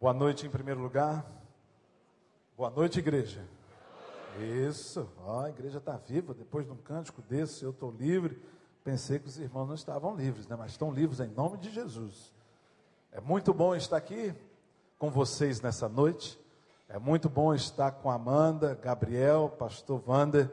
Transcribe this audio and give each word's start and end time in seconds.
Boa 0.00 0.14
noite 0.14 0.46
em 0.46 0.50
primeiro 0.50 0.80
lugar. 0.80 1.30
Boa 2.56 2.70
noite, 2.70 2.98
igreja. 2.98 3.46
Isso, 4.66 5.06
ó, 5.26 5.40
a 5.40 5.50
igreja 5.50 5.76
está 5.76 5.94
viva. 5.98 6.32
Depois 6.32 6.64
de 6.64 6.72
um 6.72 6.76
cântico 6.78 7.20
desse, 7.20 7.62
eu 7.62 7.68
estou 7.68 7.90
livre. 7.90 8.40
Pensei 8.82 9.18
que 9.18 9.28
os 9.28 9.38
irmãos 9.38 9.66
não 9.66 9.74
estavam 9.74 10.16
livres, 10.16 10.48
né? 10.48 10.56
mas 10.58 10.70
estão 10.70 10.90
livres 10.90 11.20
em 11.20 11.28
nome 11.28 11.58
de 11.58 11.70
Jesus. 11.70 12.32
É 13.12 13.20
muito 13.20 13.52
bom 13.52 13.74
estar 13.74 13.98
aqui 13.98 14.34
com 14.98 15.10
vocês 15.10 15.60
nessa 15.60 15.86
noite. 15.86 16.40
É 16.88 16.98
muito 16.98 17.28
bom 17.28 17.54
estar 17.54 17.90
com 17.90 18.10
Amanda, 18.10 18.74
Gabriel, 18.82 19.54
Pastor 19.58 20.02
Wander. 20.08 20.50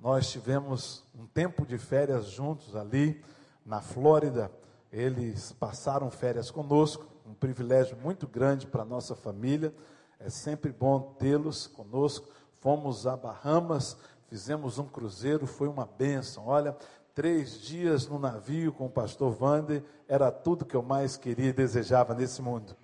Nós 0.00 0.28
tivemos 0.28 1.04
um 1.14 1.24
tempo 1.24 1.64
de 1.64 1.78
férias 1.78 2.26
juntos 2.26 2.74
ali 2.74 3.24
na 3.64 3.80
Flórida. 3.80 4.50
Eles 4.90 5.52
passaram 5.52 6.10
férias 6.10 6.50
conosco, 6.50 7.11
um 7.26 7.34
privilégio 7.34 7.96
muito 7.96 8.26
grande 8.26 8.66
para 8.66 8.82
a 8.82 8.86
nossa 8.86 9.14
família. 9.14 9.74
É 10.18 10.28
sempre 10.30 10.72
bom 10.72 11.14
tê-los 11.18 11.66
conosco. 11.66 12.28
Fomos 12.60 13.06
a 13.06 13.16
Bahamas, 13.16 13.96
fizemos 14.28 14.78
um 14.78 14.86
cruzeiro, 14.86 15.46
foi 15.46 15.68
uma 15.68 15.86
bênção. 15.86 16.46
Olha, 16.46 16.76
três 17.14 17.60
dias 17.60 18.06
no 18.06 18.18
navio 18.18 18.72
com 18.72 18.86
o 18.86 18.90
pastor 18.90 19.36
Wander, 19.40 19.84
era 20.08 20.30
tudo 20.30 20.64
que 20.64 20.76
eu 20.76 20.82
mais 20.82 21.16
queria 21.16 21.50
e 21.50 21.52
desejava 21.52 22.14
nesse 22.14 22.40
mundo. 22.40 22.76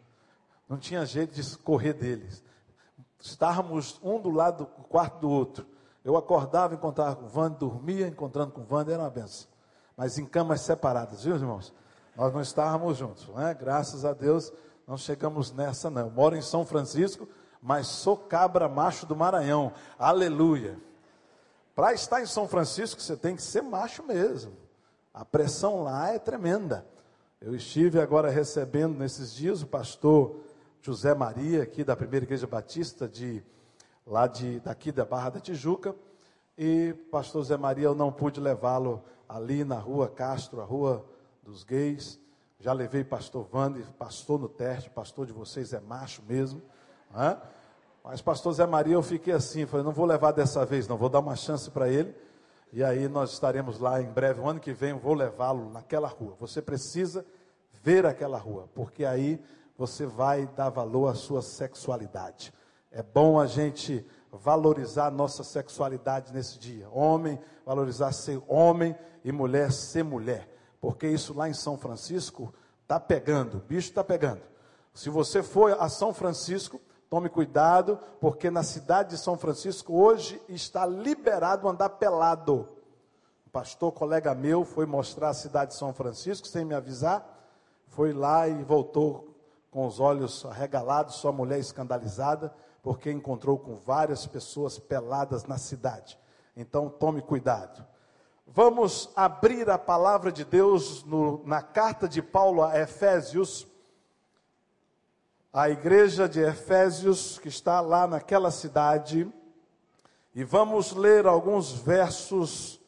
Não 0.68 0.76
tinha 0.76 1.04
jeito 1.06 1.34
de 1.34 1.58
correr 1.58 1.94
deles. 1.94 2.42
Estávamos 3.20 3.98
um 4.02 4.20
do 4.20 4.30
lado 4.30 4.64
do 4.64 4.84
quarto 4.84 5.20
do 5.20 5.30
outro. 5.30 5.66
Eu 6.04 6.16
acordava, 6.16 6.74
encontrava 6.74 7.16
com 7.16 7.26
o 7.26 7.40
Wander, 7.40 7.58
dormia 7.58 8.06
encontrando 8.06 8.52
com 8.52 8.60
o 8.60 8.66
Wander, 8.70 8.94
era 8.94 9.02
uma 9.02 9.10
benção. 9.10 9.48
Mas 9.96 10.18
em 10.18 10.24
camas 10.24 10.60
separadas, 10.60 11.24
viu, 11.24 11.34
irmãos? 11.34 11.72
Nós 12.18 12.34
não 12.34 12.40
estávamos 12.40 12.98
juntos, 12.98 13.28
né? 13.28 13.54
Graças 13.54 14.04
a 14.04 14.12
Deus, 14.12 14.52
não 14.88 14.96
chegamos 14.96 15.52
nessa, 15.52 15.88
não. 15.88 16.06
Eu 16.06 16.10
moro 16.10 16.34
em 16.34 16.42
São 16.42 16.66
Francisco, 16.66 17.28
mas 17.62 17.86
sou 17.86 18.16
cabra 18.16 18.68
macho 18.68 19.06
do 19.06 19.14
Maranhão. 19.14 19.72
Aleluia. 19.96 20.76
Para 21.76 21.92
estar 21.92 22.20
em 22.20 22.26
São 22.26 22.48
Francisco, 22.48 23.00
você 23.00 23.16
tem 23.16 23.36
que 23.36 23.42
ser 23.42 23.62
macho 23.62 24.02
mesmo. 24.02 24.50
A 25.14 25.24
pressão 25.24 25.84
lá 25.84 26.12
é 26.12 26.18
tremenda. 26.18 26.84
Eu 27.40 27.54
estive 27.54 28.00
agora 28.00 28.30
recebendo 28.30 28.98
nesses 28.98 29.32
dias 29.32 29.62
o 29.62 29.66
pastor 29.68 30.40
José 30.82 31.14
Maria, 31.14 31.62
aqui 31.62 31.84
da 31.84 31.94
Primeira 31.94 32.26
Igreja 32.26 32.48
Batista, 32.48 33.06
de, 33.06 33.44
lá 34.04 34.26
de, 34.26 34.58
daqui 34.58 34.90
da 34.90 35.04
Barra 35.04 35.30
da 35.30 35.40
Tijuca. 35.40 35.94
E 36.58 36.94
pastor 37.12 37.42
José 37.42 37.56
Maria, 37.56 37.84
eu 37.84 37.94
não 37.94 38.10
pude 38.10 38.40
levá-lo 38.40 39.04
ali 39.28 39.62
na 39.62 39.78
rua 39.78 40.08
Castro, 40.08 40.60
a 40.60 40.64
rua 40.64 41.06
dos 41.48 41.64
gays. 41.64 42.20
Já 42.60 42.72
levei 42.72 43.02
pastor 43.02 43.46
Vande, 43.50 43.82
pastor 43.98 44.38
no 44.38 44.48
teste, 44.48 44.90
pastor 44.90 45.26
de 45.26 45.32
vocês 45.32 45.72
é 45.72 45.80
macho 45.80 46.22
mesmo. 46.28 46.60
Né? 47.10 47.40
Mas 48.04 48.20
pastor 48.20 48.52
Zé 48.52 48.66
Maria, 48.66 48.94
eu 48.94 49.02
fiquei 49.02 49.32
assim, 49.32 49.64
falei, 49.64 49.84
não 49.84 49.92
vou 49.92 50.04
levar 50.04 50.32
dessa 50.32 50.64
vez, 50.66 50.86
não, 50.86 50.96
vou 50.96 51.08
dar 51.08 51.20
uma 51.20 51.36
chance 51.36 51.70
para 51.70 51.88
ele. 51.88 52.14
E 52.72 52.84
aí 52.84 53.08
nós 53.08 53.32
estaremos 53.32 53.78
lá 53.78 54.00
em 54.02 54.10
breve, 54.10 54.40
o 54.40 54.48
ano 54.48 54.60
que 54.60 54.72
vem 54.72 54.90
eu 54.90 54.98
vou 54.98 55.14
levá-lo 55.14 55.70
naquela 55.70 56.08
rua. 56.08 56.36
Você 56.38 56.60
precisa 56.60 57.24
ver 57.82 58.04
aquela 58.04 58.36
rua, 58.36 58.68
porque 58.74 59.04
aí 59.04 59.42
você 59.76 60.04
vai 60.04 60.46
dar 60.48 60.68
valor 60.68 61.08
à 61.08 61.14
sua 61.14 61.40
sexualidade. 61.40 62.52
É 62.90 63.02
bom 63.02 63.40
a 63.40 63.46
gente 63.46 64.04
valorizar 64.30 65.06
a 65.06 65.10
nossa 65.10 65.42
sexualidade 65.42 66.32
nesse 66.32 66.58
dia. 66.58 66.88
Homem, 66.90 67.38
valorizar 67.64 68.12
ser 68.12 68.42
homem 68.46 68.94
e 69.24 69.32
mulher 69.32 69.72
ser 69.72 70.02
mulher. 70.02 70.57
Porque 70.80 71.08
isso 71.08 71.34
lá 71.34 71.48
em 71.48 71.54
São 71.54 71.76
Francisco 71.76 72.52
está 72.82 72.98
pegando, 72.98 73.58
o 73.58 73.60
bicho 73.60 73.88
está 73.88 74.04
pegando. 74.04 74.42
Se 74.94 75.10
você 75.10 75.42
for 75.42 75.76
a 75.80 75.88
São 75.88 76.12
Francisco, 76.12 76.80
Tome 77.08 77.30
cuidado, 77.30 77.98
porque 78.20 78.50
na 78.50 78.62
cidade 78.62 79.10
de 79.10 79.18
São 79.18 79.38
Francisco 79.38 79.98
hoje 79.98 80.40
está 80.46 80.84
liberado 80.84 81.66
andar 81.66 81.88
pelado. 81.88 82.68
Um 83.46 83.50
pastor, 83.50 83.92
colega 83.92 84.34
meu, 84.34 84.62
foi 84.62 84.84
mostrar 84.84 85.30
a 85.30 85.34
cidade 85.34 85.70
de 85.70 85.78
São 85.78 85.94
Francisco 85.94 86.46
sem 86.46 86.66
me 86.66 86.74
avisar. 86.74 87.26
Foi 87.86 88.12
lá 88.12 88.46
e 88.46 88.62
voltou 88.62 89.34
com 89.70 89.86
os 89.86 89.98
olhos 90.00 90.44
arregalados, 90.44 91.14
sua 91.14 91.32
mulher 91.32 91.58
escandalizada, 91.58 92.54
porque 92.82 93.10
encontrou 93.10 93.58
com 93.58 93.76
várias 93.76 94.26
pessoas 94.26 94.78
peladas 94.78 95.44
na 95.44 95.56
cidade. 95.56 96.18
Então 96.54 96.90
tome 96.90 97.22
cuidado. 97.22 97.86
Vamos 98.48 99.10
abrir 99.14 99.70
a 99.70 99.78
palavra 99.78 100.32
de 100.32 100.44
Deus 100.44 101.04
no, 101.04 101.42
na 101.46 101.62
carta 101.62 102.08
de 102.08 102.20
Paulo 102.20 102.62
a 102.62 102.78
Efésios 102.78 103.66
a 105.52 105.70
igreja 105.70 106.28
de 106.28 106.40
Efésios, 106.40 107.38
que 107.38 107.48
está 107.48 107.80
lá 107.80 108.06
naquela 108.06 108.50
cidade, 108.50 109.28
e 110.34 110.44
vamos 110.44 110.92
ler 110.92 111.26
alguns 111.26 111.72
versos 111.72 112.80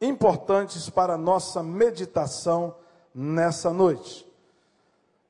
importantes 0.00 0.90
para 0.90 1.14
a 1.14 1.18
nossa 1.18 1.62
meditação 1.62 2.74
nessa 3.14 3.72
noite. 3.72 4.26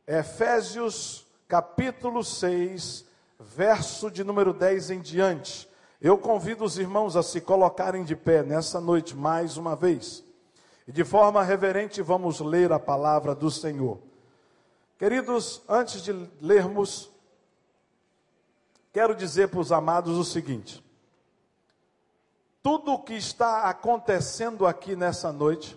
Efésios, 0.07 1.27
capítulo 1.47 2.25
6, 2.25 3.05
verso 3.39 4.11
de 4.11 4.25
número 4.25 4.53
10 4.53 4.91
em 4.91 5.01
diante. 5.01 5.68
Eu 6.01 6.17
convido 6.17 6.65
os 6.65 6.79
irmãos 6.79 7.17
a 7.17 7.23
se 7.25 7.41
colocarem 7.41 8.05
de 8.05 8.15
pé 8.15 8.45
nessa 8.45 8.81
noite 8.81 9.17
mais 9.17 9.57
uma 9.57 9.75
vez. 9.75 10.25
E 10.87 10.93
de 10.93 11.05
forma 11.05 11.43
reverente 11.43 12.01
vamos 12.01 12.39
ler 12.39 12.73
a 12.73 12.79
palavra 12.79 13.35
do 13.35 13.51
Senhor. 13.51 13.99
Queridos, 14.97 15.61
antes 15.69 16.03
de 16.03 16.13
lermos, 16.41 17.11
quero 18.93 19.15
dizer 19.15 19.49
para 19.49 19.59
os 19.59 19.73
amados 19.73 20.17
o 20.17 20.25
seguinte: 20.25 20.85
tudo 22.63 22.93
o 22.93 23.03
que 23.03 23.15
está 23.15 23.65
acontecendo 23.65 24.67
aqui 24.67 24.95
nessa 24.95 25.33
noite 25.33 25.77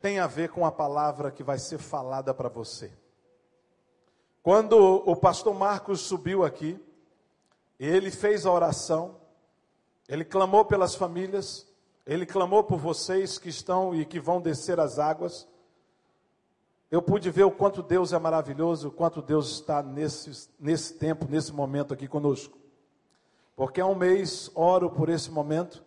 tem 0.00 0.18
a 0.18 0.26
ver 0.26 0.50
com 0.50 0.66
a 0.66 0.72
palavra 0.72 1.30
que 1.30 1.42
vai 1.42 1.58
ser 1.58 1.78
falada 1.78 2.34
para 2.34 2.48
você. 2.48 2.92
Quando 4.42 4.76
o 4.76 5.16
pastor 5.16 5.54
Marcos 5.54 6.00
subiu 6.00 6.44
aqui, 6.44 6.78
ele 7.78 8.10
fez 8.10 8.46
a 8.46 8.52
oração, 8.52 9.16
ele 10.08 10.24
clamou 10.24 10.64
pelas 10.64 10.94
famílias, 10.94 11.66
ele 12.06 12.26
clamou 12.26 12.64
por 12.64 12.78
vocês 12.78 13.38
que 13.38 13.48
estão 13.48 13.94
e 13.94 14.04
que 14.04 14.20
vão 14.20 14.40
descer 14.40 14.78
as 14.78 14.98
águas 14.98 15.46
eu 16.94 17.02
pude 17.02 17.28
ver 17.28 17.42
o 17.42 17.50
quanto 17.50 17.82
Deus 17.82 18.12
é 18.12 18.18
maravilhoso, 18.20 18.86
o 18.86 18.92
quanto 18.92 19.20
Deus 19.20 19.50
está 19.50 19.82
nesse, 19.82 20.48
nesse 20.60 20.94
tempo, 20.94 21.26
nesse 21.28 21.52
momento 21.52 21.92
aqui 21.92 22.06
conosco. 22.06 22.56
Porque 23.56 23.80
há 23.80 23.86
um 23.86 23.96
mês 23.96 24.48
oro 24.54 24.88
por 24.88 25.08
esse 25.08 25.28
momento, 25.28 25.84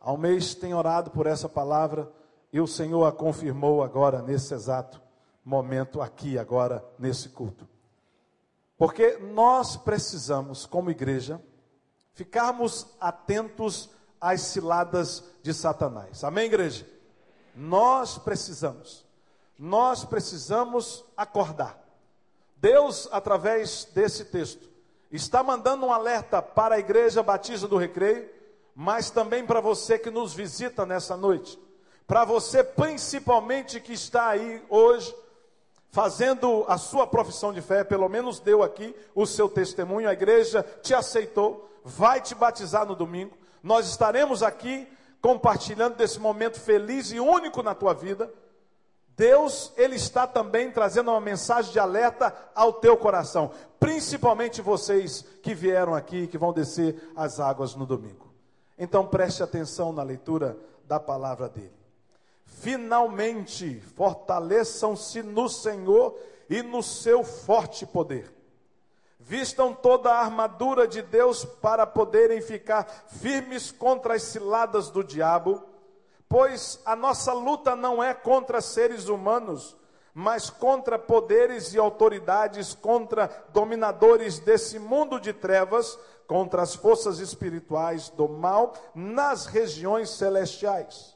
há 0.00 0.12
um 0.12 0.16
mês 0.16 0.54
tenho 0.54 0.76
orado 0.76 1.10
por 1.10 1.26
essa 1.26 1.48
palavra, 1.48 2.08
e 2.52 2.60
o 2.60 2.66
Senhor 2.68 3.04
a 3.06 3.10
confirmou 3.10 3.82
agora, 3.82 4.22
nesse 4.22 4.54
exato 4.54 5.02
momento, 5.44 6.00
aqui, 6.00 6.38
agora, 6.38 6.84
nesse 6.96 7.28
culto. 7.30 7.66
Porque 8.76 9.18
nós 9.18 9.76
precisamos, 9.76 10.66
como 10.66 10.90
igreja, 10.90 11.40
ficarmos 12.12 12.86
atentos 13.00 13.90
às 14.20 14.42
ciladas 14.42 15.24
de 15.42 15.54
Satanás. 15.54 16.24
Amém, 16.24 16.46
igreja? 16.46 16.86
Nós 17.54 18.18
precisamos 18.18 19.06
nós 19.58 20.04
precisamos 20.04 21.04
acordar. 21.16 21.82
Deus, 22.56 23.08
através 23.10 23.84
desse 23.94 24.26
texto, 24.26 24.68
está 25.10 25.42
mandando 25.42 25.86
um 25.86 25.92
alerta 25.92 26.42
para 26.42 26.74
a 26.74 26.78
Igreja 26.78 27.22
Batista 27.22 27.66
do 27.66 27.76
Recreio, 27.76 28.28
mas 28.74 29.10
também 29.10 29.46
para 29.46 29.60
você 29.60 29.98
que 29.98 30.10
nos 30.10 30.34
visita 30.34 30.84
nessa 30.84 31.16
noite. 31.16 31.58
Para 32.06 32.24
você, 32.24 32.62
principalmente, 32.62 33.80
que 33.80 33.92
está 33.92 34.28
aí 34.28 34.62
hoje, 34.68 35.14
fazendo 35.96 36.62
a 36.68 36.76
sua 36.76 37.06
profissão 37.06 37.54
de 37.54 37.62
fé, 37.62 37.82
pelo 37.82 38.06
menos 38.06 38.38
deu 38.38 38.62
aqui 38.62 38.94
o 39.14 39.24
seu 39.24 39.48
testemunho, 39.48 40.06
a 40.06 40.12
igreja 40.12 40.62
te 40.82 40.92
aceitou, 40.92 41.70
vai 41.82 42.20
te 42.20 42.34
batizar 42.34 42.84
no 42.84 42.94
domingo. 42.94 43.34
Nós 43.62 43.88
estaremos 43.88 44.42
aqui 44.42 44.86
compartilhando 45.22 45.96
desse 45.96 46.20
momento 46.20 46.60
feliz 46.60 47.12
e 47.12 47.18
único 47.18 47.62
na 47.62 47.74
tua 47.74 47.94
vida. 47.94 48.30
Deus, 49.16 49.72
ele 49.74 49.96
está 49.96 50.26
também 50.26 50.70
trazendo 50.70 51.10
uma 51.10 51.20
mensagem 51.20 51.72
de 51.72 51.78
alerta 51.78 52.30
ao 52.54 52.74
teu 52.74 52.98
coração, 52.98 53.50
principalmente 53.80 54.60
vocês 54.60 55.24
que 55.42 55.54
vieram 55.54 55.94
aqui, 55.94 56.26
que 56.26 56.36
vão 56.36 56.52
descer 56.52 57.10
as 57.16 57.40
águas 57.40 57.74
no 57.74 57.86
domingo. 57.86 58.34
Então 58.76 59.06
preste 59.06 59.42
atenção 59.42 59.94
na 59.94 60.02
leitura 60.02 60.58
da 60.84 61.00
palavra 61.00 61.48
dele. 61.48 61.75
Finalmente, 62.46 63.80
fortaleçam-se 63.94 65.22
no 65.22 65.48
Senhor 65.48 66.18
e 66.48 66.62
no 66.62 66.82
seu 66.82 67.22
forte 67.22 67.84
poder. 67.84 68.34
Vistam 69.20 69.74
toda 69.74 70.10
a 70.10 70.20
armadura 70.20 70.86
de 70.86 71.02
Deus 71.02 71.44
para 71.44 71.86
poderem 71.86 72.40
ficar 72.40 72.84
firmes 73.08 73.70
contra 73.70 74.14
as 74.14 74.22
ciladas 74.22 74.88
do 74.88 75.02
diabo 75.02 75.62
pois 76.28 76.80
a 76.84 76.96
nossa 76.96 77.32
luta 77.32 77.76
não 77.76 78.02
é 78.02 78.12
contra 78.12 78.60
seres 78.60 79.08
humanos, 79.08 79.76
mas 80.12 80.50
contra 80.50 80.98
poderes 80.98 81.74
e 81.74 81.78
autoridades, 81.78 82.74
contra 82.74 83.30
dominadores 83.52 84.38
desse 84.38 84.78
mundo 84.78 85.20
de 85.20 85.32
trevas, 85.32 85.98
contra 86.26 86.62
as 86.62 86.74
forças 86.74 87.18
espirituais 87.18 88.08
do 88.08 88.28
mal 88.28 88.74
nas 88.94 89.46
regiões 89.46 90.10
celestiais. 90.10 91.15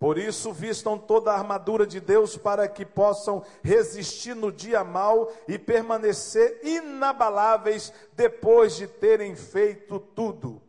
Por 0.00 0.18
isso, 0.18 0.52
vistam 0.52 0.98
toda 0.98 1.30
a 1.30 1.36
armadura 1.36 1.86
de 1.86 2.00
Deus 2.00 2.36
para 2.36 2.66
que 2.66 2.84
possam 2.84 3.44
resistir 3.62 4.34
no 4.34 4.50
dia 4.50 4.82
mal 4.82 5.30
e 5.46 5.58
permanecer 5.58 6.58
inabaláveis 6.64 7.92
depois 8.14 8.74
de 8.74 8.88
terem 8.88 9.36
feito 9.36 10.00
tudo. 10.00 10.60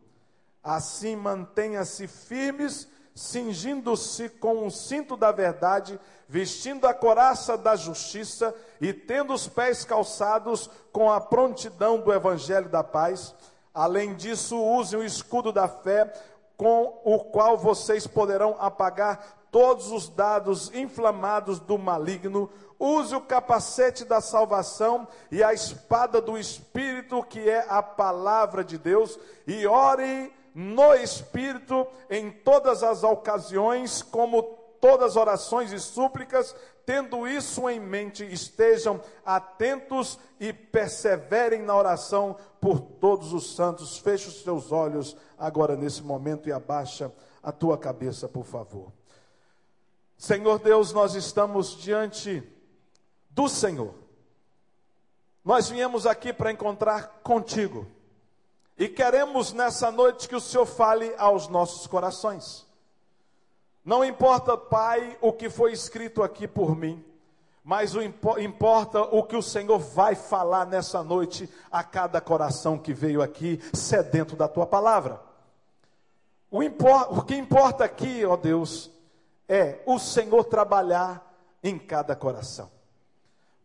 Assim, 0.62 1.16
mantenha-se 1.16 2.06
firmes, 2.06 2.86
cingindo-se 3.14 4.28
com 4.28 4.66
o 4.66 4.70
cinto 4.70 5.16
da 5.16 5.32
verdade 5.32 5.98
vestindo 6.32 6.86
a 6.86 6.94
coraça 6.94 7.58
da 7.58 7.76
justiça 7.76 8.54
e 8.80 8.90
tendo 8.90 9.34
os 9.34 9.46
pés 9.46 9.84
calçados 9.84 10.70
com 10.90 11.12
a 11.12 11.20
prontidão 11.20 12.00
do 12.00 12.10
evangelho 12.10 12.70
da 12.70 12.82
paz. 12.82 13.34
Além 13.74 14.14
disso, 14.14 14.58
usem 14.58 14.98
o 14.98 15.04
escudo 15.04 15.52
da 15.52 15.68
fé, 15.68 16.10
com 16.56 17.00
o 17.04 17.18
qual 17.18 17.56
vocês 17.56 18.06
poderão 18.06 18.56
apagar 18.58 19.42
todos 19.50 19.92
os 19.92 20.08
dados 20.08 20.74
inflamados 20.74 21.60
do 21.60 21.78
maligno. 21.78 22.50
Use 22.78 23.14
o 23.14 23.20
capacete 23.20 24.04
da 24.04 24.20
salvação 24.20 25.06
e 25.30 25.44
a 25.44 25.52
espada 25.52 26.20
do 26.20 26.36
Espírito, 26.36 27.22
que 27.22 27.48
é 27.48 27.64
a 27.68 27.82
palavra 27.82 28.64
de 28.64 28.78
Deus, 28.78 29.18
e 29.46 29.66
ore 29.66 30.32
no 30.54 30.94
Espírito 30.94 31.86
em 32.10 32.30
todas 32.30 32.82
as 32.82 33.04
ocasiões, 33.04 34.02
como 34.02 34.42
todas 34.80 35.10
as 35.10 35.16
orações 35.16 35.70
e 35.70 35.78
súplicas, 35.78 36.56
tendo 36.84 37.26
isso 37.26 37.68
em 37.68 37.80
mente, 37.80 38.24
estejam 38.24 39.00
atentos 39.24 40.18
e 40.40 40.52
perseverem 40.52 41.62
na 41.62 41.76
oração 41.76 42.36
por 42.60 42.80
todos 42.80 43.32
os 43.32 43.54
santos. 43.54 43.98
Feche 43.98 44.28
os 44.28 44.42
seus 44.42 44.72
olhos 44.72 45.16
agora 45.38 45.76
nesse 45.76 46.02
momento 46.02 46.48
e 46.48 46.52
abaixa 46.52 47.12
a 47.42 47.52
tua 47.52 47.78
cabeça, 47.78 48.28
por 48.28 48.44
favor. 48.44 48.92
Senhor 50.16 50.58
Deus, 50.58 50.92
nós 50.92 51.14
estamos 51.14 51.76
diante 51.76 52.42
do 53.30 53.48
Senhor. 53.48 53.94
Nós 55.44 55.68
viemos 55.68 56.06
aqui 56.06 56.32
para 56.32 56.52
encontrar 56.52 57.20
contigo. 57.22 57.86
E 58.78 58.88
queremos 58.88 59.52
nessa 59.52 59.90
noite 59.90 60.28
que 60.28 60.36
o 60.36 60.40
Senhor 60.40 60.66
fale 60.66 61.12
aos 61.18 61.48
nossos 61.48 61.86
corações. 61.86 62.64
Não 63.84 64.04
importa, 64.04 64.56
Pai, 64.56 65.18
o 65.20 65.32
que 65.32 65.50
foi 65.50 65.72
escrito 65.72 66.22
aqui 66.22 66.46
por 66.46 66.76
mim, 66.76 67.04
mas 67.64 67.94
o 67.94 68.02
impo 68.02 68.38
importa 68.38 69.02
o 69.02 69.24
que 69.24 69.36
o 69.36 69.42
Senhor 69.42 69.78
vai 69.78 70.14
falar 70.14 70.66
nessa 70.66 71.02
noite 71.02 71.48
a 71.70 71.82
cada 71.82 72.20
coração 72.20 72.78
que 72.78 72.92
veio 72.92 73.20
aqui 73.20 73.60
sedento 73.72 74.36
da 74.36 74.46
tua 74.46 74.66
palavra. 74.66 75.20
O, 76.50 76.60
o 76.60 77.22
que 77.22 77.34
importa 77.34 77.84
aqui, 77.84 78.24
ó 78.24 78.36
Deus, 78.36 78.90
é 79.48 79.80
o 79.84 79.98
Senhor 79.98 80.44
trabalhar 80.44 81.34
em 81.62 81.78
cada 81.78 82.14
coração. 82.14 82.70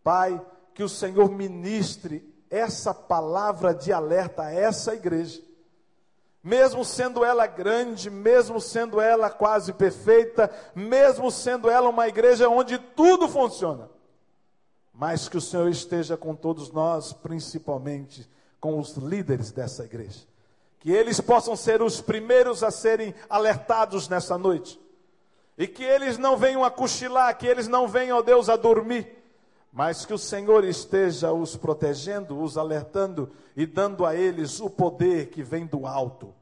Pai, 0.03 0.39
que 0.73 0.83
o 0.83 0.89
Senhor 0.89 1.29
ministre 1.29 2.33
essa 2.49 2.93
palavra 2.93 3.73
de 3.73 3.91
alerta 3.91 4.43
a 4.43 4.51
essa 4.51 4.95
igreja 4.95 5.46
mesmo 6.43 6.85
sendo 6.85 7.25
ela 7.25 7.45
grande, 7.47 8.09
mesmo 8.09 8.61
sendo 8.61 9.01
ela 9.01 9.29
quase 9.29 9.73
perfeita, 9.73 10.49
mesmo 10.75 11.29
sendo 11.31 11.69
ela 11.69 11.89
uma 11.89 12.07
igreja 12.07 12.47
onde 12.47 12.77
tudo 12.77 13.27
funciona. 13.27 13.89
Mas 14.93 15.27
que 15.27 15.37
o 15.37 15.41
Senhor 15.41 15.69
esteja 15.69 16.15
com 16.17 16.35
todos 16.35 16.71
nós, 16.71 17.13
principalmente 17.13 18.27
com 18.59 18.79
os 18.79 18.95
líderes 18.95 19.51
dessa 19.51 19.83
igreja. 19.83 20.21
Que 20.79 20.91
eles 20.91 21.19
possam 21.19 21.55
ser 21.55 21.81
os 21.81 22.01
primeiros 22.01 22.63
a 22.63 22.71
serem 22.71 23.13
alertados 23.29 24.07
nessa 24.07 24.37
noite. 24.37 24.79
E 25.57 25.67
que 25.67 25.83
eles 25.83 26.17
não 26.17 26.37
venham 26.37 26.63
a 26.63 26.71
cochilar, 26.71 27.35
que 27.37 27.47
eles 27.47 27.67
não 27.67 27.87
venham, 27.87 28.17
ó 28.17 28.21
Deus, 28.21 28.47
a 28.47 28.55
dormir 28.55 29.16
mas 29.71 30.05
que 30.05 30.13
o 30.13 30.17
Senhor 30.17 30.63
esteja 30.63 31.31
os 31.31 31.55
protegendo, 31.55 32.41
os 32.41 32.57
alertando 32.57 33.31
e 33.55 33.65
dando 33.65 34.05
a 34.05 34.15
eles 34.15 34.59
o 34.59 34.69
poder 34.69 35.29
que 35.29 35.43
vem 35.43 35.65
do 35.65 35.85
alto. 35.85 36.33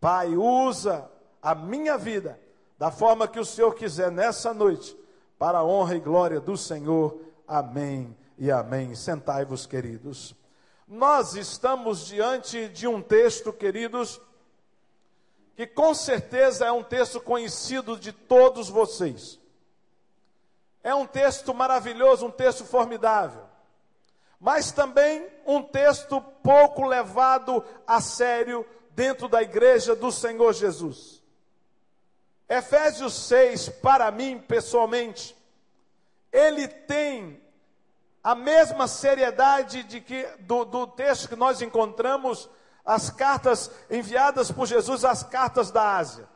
Pai, 0.00 0.36
usa 0.36 1.10
a 1.42 1.54
minha 1.54 1.98
vida 1.98 2.38
da 2.78 2.90
forma 2.90 3.28
que 3.28 3.38
o 3.38 3.44
Senhor 3.44 3.74
quiser 3.74 4.10
nessa 4.10 4.54
noite, 4.54 4.96
para 5.38 5.58
a 5.58 5.64
honra 5.64 5.96
e 5.96 6.00
glória 6.00 6.40
do 6.40 6.56
Senhor. 6.56 7.20
Amém 7.46 8.16
e 8.38 8.50
amém. 8.50 8.94
Sentai-vos, 8.94 9.66
queridos. 9.66 10.34
Nós 10.88 11.34
estamos 11.34 12.06
diante 12.06 12.68
de 12.68 12.88
um 12.88 13.02
texto, 13.02 13.52
queridos, 13.52 14.20
que 15.54 15.66
com 15.66 15.94
certeza 15.94 16.64
é 16.64 16.72
um 16.72 16.82
texto 16.82 17.20
conhecido 17.20 17.98
de 17.98 18.12
todos 18.12 18.70
vocês. 18.70 19.38
É 20.82 20.94
um 20.94 21.06
texto 21.06 21.52
maravilhoso, 21.52 22.26
um 22.26 22.30
texto 22.30 22.64
formidável, 22.64 23.42
mas 24.38 24.72
também 24.72 25.28
um 25.46 25.62
texto 25.62 26.20
pouco 26.42 26.86
levado 26.86 27.62
a 27.86 28.00
sério 28.00 28.66
dentro 28.92 29.28
da 29.28 29.42
igreja 29.42 29.94
do 29.94 30.10
Senhor 30.10 30.52
Jesus. 30.54 31.22
Efésios 32.48 33.14
6, 33.14 33.68
para 33.68 34.10
mim 34.10 34.38
pessoalmente, 34.40 35.36
ele 36.32 36.66
tem 36.66 37.40
a 38.24 38.34
mesma 38.34 38.88
seriedade 38.88 39.84
de 39.84 40.00
que 40.00 40.26
do, 40.40 40.64
do 40.64 40.86
texto 40.86 41.28
que 41.28 41.36
nós 41.36 41.62
encontramos 41.62 42.48
as 42.84 43.08
cartas 43.08 43.70
enviadas 43.88 44.50
por 44.50 44.66
Jesus, 44.66 45.04
as 45.04 45.22
cartas 45.22 45.70
da 45.70 45.96
Ásia, 45.96 46.28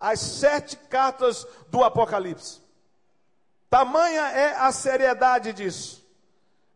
as 0.00 0.20
sete 0.20 0.76
cartas 0.76 1.46
do 1.68 1.84
Apocalipse. 1.84 2.61
Tamanha 3.72 4.20
é 4.32 4.54
a 4.58 4.70
seriedade 4.70 5.54
disso. 5.54 6.06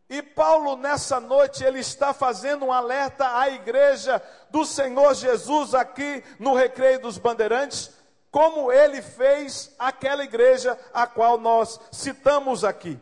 E 0.09 0.23
Paulo, 0.23 0.79
nessa 0.79 1.21
noite, 1.21 1.63
ele 1.63 1.79
está 1.79 2.15
fazendo 2.15 2.65
um 2.65 2.73
alerta 2.73 3.39
à 3.39 3.51
igreja 3.51 4.23
do 4.49 4.65
Senhor 4.65 5.13
Jesus 5.13 5.75
aqui 5.75 6.25
no 6.39 6.55
Recreio 6.55 6.99
dos 6.99 7.19
Bandeirantes, 7.19 7.91
como 8.31 8.73
ele 8.73 9.03
fez 9.03 9.75
aquela 9.79 10.25
igreja 10.25 10.79
a 10.95 11.07
qual 11.07 11.39
nós 11.39 11.79
citamos 11.93 12.65
aqui. 12.65 12.99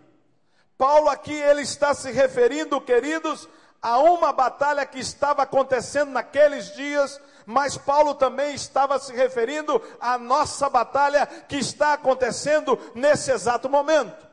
Paulo 0.77 1.09
aqui, 1.09 1.33
ele 1.33 1.63
está 1.63 1.95
se 1.95 2.11
referindo, 2.11 2.81
queridos, 2.81 3.49
a 3.81 3.99
uma 3.99 4.33
batalha 4.33 4.85
que 4.85 4.99
estava 4.99 5.45
acontecendo 5.45 6.11
naqueles 6.11 6.75
dias, 6.75 7.21
mas 7.47 7.77
Paulo 7.77 8.15
também 8.15 8.55
estava 8.55 8.99
se 8.99 9.13
referindo 9.13 9.81
à 10.01 10.19
nossa 10.19 10.69
batalha 10.69 11.27
que 11.27 11.57
está 11.57 11.93
acontecendo 11.93 12.79
nesse 12.95 13.31
exato 13.31 13.69
momento. 13.69 14.25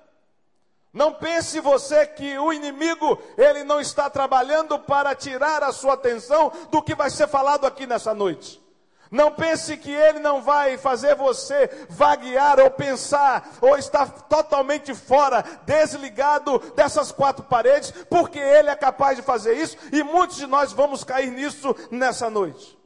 Não 0.93 1.13
pense 1.13 1.59
você 1.61 2.05
que 2.05 2.37
o 2.37 2.51
inimigo, 2.51 3.17
ele 3.37 3.63
não 3.63 3.79
está 3.79 4.09
trabalhando 4.09 4.77
para 4.77 5.15
tirar 5.15 5.63
a 5.63 5.71
sua 5.71 5.93
atenção 5.93 6.51
do 6.69 6.81
que 6.81 6.93
vai 6.93 7.09
ser 7.09 7.27
falado 7.27 7.65
aqui 7.65 7.87
nessa 7.87 8.13
noite. 8.13 8.61
Não 9.09 9.29
pense 9.29 9.75
que 9.75 9.91
ele 9.91 10.19
não 10.19 10.41
vai 10.41 10.77
fazer 10.77 11.15
você 11.15 11.69
vaguear 11.89 12.61
ou 12.61 12.71
pensar 12.71 13.57
ou 13.59 13.77
estar 13.77 14.09
totalmente 14.09 14.95
fora, 14.95 15.43
desligado 15.65 16.59
dessas 16.75 17.11
quatro 17.11 17.43
paredes, 17.43 17.91
porque 18.09 18.39
ele 18.39 18.69
é 18.69 18.75
capaz 18.75 19.17
de 19.17 19.23
fazer 19.23 19.53
isso 19.55 19.77
e 19.91 20.01
muitos 20.01 20.37
de 20.37 20.47
nós 20.47 20.71
vamos 20.71 21.03
cair 21.03 21.29
nisso 21.29 21.75
nessa 21.89 22.29
noite. 22.29 22.80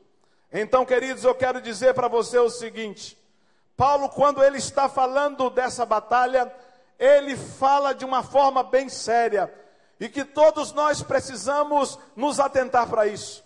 Então, 0.57 0.85
queridos, 0.85 1.25
eu 1.25 1.35
quero 1.35 1.59
dizer 1.59 1.93
para 1.93 2.07
você 2.07 2.39
o 2.39 2.49
seguinte: 2.49 3.17
Paulo, 3.75 4.07
quando 4.07 4.41
ele 4.41 4.57
está 4.57 4.87
falando 4.87 5.49
dessa 5.49 5.85
batalha, 5.85 6.49
ele 6.97 7.35
fala 7.35 7.93
de 7.93 8.05
uma 8.05 8.23
forma 8.23 8.63
bem 8.63 8.87
séria 8.87 9.53
e 9.99 10.07
que 10.07 10.23
todos 10.23 10.71
nós 10.71 11.03
precisamos 11.03 11.99
nos 12.15 12.39
atentar 12.39 12.87
para 12.87 13.05
isso. 13.05 13.43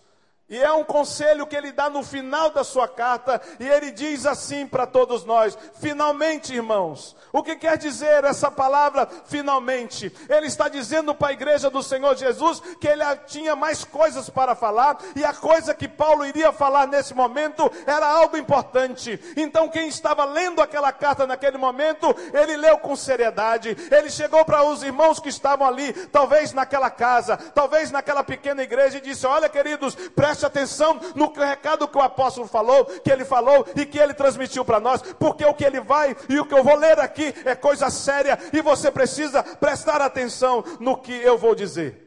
E 0.50 0.58
é 0.58 0.72
um 0.74 0.84
conselho 0.84 1.46
que 1.46 1.56
ele 1.56 1.72
dá 1.72 1.90
no 1.90 2.02
final 2.02 2.50
da 2.50 2.64
sua 2.64 2.88
carta, 2.88 3.40
e 3.60 3.68
ele 3.68 3.92
diz 3.92 4.26
assim 4.26 4.66
para 4.66 4.88
todos 4.88 5.24
nós: 5.24 5.58
finalmente, 5.80 6.54
irmãos. 6.54 7.16
O 7.32 7.44
que 7.44 7.56
quer 7.56 7.78
dizer 7.78 8.24
essa 8.24 8.50
palavra 8.50 9.08
finalmente? 9.26 10.12
Ele 10.28 10.48
está 10.48 10.68
dizendo 10.68 11.14
para 11.14 11.28
a 11.28 11.34
igreja 11.34 11.70
do 11.70 11.84
Senhor 11.84 12.16
Jesus 12.18 12.60
que 12.82 12.88
ele 12.88 13.04
tinha 13.28 13.56
mais 13.56 13.84
coisas 13.84 14.30
para 14.30 14.56
falar, 14.56 14.98
e 15.16 15.24
a 15.24 15.34
coisa 15.34 15.76
que 15.76 15.88
Paulo 15.88 16.26
iria 16.26 16.52
falar 16.52 16.88
nesse 16.88 17.14
momento 17.14 17.72
era 17.86 18.08
algo 18.08 18.36
importante. 18.36 19.20
Então, 19.38 19.70
quem 19.70 19.88
estava 19.88 20.26
lendo 20.26 20.62
aquela 20.62 20.92
carta 20.92 21.28
naquele 21.28 21.58
momento, 21.58 22.16
ele 22.34 22.58
leu 22.58 22.80
com 22.80 22.96
seriedade. 22.96 23.78
Ele 23.92 24.10
chegou 24.10 24.44
para 24.44 24.64
os 24.64 24.82
irmãos 24.82 25.20
que 25.20 25.30
estavam 25.30 25.68
ali, 25.68 25.94
talvez 26.08 26.54
naquela 26.54 26.90
casa, 26.90 27.38
talvez 27.38 27.92
naquela 27.92 28.24
pequena 28.24 28.64
igreja, 28.64 28.98
e 28.98 29.02
disse: 29.02 29.28
Olha, 29.28 29.48
queridos, 29.48 29.94
preste 30.16 30.39
preste 30.40 30.46
atenção 30.46 31.00
no 31.16 31.32
recado 31.34 31.88
que 31.88 31.98
o 31.98 32.02
apóstolo 32.02 32.48
falou, 32.48 32.86
que 32.86 33.12
ele 33.12 33.26
falou 33.26 33.66
e 33.76 33.86
que 33.86 34.00
ele 34.00 34.14
transmitiu 34.14 34.64
para 34.64 34.80
nós, 34.80 35.02
porque 35.20 35.44
o 35.44 35.54
que 35.54 35.66
ele 35.66 35.82
vai 35.82 36.16
e 36.30 36.40
o 36.40 36.46
que 36.46 36.54
eu 36.54 36.64
vou 36.64 36.76
ler 36.76 37.00
aqui 37.00 37.34
é 37.44 37.56
coisa 37.56 37.90
séria 37.90 38.40
e 38.54 38.62
você 38.62 38.90
precisa 38.90 39.44
prestar 39.44 40.02
atenção 40.02 40.64
no 40.80 40.98
que 40.98 41.12
eu 41.12 41.38
vou 41.38 41.54
dizer. 41.54 42.06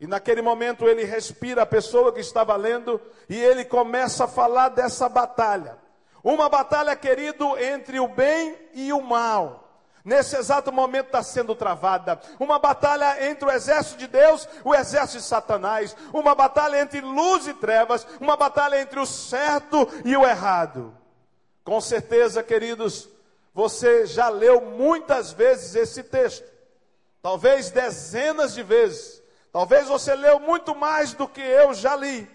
E 0.00 0.06
naquele 0.06 0.42
momento 0.42 0.88
ele 0.88 1.04
respira 1.04 1.62
a 1.62 1.66
pessoa 1.66 2.12
que 2.12 2.20
estava 2.20 2.56
lendo 2.56 3.00
e 3.28 3.38
ele 3.38 3.64
começa 3.64 4.24
a 4.24 4.28
falar 4.28 4.70
dessa 4.70 5.08
batalha. 5.08 5.78
Uma 6.24 6.48
batalha, 6.48 6.94
querido, 6.96 7.56
entre 7.58 8.00
o 8.00 8.08
bem 8.08 8.56
e 8.74 8.92
o 8.92 9.00
mal. 9.00 9.71
Nesse 10.04 10.36
exato 10.36 10.72
momento 10.72 11.06
está 11.06 11.22
sendo 11.22 11.54
travada 11.54 12.20
uma 12.40 12.58
batalha 12.58 13.28
entre 13.30 13.44
o 13.44 13.50
exército 13.50 13.98
de 13.98 14.08
Deus 14.08 14.44
e 14.44 14.48
o 14.64 14.74
exército 14.74 15.18
de 15.18 15.24
Satanás, 15.24 15.96
uma 16.12 16.34
batalha 16.34 16.80
entre 16.80 17.00
luz 17.00 17.46
e 17.46 17.54
trevas, 17.54 18.06
uma 18.20 18.36
batalha 18.36 18.80
entre 18.80 18.98
o 18.98 19.06
certo 19.06 19.88
e 20.04 20.16
o 20.16 20.26
errado. 20.26 20.96
Com 21.64 21.80
certeza, 21.80 22.42
queridos, 22.42 23.08
você 23.54 24.04
já 24.04 24.28
leu 24.28 24.60
muitas 24.60 25.32
vezes 25.32 25.76
esse 25.76 26.02
texto, 26.02 26.44
talvez 27.22 27.70
dezenas 27.70 28.54
de 28.54 28.62
vezes, 28.64 29.22
talvez 29.52 29.86
você 29.86 30.16
leu 30.16 30.40
muito 30.40 30.74
mais 30.74 31.12
do 31.12 31.28
que 31.28 31.40
eu 31.40 31.72
já 31.72 31.94
li. 31.94 32.28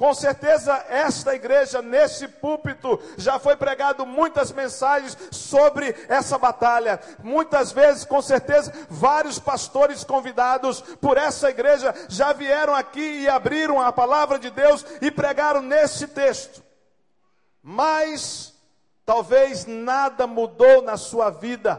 Com 0.00 0.14
certeza, 0.14 0.82
esta 0.88 1.34
igreja, 1.34 1.82
nesse 1.82 2.26
púlpito, 2.26 2.98
já 3.18 3.38
foi 3.38 3.54
pregado 3.54 4.06
muitas 4.06 4.50
mensagens 4.50 5.14
sobre 5.30 5.94
essa 6.08 6.38
batalha. 6.38 6.98
Muitas 7.22 7.70
vezes, 7.70 8.06
com 8.06 8.22
certeza, 8.22 8.72
vários 8.88 9.38
pastores 9.38 10.02
convidados 10.02 10.80
por 11.02 11.18
essa 11.18 11.50
igreja 11.50 11.94
já 12.08 12.32
vieram 12.32 12.74
aqui 12.74 13.20
e 13.20 13.28
abriram 13.28 13.78
a 13.78 13.92
palavra 13.92 14.38
de 14.38 14.48
Deus 14.48 14.86
e 15.02 15.10
pregaram 15.10 15.60
nesse 15.60 16.08
texto. 16.08 16.62
Mas, 17.62 18.54
talvez 19.04 19.66
nada 19.66 20.26
mudou 20.26 20.80
na 20.80 20.96
sua 20.96 21.28
vida. 21.28 21.78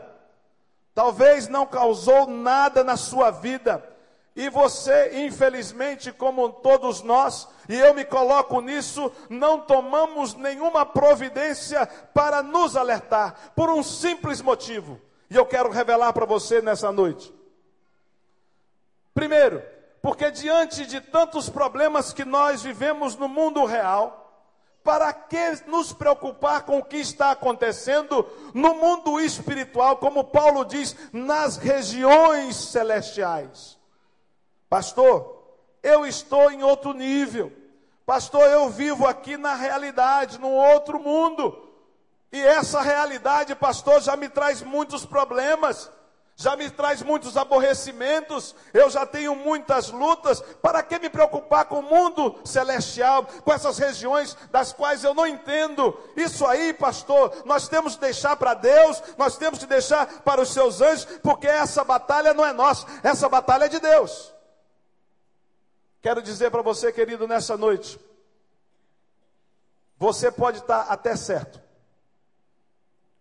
Talvez 0.93 1.47
não 1.47 1.65
causou 1.65 2.27
nada 2.27 2.83
na 2.83 2.97
sua 2.97 3.31
vida. 3.31 3.83
E 4.35 4.49
você, 4.49 5.25
infelizmente, 5.25 6.11
como 6.11 6.49
todos 6.49 7.01
nós, 7.01 7.47
e 7.67 7.77
eu 7.77 7.93
me 7.93 8.05
coloco 8.05 8.61
nisso, 8.61 9.11
não 9.29 9.59
tomamos 9.59 10.35
nenhuma 10.35 10.85
providência 10.85 11.85
para 12.13 12.41
nos 12.41 12.77
alertar, 12.77 13.51
por 13.55 13.69
um 13.69 13.83
simples 13.83 14.41
motivo. 14.41 14.99
E 15.29 15.35
eu 15.35 15.45
quero 15.45 15.69
revelar 15.69 16.13
para 16.13 16.25
você 16.25 16.61
nessa 16.61 16.91
noite. 16.91 17.33
Primeiro, 19.13 19.61
porque 20.01 20.31
diante 20.31 20.85
de 20.85 21.01
tantos 21.01 21.49
problemas 21.49 22.13
que 22.13 22.23
nós 22.23 22.63
vivemos 22.63 23.17
no 23.17 23.27
mundo 23.27 23.65
real, 23.65 24.17
para 24.81 25.13
que 25.13 25.61
nos 25.67 25.93
preocupar 25.93 26.63
com 26.63 26.79
o 26.79 26.83
que 26.83 26.97
está 26.97 27.31
acontecendo 27.31 28.25
no 28.53 28.73
mundo 28.75 29.19
espiritual, 29.19 29.97
como 29.97 30.23
Paulo 30.23 30.65
diz, 30.65 30.95
nas 31.11 31.57
regiões 31.57 32.55
celestiais? 32.55 33.80
Pastor, 34.71 35.49
eu 35.83 36.05
estou 36.05 36.49
em 36.49 36.63
outro 36.63 36.93
nível. 36.93 37.51
Pastor, 38.05 38.49
eu 38.49 38.69
vivo 38.69 39.05
aqui 39.05 39.35
na 39.35 39.53
realidade, 39.53 40.39
num 40.39 40.53
outro 40.53 40.97
mundo. 40.97 41.69
E 42.31 42.41
essa 42.41 42.79
realidade, 42.79 43.53
pastor, 43.53 43.99
já 43.99 44.15
me 44.15 44.29
traz 44.29 44.61
muitos 44.61 45.05
problemas, 45.05 45.91
já 46.37 46.55
me 46.55 46.69
traz 46.69 47.01
muitos 47.01 47.35
aborrecimentos, 47.35 48.55
eu 48.73 48.89
já 48.89 49.05
tenho 49.05 49.35
muitas 49.35 49.89
lutas. 49.89 50.39
Para 50.61 50.81
que 50.81 50.97
me 50.99 51.09
preocupar 51.09 51.65
com 51.65 51.79
o 51.79 51.83
mundo 51.83 52.39
celestial, 52.45 53.25
com 53.43 53.51
essas 53.51 53.77
regiões 53.77 54.37
das 54.51 54.71
quais 54.71 55.03
eu 55.03 55.13
não 55.13 55.27
entendo? 55.27 55.99
Isso 56.15 56.45
aí, 56.47 56.71
pastor, 56.71 57.43
nós 57.43 57.67
temos 57.67 57.95
que 57.95 58.01
deixar 58.03 58.37
para 58.37 58.53
Deus, 58.53 59.03
nós 59.17 59.35
temos 59.35 59.59
que 59.59 59.65
deixar 59.65 60.21
para 60.21 60.39
os 60.39 60.53
seus 60.53 60.79
anjos, 60.79 61.03
porque 61.21 61.47
essa 61.47 61.83
batalha 61.83 62.33
não 62.33 62.45
é 62.45 62.53
nossa, 62.53 62.87
essa 63.03 63.27
batalha 63.27 63.65
é 63.65 63.67
de 63.67 63.81
Deus. 63.81 64.31
Quero 66.01 66.21
dizer 66.21 66.49
para 66.49 66.63
você, 66.63 66.91
querido, 66.91 67.27
nessa 67.27 67.55
noite, 67.55 67.99
você 69.97 70.31
pode 70.31 70.57
estar 70.59 70.81
até 70.89 71.15
certo, 71.15 71.61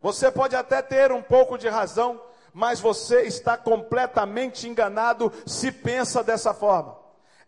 você 0.01 0.31
pode 0.31 0.57
até 0.57 0.81
ter 0.81 1.13
um 1.13 1.23
pouco 1.23 1.59
de 1.59 1.69
razão, 1.69 2.23
mas 2.55 2.81
você 2.81 3.23
está 3.23 3.57
completamente 3.57 4.67
enganado 4.67 5.31
se 5.47 5.71
pensa 5.71 6.25
dessa 6.25 6.55
forma. 6.55 6.99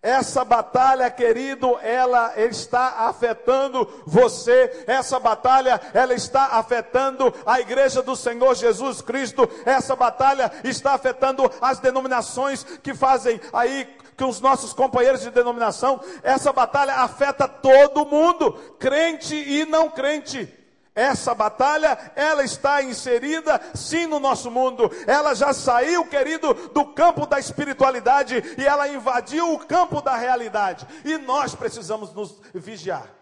Essa 0.03 0.45
batalha, 0.45 1.09
querido, 1.09 1.79
ela 1.81 2.37
está 2.37 3.07
afetando 3.07 3.89
você. 4.05 4.85
Essa 4.85 5.21
batalha, 5.21 5.81
ela 5.95 6.13
está 6.13 6.59
afetando 6.59 7.33
a 7.47 7.61
igreja 7.61 8.03
do 8.03 8.17
Senhor 8.17 8.53
Jesus 8.57 9.01
Cristo. 9.01 9.49
Essa 9.65 9.95
batalha 9.95 10.51
está 10.65 10.95
afetando 10.95 11.49
as 11.61 11.79
denominações 11.79 12.65
que 12.65 12.93
fazem 12.95 13.41
aí 13.53 13.89
que 14.23 14.29
os 14.29 14.41
nossos 14.41 14.73
companheiros 14.73 15.23
de 15.23 15.33
denominação, 15.33 16.01
essa 16.23 16.53
batalha 16.53 16.95
afeta 16.95 17.49
todo 17.49 18.07
mundo, 18.07 18.53
crente 18.79 19.35
e 19.35 19.67
não 19.67 19.91
crente. 19.91 20.49
Essa 20.95 21.35
batalha, 21.35 21.99
ela 22.15 22.45
está 22.45 22.83
inserida 22.83 23.61
sim 23.75 24.07
no 24.07 24.21
nosso 24.21 24.49
mundo. 24.49 24.91
Ela 25.09 25.35
já 25.35 25.53
saiu, 25.53 26.07
querido, 26.07 26.55
do 26.69 26.85
campo 26.85 27.27
da 27.27 27.41
espiritualidade 27.41 28.41
e 28.57 28.65
ela 28.65 28.87
invadiu 28.87 29.55
o 29.55 29.59
campo 29.59 30.01
da 30.01 30.15
realidade. 30.15 30.87
E 31.05 31.19
nós 31.19 31.55
precisamos 31.55 32.13
nos 32.13 32.41
vigiar. 32.55 33.13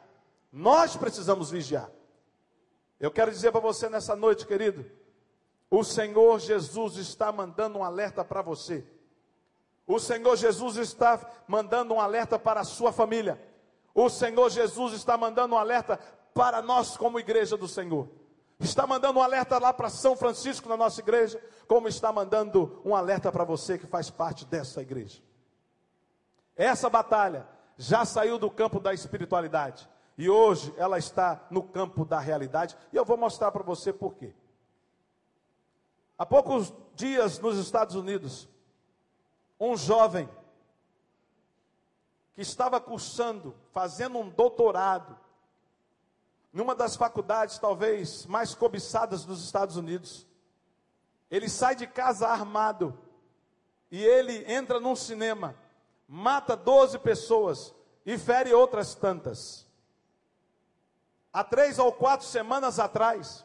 Nós 0.52 0.96
precisamos 0.96 1.50
vigiar. 1.50 1.88
Eu 2.98 3.10
quero 3.10 3.30
dizer 3.30 3.52
para 3.52 3.60
você 3.60 3.88
nessa 3.88 4.14
noite, 4.14 4.46
querido, 4.46 4.84
o 5.70 5.82
Senhor 5.82 6.38
Jesus 6.40 6.96
está 6.96 7.32
mandando 7.32 7.78
um 7.78 7.84
alerta 7.84 8.22
para 8.22 8.42
você. 8.42 8.84
O 9.90 9.98
Senhor 9.98 10.36
Jesus 10.36 10.76
está 10.76 11.18
mandando 11.48 11.94
um 11.94 12.00
alerta 12.00 12.38
para 12.38 12.60
a 12.60 12.64
sua 12.64 12.92
família. 12.92 13.42
O 13.92 14.08
Senhor 14.08 14.48
Jesus 14.48 14.92
está 14.92 15.16
mandando 15.16 15.56
um 15.56 15.58
alerta 15.58 15.98
para 16.32 16.62
nós, 16.62 16.96
como 16.96 17.18
igreja 17.18 17.56
do 17.56 17.66
Senhor. 17.66 18.08
Está 18.60 18.86
mandando 18.86 19.18
um 19.18 19.22
alerta 19.22 19.58
lá 19.58 19.72
para 19.72 19.90
São 19.90 20.14
Francisco, 20.14 20.68
na 20.68 20.76
nossa 20.76 21.00
igreja, 21.00 21.42
como 21.66 21.88
está 21.88 22.12
mandando 22.12 22.80
um 22.84 22.94
alerta 22.94 23.32
para 23.32 23.42
você 23.42 23.76
que 23.76 23.86
faz 23.88 24.08
parte 24.10 24.44
dessa 24.44 24.80
igreja. 24.80 25.20
Essa 26.54 26.88
batalha 26.88 27.48
já 27.76 28.04
saiu 28.04 28.38
do 28.38 28.48
campo 28.48 28.78
da 28.78 28.94
espiritualidade 28.94 29.88
e 30.16 30.30
hoje 30.30 30.72
ela 30.76 30.98
está 30.98 31.48
no 31.50 31.64
campo 31.64 32.04
da 32.04 32.20
realidade 32.20 32.76
e 32.92 32.96
eu 32.96 33.04
vou 33.04 33.16
mostrar 33.16 33.50
para 33.50 33.64
você 33.64 33.92
por 33.92 34.14
quê. 34.14 34.32
Há 36.16 36.24
poucos 36.24 36.72
dias 36.94 37.40
nos 37.40 37.58
Estados 37.58 37.96
Unidos, 37.96 38.48
um 39.60 39.76
jovem 39.76 40.26
que 42.34 42.40
estava 42.40 42.80
cursando, 42.80 43.54
fazendo 43.72 44.18
um 44.18 44.30
doutorado, 44.30 45.18
numa 46.50 46.74
das 46.74 46.96
faculdades 46.96 47.58
talvez 47.58 48.24
mais 48.24 48.54
cobiçadas 48.54 49.24
dos 49.26 49.44
Estados 49.44 49.76
Unidos. 49.76 50.26
Ele 51.30 51.48
sai 51.48 51.76
de 51.76 51.86
casa 51.86 52.26
armado 52.26 52.98
e 53.90 54.02
ele 54.02 54.50
entra 54.50 54.80
num 54.80 54.96
cinema, 54.96 55.54
mata 56.08 56.56
12 56.56 56.98
pessoas 57.00 57.74
e 58.06 58.16
fere 58.16 58.54
outras 58.54 58.94
tantas. 58.94 59.68
Há 61.32 61.44
três 61.44 61.78
ou 61.78 61.92
quatro 61.92 62.26
semanas 62.26 62.80
atrás, 62.80 63.44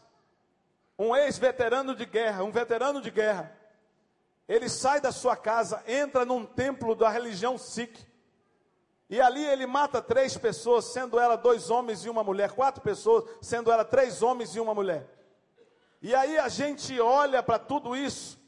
um 0.97 1.15
ex-veterano 1.15 1.93
de 1.93 2.05
guerra, 2.05 2.43
um 2.43 2.51
veterano 2.51 3.01
de 3.01 3.11
guerra, 3.11 3.54
ele 4.47 4.69
sai 4.69 5.01
da 5.01 5.11
sua 5.11 5.35
casa, 5.35 5.83
entra 5.87 6.25
num 6.25 6.45
templo 6.45 6.95
da 6.95 7.09
religião 7.09 7.57
Sikh, 7.57 8.05
e 9.09 9.21
ali 9.21 9.45
ele 9.45 9.65
mata 9.65 10.01
três 10.01 10.37
pessoas, 10.37 10.85
sendo 10.85 11.19
ela 11.19 11.35
dois 11.35 11.69
homens 11.69 12.03
e 12.03 12.09
uma 12.09 12.23
mulher, 12.23 12.51
quatro 12.51 12.81
pessoas, 12.81 13.23
sendo 13.41 13.71
ela 13.71 13.85
três 13.85 14.21
homens 14.23 14.55
e 14.55 14.59
uma 14.59 14.73
mulher. 14.73 15.07
E 16.01 16.13
aí 16.13 16.37
a 16.37 16.49
gente 16.49 16.99
olha 16.99 17.41
para 17.41 17.59
tudo 17.59 17.95
isso 17.95 18.39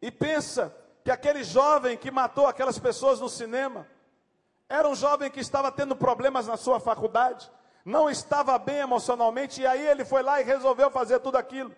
e 0.00 0.10
pensa 0.10 0.74
que 1.04 1.10
aquele 1.10 1.42
jovem 1.44 1.96
que 1.96 2.10
matou 2.10 2.46
aquelas 2.46 2.78
pessoas 2.78 3.20
no 3.20 3.28
cinema 3.28 3.86
era 4.68 4.88
um 4.88 4.94
jovem 4.94 5.30
que 5.30 5.40
estava 5.40 5.70
tendo 5.70 5.94
problemas 5.94 6.46
na 6.46 6.56
sua 6.56 6.80
faculdade, 6.80 7.50
não 7.84 8.10
estava 8.10 8.58
bem 8.58 8.78
emocionalmente, 8.78 9.60
e 9.60 9.66
aí 9.66 9.86
ele 9.86 10.04
foi 10.04 10.22
lá 10.22 10.40
e 10.40 10.44
resolveu 10.44 10.90
fazer 10.90 11.20
tudo 11.20 11.36
aquilo. 11.36 11.72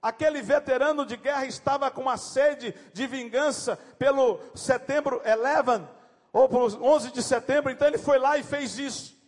Aquele 0.00 0.40
veterano 0.40 1.04
de 1.04 1.16
guerra 1.16 1.46
estava 1.46 1.90
com 1.90 2.02
uma 2.02 2.16
sede 2.16 2.74
de 2.92 3.06
vingança 3.06 3.76
pelo 3.98 4.38
setembro 4.54 5.20
11, 5.24 5.84
ou 6.32 6.48
pelo 6.48 6.84
11 6.84 7.10
de 7.10 7.22
setembro, 7.22 7.72
então 7.72 7.88
ele 7.88 7.98
foi 7.98 8.18
lá 8.18 8.38
e 8.38 8.44
fez 8.44 8.78
isso. 8.78 9.18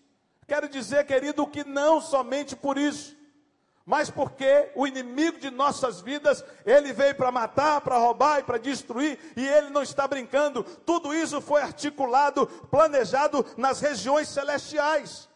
Quero 0.47 0.69
dizer, 0.69 1.07
querido, 1.07 1.47
que 1.47 1.65
não 1.65 2.01
somente 2.01 2.55
por 2.55 2.79
isso, 2.79 3.17
mas 3.87 4.11
porque 4.11 4.71
o 4.77 4.87
inimigo 4.87 5.39
de 5.39 5.51
nossas 5.51 6.01
vidas, 6.01 6.45
ele 6.65 6.93
veio 6.93 7.15
para 7.17 7.33
matar, 7.33 7.81
para 7.81 7.99
roubar 7.99 8.39
e 8.39 8.45
para 8.45 8.59
destruir, 8.59 9.19
e 9.37 9.47
ele 9.47 9.71
não 9.71 9.83
está 9.83 10.07
brincando. 10.07 10.63
Tudo 10.63 11.15
isso 11.15 11.41
foi 11.41 11.63
articulado, 11.63 12.47
planejado 12.71 13.45
nas 13.57 13.81
regiões 13.81 14.29
celestiais. 14.29 15.30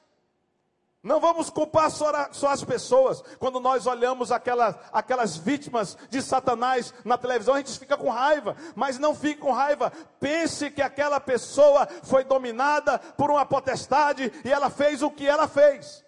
Não 1.04 1.20
vamos 1.20 1.50
culpar 1.50 1.90
só, 1.90 2.10
só, 2.32 2.48
as 2.48 2.64
pessoas. 2.64 3.22
Quando 3.38 3.60
nós 3.60 3.86
olhamos 3.86 4.32
aquelas, 4.32 4.74
aquelas 4.90 5.36
vítimas 5.36 5.98
de 6.08 6.22
Satanás 6.22 6.94
na 7.04 7.18
televisão, 7.18 7.52
a 7.52 7.58
gente 7.58 7.78
fica 7.78 7.94
com 7.94 8.08
raiva. 8.08 8.56
Mas 8.74 8.98
não 8.98 9.14
fique 9.14 9.38
com 9.38 9.52
raiva. 9.52 9.92
Pense 10.18 10.70
que 10.70 10.80
aquela 10.80 11.20
pessoa 11.20 11.86
foi 12.04 12.24
dominada 12.24 12.98
por 12.98 13.30
uma 13.30 13.44
potestade 13.44 14.32
e 14.42 14.50
ela 14.50 14.70
fez 14.70 15.02
o 15.02 15.10
que 15.10 15.28
ela 15.28 15.46
fez. 15.46 16.02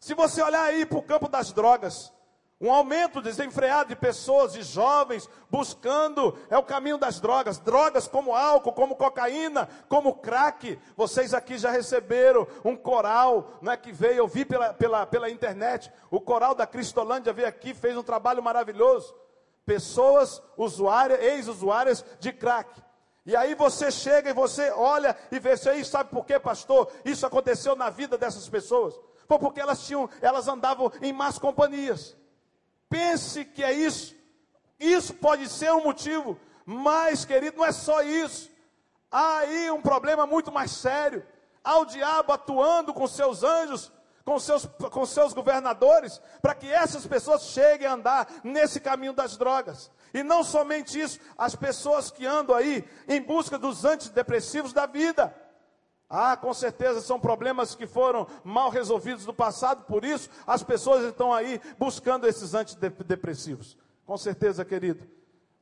Se 0.00 0.14
você 0.14 0.40
olhar 0.40 0.64
aí 0.64 0.86
para 0.86 0.98
o 0.98 1.02
campo 1.02 1.28
das 1.28 1.52
drogas, 1.52 2.10
um 2.60 2.72
aumento 2.72 3.22
desenfreado 3.22 3.90
de 3.90 3.96
pessoas, 3.96 4.52
de 4.52 4.62
jovens, 4.62 5.30
buscando, 5.48 6.36
é 6.50 6.58
o 6.58 6.62
caminho 6.62 6.98
das 6.98 7.20
drogas, 7.20 7.58
drogas 7.58 8.08
como 8.08 8.34
álcool, 8.34 8.72
como 8.72 8.96
cocaína, 8.96 9.68
como 9.88 10.14
crack. 10.14 10.76
Vocês 10.96 11.32
aqui 11.32 11.56
já 11.56 11.70
receberam 11.70 12.48
um 12.64 12.76
coral, 12.76 13.58
não 13.62 13.70
é 13.70 13.76
que 13.76 13.92
veio, 13.92 14.18
eu 14.18 14.28
vi 14.28 14.44
pela, 14.44 14.74
pela, 14.74 15.06
pela 15.06 15.30
internet, 15.30 15.90
o 16.10 16.20
coral 16.20 16.52
da 16.52 16.66
Cristolândia 16.66 17.32
veio 17.32 17.46
aqui, 17.46 17.72
fez 17.72 17.96
um 17.96 18.02
trabalho 18.02 18.42
maravilhoso. 18.42 19.14
Pessoas 19.64 20.42
usuárias, 20.56 21.20
ex-usuárias 21.20 22.04
de 22.18 22.32
crack. 22.32 22.82
E 23.24 23.36
aí 23.36 23.54
você 23.54 23.90
chega 23.90 24.30
e 24.30 24.32
você 24.32 24.70
olha 24.70 25.16
e 25.30 25.38
vê 25.38 25.52
isso 25.52 25.68
aí, 25.68 25.84
sabe 25.84 26.10
por 26.10 26.24
quê, 26.24 26.40
pastor? 26.40 26.90
Isso 27.04 27.24
aconteceu 27.24 27.76
na 27.76 27.88
vida 27.88 28.18
dessas 28.18 28.48
pessoas. 28.48 28.98
Foi 29.28 29.38
porque 29.38 29.60
elas 29.60 29.86
tinham, 29.86 30.08
elas 30.20 30.48
andavam 30.48 30.90
em 31.02 31.12
más 31.12 31.38
companhias. 31.38 32.16
Pense 32.88 33.44
que 33.44 33.62
é 33.62 33.72
isso. 33.72 34.16
Isso 34.78 35.14
pode 35.14 35.48
ser 35.48 35.72
um 35.72 35.82
motivo, 35.82 36.38
mas, 36.64 37.24
querido, 37.24 37.58
não 37.58 37.64
é 37.64 37.72
só 37.72 38.02
isso. 38.02 38.50
Há 39.10 39.38
aí 39.38 39.70
um 39.70 39.80
problema 39.80 40.26
muito 40.26 40.52
mais 40.52 40.70
sério. 40.70 41.26
Há 41.64 41.78
o 41.78 41.84
diabo 41.84 42.32
atuando 42.32 42.94
com 42.94 43.06
seus 43.06 43.42
anjos, 43.42 43.92
com 44.24 44.38
seus, 44.38 44.66
com 44.66 45.06
seus 45.06 45.32
governadores, 45.32 46.20
para 46.40 46.54
que 46.54 46.70
essas 46.70 47.06
pessoas 47.06 47.44
cheguem 47.44 47.86
a 47.86 47.94
andar 47.94 48.28
nesse 48.44 48.78
caminho 48.80 49.12
das 49.12 49.36
drogas. 49.36 49.90
E 50.14 50.22
não 50.22 50.42
somente 50.44 51.00
isso, 51.00 51.18
as 51.36 51.54
pessoas 51.54 52.10
que 52.10 52.24
andam 52.26 52.54
aí 52.54 52.88
em 53.08 53.20
busca 53.20 53.58
dos 53.58 53.84
antidepressivos 53.84 54.72
da 54.72 54.86
vida. 54.86 55.34
Ah, 56.10 56.36
com 56.36 56.54
certeza 56.54 57.00
são 57.02 57.20
problemas 57.20 57.74
que 57.74 57.86
foram 57.86 58.26
mal 58.42 58.70
resolvidos 58.70 59.26
no 59.26 59.34
passado, 59.34 59.84
por 59.84 60.04
isso 60.04 60.30
as 60.46 60.62
pessoas 60.62 61.04
estão 61.04 61.32
aí 61.32 61.60
buscando 61.78 62.26
esses 62.26 62.54
antidepressivos. 62.54 63.76
Com 64.06 64.16
certeza, 64.16 64.64
querido, 64.64 65.06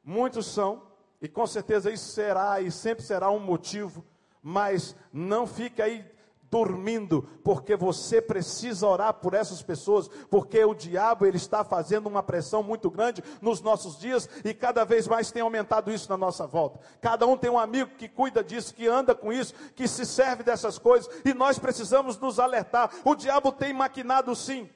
muitos 0.04 0.46
são, 0.46 0.82
e 1.20 1.28
com 1.28 1.46
certeza 1.46 1.90
isso 1.90 2.12
será 2.12 2.60
e 2.60 2.70
sempre 2.70 3.04
será 3.04 3.28
um 3.30 3.40
motivo, 3.40 4.04
mas 4.40 4.94
não 5.12 5.46
fique 5.48 5.82
aí 5.82 6.04
dormindo, 6.50 7.28
porque 7.42 7.76
você 7.76 8.20
precisa 8.20 8.86
orar 8.86 9.14
por 9.14 9.34
essas 9.34 9.62
pessoas, 9.62 10.08
porque 10.30 10.64
o 10.64 10.74
diabo 10.74 11.26
ele 11.26 11.36
está 11.36 11.64
fazendo 11.64 12.06
uma 12.06 12.22
pressão 12.22 12.62
muito 12.62 12.90
grande 12.90 13.22
nos 13.40 13.60
nossos 13.60 13.98
dias 13.98 14.28
e 14.44 14.54
cada 14.54 14.84
vez 14.84 15.08
mais 15.08 15.30
tem 15.30 15.42
aumentado 15.42 15.92
isso 15.92 16.08
na 16.08 16.16
nossa 16.16 16.46
volta. 16.46 16.80
Cada 17.00 17.26
um 17.26 17.36
tem 17.36 17.50
um 17.50 17.58
amigo 17.58 17.92
que 17.96 18.08
cuida 18.08 18.42
disso, 18.42 18.74
que 18.74 18.86
anda 18.86 19.14
com 19.14 19.32
isso, 19.32 19.54
que 19.74 19.88
se 19.88 20.06
serve 20.06 20.42
dessas 20.42 20.78
coisas 20.78 21.10
e 21.24 21.34
nós 21.34 21.58
precisamos 21.58 22.18
nos 22.18 22.38
alertar. 22.38 22.90
O 23.04 23.14
diabo 23.14 23.52
tem 23.52 23.72
maquinado 23.72 24.34
sim. 24.34 24.68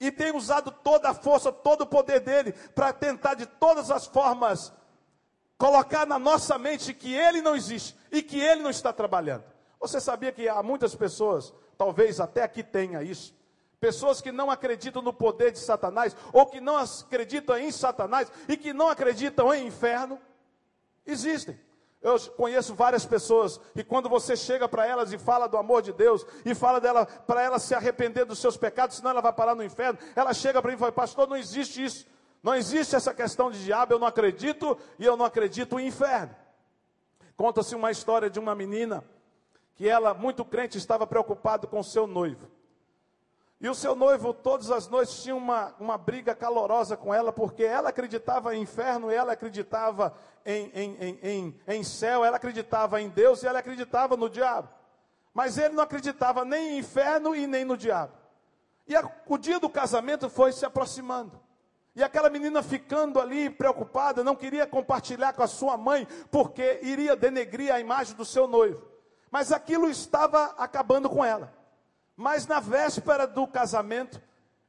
E 0.00 0.12
tem 0.12 0.34
usado 0.34 0.70
toda 0.70 1.10
a 1.10 1.14
força, 1.14 1.50
todo 1.50 1.80
o 1.80 1.86
poder 1.86 2.20
dele 2.20 2.52
para 2.72 2.92
tentar 2.92 3.34
de 3.34 3.46
todas 3.46 3.90
as 3.90 4.06
formas 4.06 4.72
colocar 5.56 6.06
na 6.06 6.20
nossa 6.20 6.56
mente 6.56 6.94
que 6.94 7.12
ele 7.12 7.42
não 7.42 7.56
existe 7.56 7.96
e 8.12 8.22
que 8.22 8.38
ele 8.38 8.62
não 8.62 8.70
está 8.70 8.92
trabalhando. 8.92 9.57
Você 9.80 10.00
sabia 10.00 10.32
que 10.32 10.48
há 10.48 10.62
muitas 10.62 10.94
pessoas, 10.94 11.54
talvez 11.76 12.20
até 12.20 12.42
aqui 12.42 12.62
tenha 12.62 13.02
isso, 13.02 13.34
pessoas 13.80 14.20
que 14.20 14.32
não 14.32 14.50
acreditam 14.50 15.00
no 15.00 15.12
poder 15.12 15.52
de 15.52 15.58
Satanás, 15.58 16.16
ou 16.32 16.46
que 16.46 16.60
não 16.60 16.76
acreditam 16.76 17.56
em 17.56 17.70
Satanás 17.70 18.30
e 18.48 18.56
que 18.56 18.72
não 18.72 18.88
acreditam 18.88 19.54
em 19.54 19.66
inferno? 19.66 20.18
Existem. 21.06 21.58
Eu 22.00 22.18
conheço 22.36 22.74
várias 22.74 23.04
pessoas 23.04 23.60
e 23.74 23.82
quando 23.82 24.08
você 24.08 24.36
chega 24.36 24.68
para 24.68 24.86
elas 24.86 25.12
e 25.12 25.18
fala 25.18 25.48
do 25.48 25.56
amor 25.56 25.82
de 25.82 25.92
Deus 25.92 26.24
e 26.44 26.54
fala 26.54 26.80
dela 26.80 27.04
para 27.04 27.42
ela 27.42 27.58
se 27.58 27.74
arrepender 27.74 28.24
dos 28.24 28.38
seus 28.38 28.56
pecados, 28.56 28.96
senão 28.96 29.10
ela 29.10 29.20
vai 29.20 29.32
parar 29.32 29.54
no 29.54 29.64
inferno, 29.64 29.98
ela 30.14 30.32
chega 30.32 30.62
para 30.62 30.70
mim 30.70 30.76
e 30.76 30.78
fala: 30.78 30.92
"Pastor, 30.92 31.28
não 31.28 31.36
existe 31.36 31.82
isso. 31.82 32.06
Não 32.40 32.54
existe 32.54 32.94
essa 32.94 33.12
questão 33.12 33.50
de 33.50 33.64
diabo, 33.64 33.94
eu 33.94 33.98
não 33.98 34.06
acredito 34.06 34.78
e 34.96 35.04
eu 35.04 35.16
não 35.16 35.24
acredito 35.24 35.78
em 35.78 35.88
inferno". 35.88 36.34
Conta-se 37.36 37.74
uma 37.74 37.90
história 37.90 38.30
de 38.30 38.38
uma 38.38 38.54
menina 38.54 39.02
que 39.78 39.88
ela, 39.88 40.12
muito 40.12 40.44
crente, 40.44 40.76
estava 40.76 41.06
preocupado 41.06 41.68
com 41.68 41.78
o 41.78 41.84
seu 41.84 42.04
noivo. 42.04 42.50
E 43.60 43.68
o 43.68 43.74
seu 43.76 43.94
noivo, 43.94 44.34
todas 44.34 44.72
as 44.72 44.88
noites, 44.88 45.22
tinha 45.22 45.36
uma, 45.36 45.72
uma 45.78 45.96
briga 45.96 46.34
calorosa 46.34 46.96
com 46.96 47.14
ela, 47.14 47.32
porque 47.32 47.62
ela 47.62 47.90
acreditava 47.90 48.56
em 48.56 48.62
inferno, 48.62 49.08
ela 49.08 49.34
acreditava 49.34 50.12
em, 50.44 50.68
em, 50.74 50.96
em, 50.96 51.18
em, 51.22 51.60
em 51.68 51.84
céu, 51.84 52.24
ela 52.24 52.36
acreditava 52.38 53.00
em 53.00 53.08
Deus 53.08 53.44
e 53.44 53.46
ela 53.46 53.60
acreditava 53.60 54.16
no 54.16 54.28
diabo. 54.28 54.68
Mas 55.32 55.56
ele 55.56 55.74
não 55.74 55.84
acreditava 55.84 56.44
nem 56.44 56.70
em 56.70 56.78
inferno 56.78 57.36
e 57.36 57.46
nem 57.46 57.64
no 57.64 57.76
diabo. 57.76 58.12
E 58.84 58.96
a, 58.96 59.08
o 59.28 59.38
dia 59.38 59.60
do 59.60 59.70
casamento 59.70 60.28
foi 60.28 60.50
se 60.50 60.66
aproximando. 60.66 61.40
E 61.94 62.02
aquela 62.02 62.28
menina 62.28 62.64
ficando 62.64 63.20
ali 63.20 63.48
preocupada, 63.48 64.24
não 64.24 64.34
queria 64.34 64.66
compartilhar 64.66 65.32
com 65.34 65.42
a 65.44 65.48
sua 65.48 65.76
mãe, 65.76 66.04
porque 66.32 66.80
iria 66.82 67.14
denegrir 67.14 67.72
a 67.72 67.78
imagem 67.78 68.16
do 68.16 68.24
seu 68.24 68.48
noivo. 68.48 68.97
Mas 69.30 69.52
aquilo 69.52 69.88
estava 69.88 70.54
acabando 70.56 71.08
com 71.08 71.24
ela. 71.24 71.52
Mas 72.16 72.46
na 72.46 72.60
véspera 72.60 73.26
do 73.26 73.46
casamento, 73.46 74.20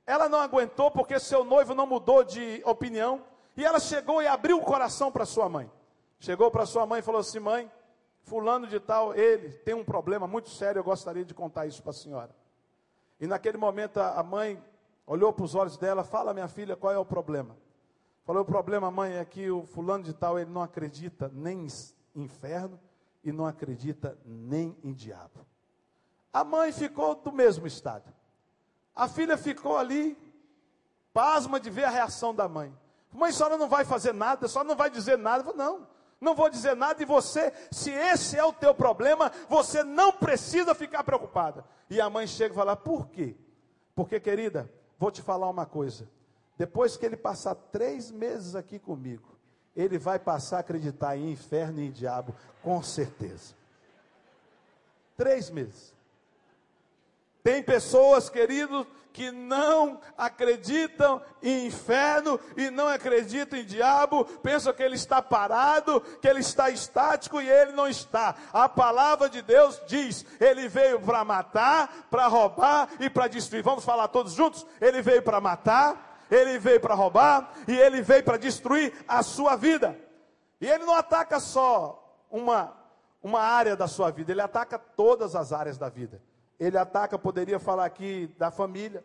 ela 0.05 0.27
não 0.27 0.39
aguentou 0.39 0.91
porque 0.91 1.19
seu 1.19 1.43
noivo 1.43 1.73
não 1.73 1.87
mudou 1.87 2.23
de 2.23 2.61
opinião. 2.65 3.23
E 3.55 3.65
ela 3.65 3.79
chegou 3.79 4.21
e 4.21 4.27
abriu 4.27 4.57
o 4.57 4.63
coração 4.63 5.11
para 5.11 5.25
sua 5.25 5.49
mãe. 5.49 5.71
Chegou 6.19 6.51
para 6.51 6.65
sua 6.65 6.85
mãe 6.85 6.99
e 6.99 7.03
falou 7.03 7.21
assim: 7.21 7.39
Mãe, 7.39 7.71
Fulano 8.21 8.67
de 8.67 8.79
Tal, 8.79 9.15
ele 9.15 9.49
tem 9.49 9.73
um 9.73 9.83
problema 9.83 10.27
muito 10.27 10.49
sério. 10.49 10.79
Eu 10.79 10.83
gostaria 10.83 11.25
de 11.25 11.33
contar 11.33 11.65
isso 11.65 11.81
para 11.81 11.91
a 11.91 11.93
senhora. 11.93 12.35
E 13.19 13.27
naquele 13.27 13.57
momento 13.57 13.99
a 13.99 14.21
mãe 14.23 14.61
olhou 15.07 15.31
para 15.33 15.45
os 15.45 15.55
olhos 15.55 15.77
dela: 15.77 16.03
Fala, 16.03 16.33
minha 16.33 16.47
filha, 16.47 16.75
qual 16.75 16.93
é 16.93 16.97
o 16.97 17.05
problema? 17.05 17.57
Falou: 18.25 18.43
O 18.43 18.45
problema, 18.45 18.91
mãe, 18.91 19.15
é 19.15 19.25
que 19.25 19.49
o 19.49 19.63
Fulano 19.63 20.03
de 20.03 20.13
Tal 20.13 20.37
ele 20.37 20.51
não 20.51 20.61
acredita 20.61 21.31
nem 21.33 21.65
em 22.15 22.23
inferno 22.23 22.79
e 23.23 23.31
não 23.31 23.45
acredita 23.45 24.17
nem 24.25 24.77
em 24.83 24.93
diabo. 24.93 25.45
A 26.31 26.43
mãe 26.43 26.71
ficou 26.71 27.15
do 27.15 27.31
mesmo 27.31 27.67
estado. 27.67 28.13
A 28.95 29.07
filha 29.07 29.37
ficou 29.37 29.77
ali, 29.77 30.17
pasma 31.13 31.59
de 31.59 31.69
ver 31.69 31.85
a 31.85 31.89
reação 31.89 32.33
da 32.33 32.47
mãe. 32.47 32.73
Mãe, 33.11 33.29
a 33.29 33.33
senhora 33.33 33.57
não 33.57 33.67
vai 33.67 33.83
fazer 33.83 34.13
nada, 34.13 34.45
a 34.45 34.49
senhora 34.49 34.67
não 34.67 34.75
vai 34.75 34.89
dizer 34.89 35.17
nada. 35.17 35.43
Falei, 35.43 35.57
não, 35.57 35.87
não 36.21 36.35
vou 36.35 36.49
dizer 36.49 36.75
nada. 36.75 37.01
E 37.01 37.05
você, 37.05 37.51
se 37.71 37.91
esse 37.91 38.37
é 38.37 38.43
o 38.43 38.53
teu 38.53 38.73
problema, 38.75 39.31
você 39.47 39.83
não 39.83 40.11
precisa 40.11 40.75
ficar 40.75 41.03
preocupada. 41.03 41.65
E 41.89 41.99
a 41.99 42.09
mãe 42.09 42.27
chega 42.27 42.53
e 42.53 42.57
fala, 42.57 42.75
por 42.75 43.07
quê? 43.07 43.35
Porque, 43.95 44.19
querida, 44.19 44.71
vou 44.97 45.11
te 45.11 45.21
falar 45.21 45.49
uma 45.49 45.65
coisa. 45.65 46.09
Depois 46.57 46.97
que 46.97 47.05
ele 47.05 47.17
passar 47.17 47.55
três 47.55 48.11
meses 48.11 48.53
aqui 48.53 48.77
comigo, 48.77 49.38
ele 49.79 49.97
vai 49.97 50.19
passar 50.19 50.57
a 50.57 50.59
acreditar 50.59 51.15
em 51.15 51.31
inferno 51.31 51.79
e 51.79 51.87
em 51.87 51.91
diabo, 51.91 52.35
com 52.61 52.83
certeza. 52.83 53.53
Três 55.15 55.49
meses. 55.49 55.93
Tem 57.41 57.63
pessoas, 57.63 58.29
queridos, 58.29 58.85
que 59.13 59.31
não 59.31 59.99
acreditam 60.17 61.21
em 61.41 61.67
inferno 61.67 62.37
e 62.57 62.69
não 62.69 62.87
acreditam 62.87 63.57
em 63.57 63.63
diabo, 63.63 64.25
pensam 64.43 64.73
que 64.73 64.83
ele 64.83 64.95
está 64.95 65.21
parado, 65.21 66.01
que 66.21 66.27
ele 66.27 66.39
está 66.41 66.69
estático 66.69 67.41
e 67.41 67.49
ele 67.49 67.71
não 67.71 67.87
está. 67.87 68.35
A 68.51 68.67
palavra 68.67 69.29
de 69.29 69.41
Deus 69.41 69.81
diz: 69.87 70.25
ele 70.41 70.67
veio 70.67 70.99
para 70.99 71.23
matar, 71.23 72.07
para 72.11 72.27
roubar 72.27 72.89
e 72.99 73.09
para 73.09 73.27
destruir. 73.27 73.63
Vamos 73.63 73.85
falar 73.85 74.09
todos 74.09 74.33
juntos? 74.33 74.65
Ele 74.81 75.01
veio 75.01 75.21
para 75.21 75.39
matar, 75.39 76.08
ele 76.29 76.59
veio 76.59 76.79
para 76.79 76.93
roubar 76.93 77.53
e 77.67 77.77
ele 77.77 78.01
veio 78.01 78.23
para 78.23 78.37
destruir 78.37 78.93
a 79.07 79.23
sua 79.23 79.55
vida. 79.55 79.97
E 80.61 80.67
ele 80.67 80.85
não 80.85 80.95
ataca 80.95 81.39
só 81.39 82.25
uma, 82.29 82.75
uma 83.23 83.41
área 83.41 83.75
da 83.75 83.87
sua 83.87 84.11
vida, 84.11 84.31
ele 84.31 84.41
ataca 84.41 84.77
todas 84.77 85.35
as 85.35 85.53
áreas 85.53 85.77
da 85.77 85.89
vida. 85.89 86.21
Ele 86.59 86.77
ataca, 86.77 87.17
poderia 87.17 87.59
falar 87.59 87.85
aqui, 87.85 88.27
da 88.37 88.51
família. 88.51 89.03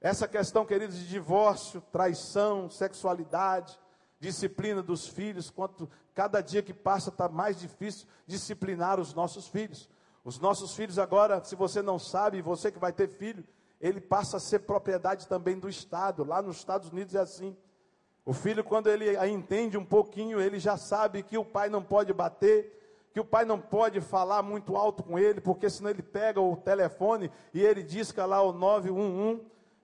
Essa 0.00 0.26
questão, 0.26 0.66
queridos, 0.66 0.96
de 0.96 1.06
divórcio, 1.06 1.80
traição, 1.92 2.68
sexualidade, 2.68 3.78
disciplina 4.18 4.82
dos 4.82 5.06
filhos, 5.06 5.48
quanto 5.48 5.88
cada 6.12 6.40
dia 6.40 6.62
que 6.62 6.74
passa 6.74 7.10
está 7.10 7.28
mais 7.28 7.56
difícil 7.56 8.08
disciplinar 8.26 8.98
os 8.98 9.14
nossos 9.14 9.46
filhos. 9.46 9.88
Os 10.24 10.38
nossos 10.38 10.74
filhos 10.74 10.98
agora, 10.98 11.42
se 11.44 11.54
você 11.54 11.80
não 11.82 11.98
sabe, 11.98 12.42
você 12.42 12.70
que 12.70 12.78
vai 12.78 12.92
ter 12.92 13.08
filho, 13.08 13.44
ele 13.82 14.00
passa 14.00 14.36
a 14.36 14.40
ser 14.40 14.60
propriedade 14.60 15.26
também 15.26 15.58
do 15.58 15.68
Estado. 15.68 16.22
Lá 16.24 16.40
nos 16.40 16.56
Estados 16.58 16.88
Unidos 16.90 17.16
é 17.16 17.18
assim. 17.18 17.56
O 18.24 18.32
filho, 18.32 18.62
quando 18.62 18.86
ele 18.86 19.18
entende 19.26 19.76
um 19.76 19.84
pouquinho, 19.84 20.40
ele 20.40 20.60
já 20.60 20.76
sabe 20.76 21.24
que 21.24 21.36
o 21.36 21.44
pai 21.44 21.68
não 21.68 21.82
pode 21.82 22.12
bater, 22.12 23.08
que 23.12 23.18
o 23.18 23.24
pai 23.24 23.44
não 23.44 23.58
pode 23.58 24.00
falar 24.00 24.40
muito 24.40 24.76
alto 24.76 25.02
com 25.02 25.18
ele, 25.18 25.40
porque 25.40 25.68
senão 25.68 25.90
ele 25.90 26.02
pega 26.02 26.40
o 26.40 26.56
telefone 26.56 27.28
e 27.52 27.60
ele 27.60 27.82
disca 27.82 28.24
lá 28.24 28.40
o 28.40 28.52
911, 28.52 29.42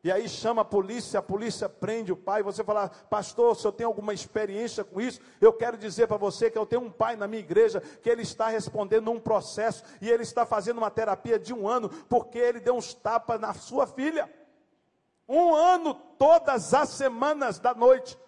e 0.08 0.10
aí 0.10 0.26
chama 0.26 0.62
a 0.62 0.64
polícia, 0.64 1.20
a 1.20 1.22
polícia 1.22 1.68
prende 1.68 2.10
o 2.10 2.16
pai. 2.16 2.42
Você 2.42 2.64
fala, 2.64 2.88
pastor, 2.88 3.54
se 3.54 3.66
eu 3.66 3.70
tenho 3.70 3.90
alguma 3.90 4.14
experiência 4.14 4.82
com 4.82 5.02
isso, 5.02 5.20
eu 5.38 5.52
quero 5.52 5.76
dizer 5.76 6.06
para 6.06 6.16
você 6.16 6.50
que 6.50 6.56
eu 6.56 6.64
tenho 6.64 6.80
um 6.80 6.90
pai 6.90 7.14
na 7.14 7.28
minha 7.28 7.40
igreja 7.40 7.82
que 8.02 8.08
ele 8.08 8.22
está 8.22 8.48
respondendo 8.48 9.10
um 9.10 9.20
processo 9.20 9.84
e 10.00 10.08
ele 10.08 10.22
está 10.22 10.46
fazendo 10.46 10.78
uma 10.78 10.90
terapia 10.90 11.38
de 11.38 11.52
um 11.52 11.68
ano 11.68 11.90
porque 12.08 12.38
ele 12.38 12.58
deu 12.58 12.74
uns 12.74 12.94
tapas 12.94 13.38
na 13.38 13.52
sua 13.52 13.86
filha. 13.86 14.32
Um 15.28 15.54
ano, 15.54 15.92
todas 15.92 16.72
as 16.72 16.88
semanas 16.88 17.58
da 17.58 17.74
noite. 17.74 18.18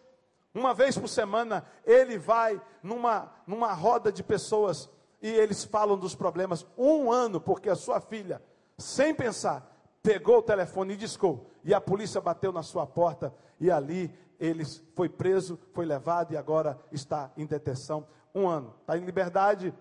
Uma 0.54 0.74
vez 0.74 0.98
por 0.98 1.08
semana, 1.08 1.64
ele 1.86 2.18
vai 2.18 2.60
numa, 2.82 3.32
numa 3.46 3.72
roda 3.72 4.12
de 4.12 4.22
pessoas 4.22 4.90
e 5.22 5.30
eles 5.30 5.64
falam 5.64 5.96
dos 5.96 6.14
problemas. 6.14 6.66
Um 6.76 7.10
ano, 7.10 7.40
porque 7.40 7.70
a 7.70 7.74
sua 7.74 8.02
filha, 8.02 8.42
sem 8.76 9.14
pensar, 9.14 9.74
pegou 10.02 10.40
o 10.40 10.42
telefone 10.42 10.92
e 10.92 10.98
discou. 10.98 11.49
E 11.64 11.74
a 11.74 11.80
polícia 11.80 12.20
bateu 12.20 12.52
na 12.52 12.62
sua 12.62 12.86
porta 12.86 13.34
e 13.58 13.70
ali 13.70 14.12
ele 14.38 14.64
foi 14.94 15.08
preso, 15.08 15.58
foi 15.72 15.84
levado 15.84 16.32
e 16.32 16.36
agora 16.36 16.78
está 16.90 17.30
em 17.36 17.44
detenção. 17.44 18.06
Um 18.34 18.48
ano. 18.48 18.74
Está 18.80 18.96
em 18.96 19.04
liberdade 19.04 19.74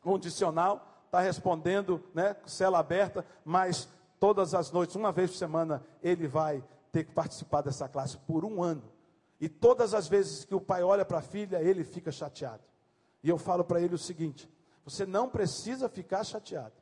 condicional, 0.00 1.02
está 1.06 1.20
respondendo, 1.20 2.02
né, 2.14 2.36
cela 2.46 2.78
aberta, 2.78 3.24
mas 3.44 3.88
todas 4.18 4.54
as 4.54 4.72
noites, 4.72 4.96
uma 4.96 5.12
vez 5.12 5.30
por 5.30 5.36
semana, 5.36 5.84
ele 6.02 6.26
vai 6.26 6.64
ter 6.90 7.04
que 7.04 7.12
participar 7.12 7.62
dessa 7.62 7.88
classe 7.88 8.16
por 8.18 8.44
um 8.44 8.62
ano. 8.62 8.82
E 9.40 9.48
todas 9.48 9.94
as 9.94 10.08
vezes 10.08 10.44
que 10.44 10.54
o 10.54 10.60
pai 10.60 10.82
olha 10.82 11.04
para 11.04 11.18
a 11.18 11.22
filha, 11.22 11.62
ele 11.62 11.84
fica 11.84 12.12
chateado. 12.12 12.62
E 13.22 13.28
eu 13.28 13.38
falo 13.38 13.64
para 13.64 13.80
ele 13.80 13.94
o 13.94 13.98
seguinte: 13.98 14.50
você 14.84 15.06
não 15.06 15.28
precisa 15.28 15.88
ficar 15.88 16.24
chateado, 16.24 16.74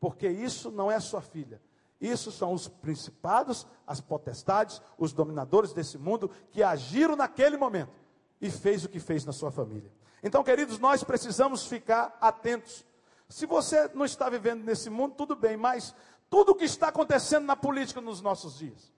porque 0.00 0.28
isso 0.28 0.70
não 0.70 0.90
é 0.90 0.98
sua 0.98 1.20
filha. 1.20 1.60
Isso 2.00 2.32
são 2.32 2.54
os 2.54 2.66
principados, 2.66 3.66
as 3.86 4.00
potestades, 4.00 4.80
os 4.96 5.12
dominadores 5.12 5.72
desse 5.72 5.98
mundo 5.98 6.30
que 6.50 6.62
agiram 6.62 7.14
naquele 7.14 7.56
momento 7.56 7.92
e 8.40 8.50
fez 8.50 8.84
o 8.84 8.88
que 8.88 8.98
fez 8.98 9.24
na 9.24 9.32
sua 9.32 9.50
família. 9.52 9.92
Então, 10.22 10.42
queridos, 10.42 10.78
nós 10.78 11.04
precisamos 11.04 11.66
ficar 11.66 12.16
atentos. 12.20 12.86
Se 13.28 13.44
você 13.44 13.90
não 13.94 14.04
está 14.04 14.28
vivendo 14.30 14.64
nesse 14.64 14.88
mundo, 14.88 15.14
tudo 15.14 15.36
bem, 15.36 15.56
mas 15.56 15.94
tudo 16.30 16.52
o 16.52 16.54
que 16.54 16.64
está 16.64 16.88
acontecendo 16.88 17.44
na 17.44 17.56
política 17.56 18.00
nos 18.00 18.22
nossos 18.22 18.58
dias, 18.58 18.92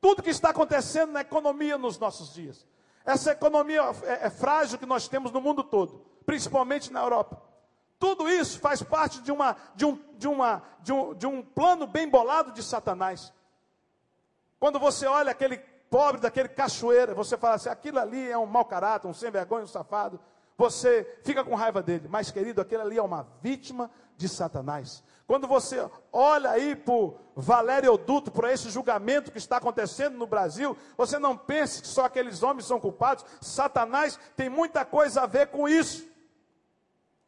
tudo 0.00 0.22
que 0.22 0.30
está 0.30 0.50
acontecendo 0.50 1.12
na 1.12 1.20
economia 1.20 1.78
nos 1.78 1.98
nossos 1.98 2.34
dias, 2.34 2.66
essa 3.04 3.32
economia 3.32 3.82
é, 4.02 4.26
é 4.26 4.30
frágil 4.30 4.78
que 4.78 4.86
nós 4.86 5.06
temos 5.06 5.30
no 5.30 5.40
mundo 5.40 5.62
todo, 5.62 6.04
principalmente 6.26 6.92
na 6.92 7.00
Europa. 7.00 7.40
Tudo 7.98 8.28
isso 8.28 8.58
faz 8.58 8.82
parte 8.82 9.20
de, 9.22 9.32
uma, 9.32 9.56
de, 9.74 9.84
um, 9.84 9.98
de, 10.16 10.28
uma, 10.28 10.62
de, 10.80 10.92
um, 10.92 11.14
de 11.14 11.26
um 11.26 11.42
plano 11.42 11.86
bem 11.86 12.08
bolado 12.08 12.52
de 12.52 12.62
Satanás. 12.62 13.32
Quando 14.58 14.78
você 14.78 15.06
olha 15.06 15.30
aquele 15.30 15.58
pobre 15.90 16.20
daquele 16.20 16.48
cachoeira, 16.48 17.14
você 17.14 17.36
fala 17.36 17.54
assim: 17.54 17.68
aquilo 17.68 17.98
ali 17.98 18.30
é 18.30 18.36
um 18.36 18.46
mau 18.46 18.64
caráter, 18.64 19.06
um 19.06 19.14
sem 19.14 19.30
vergonha, 19.30 19.64
um 19.64 19.68
safado. 19.68 20.20
Você 20.56 21.18
fica 21.24 21.44
com 21.44 21.54
raiva 21.54 21.82
dele, 21.82 22.06
mas 22.08 22.30
querido, 22.30 22.60
aquele 22.60 22.82
ali 22.82 22.96
é 22.96 23.02
uma 23.02 23.26
vítima 23.42 23.90
de 24.16 24.28
Satanás. 24.28 25.02
Quando 25.26 25.48
você 25.48 25.88
olha 26.12 26.50
aí 26.50 26.76
para 26.76 26.94
Valério 27.34 27.92
Oduto, 27.92 28.30
para 28.30 28.52
esse 28.52 28.70
julgamento 28.70 29.32
que 29.32 29.38
está 29.38 29.56
acontecendo 29.56 30.16
no 30.16 30.26
Brasil, 30.26 30.76
você 30.96 31.18
não 31.18 31.36
pense 31.36 31.82
que 31.82 31.88
só 31.88 32.04
aqueles 32.04 32.42
homens 32.42 32.66
são 32.66 32.78
culpados. 32.78 33.24
Satanás 33.40 34.18
tem 34.36 34.48
muita 34.48 34.84
coisa 34.84 35.22
a 35.22 35.26
ver 35.26 35.48
com 35.48 35.68
isso. 35.68 36.06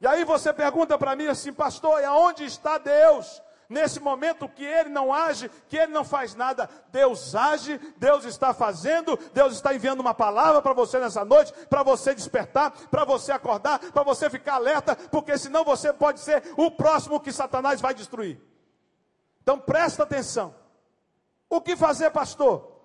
E 0.01 0.07
aí 0.07 0.25
você 0.25 0.53
pergunta 0.53 0.99
para 0.99 1.17
mim 1.17 1.27
assim, 1.27 1.53
pastor, 1.53 2.01
e 2.01 2.05
aonde 2.05 2.45
está 2.45 2.79
Deus? 2.79 3.43
Nesse 3.69 3.99
momento 3.99 4.49
que 4.49 4.65
ele 4.65 4.91
não 4.91 5.13
age, 5.13 5.51
que 5.69 5.77
ele 5.77 5.93
não 5.93 6.05
faz 6.05 6.37
nada, 6.37 6.71
Deus 6.93 7.35
age, 7.35 7.79
Deus 7.97 8.25
está 8.25 8.55
fazendo, 8.55 9.19
Deus 9.33 9.55
está 9.55 9.75
enviando 9.75 10.01
uma 10.01 10.15
palavra 10.15 10.63
para 10.63 10.73
você 10.73 11.01
nessa 11.01 11.25
noite, 11.25 11.53
para 11.69 11.83
você 11.83 12.15
despertar, 12.15 12.71
para 12.89 13.05
você 13.05 13.33
acordar, 13.33 13.81
para 13.91 14.05
você 14.05 14.31
ficar 14.31 14.55
alerta, 14.55 14.95
porque 14.95 15.37
senão 15.37 15.65
você 15.65 15.93
pode 15.93 16.21
ser 16.21 16.45
o 16.57 16.71
próximo 16.71 17.19
que 17.19 17.33
Satanás 17.33 17.81
vai 17.81 17.93
destruir. 17.93 18.41
Então 19.43 19.59
presta 19.59 20.05
atenção. 20.05 20.55
O 21.51 21.61
que 21.61 21.75
fazer, 21.75 22.11
pastor? 22.11 22.77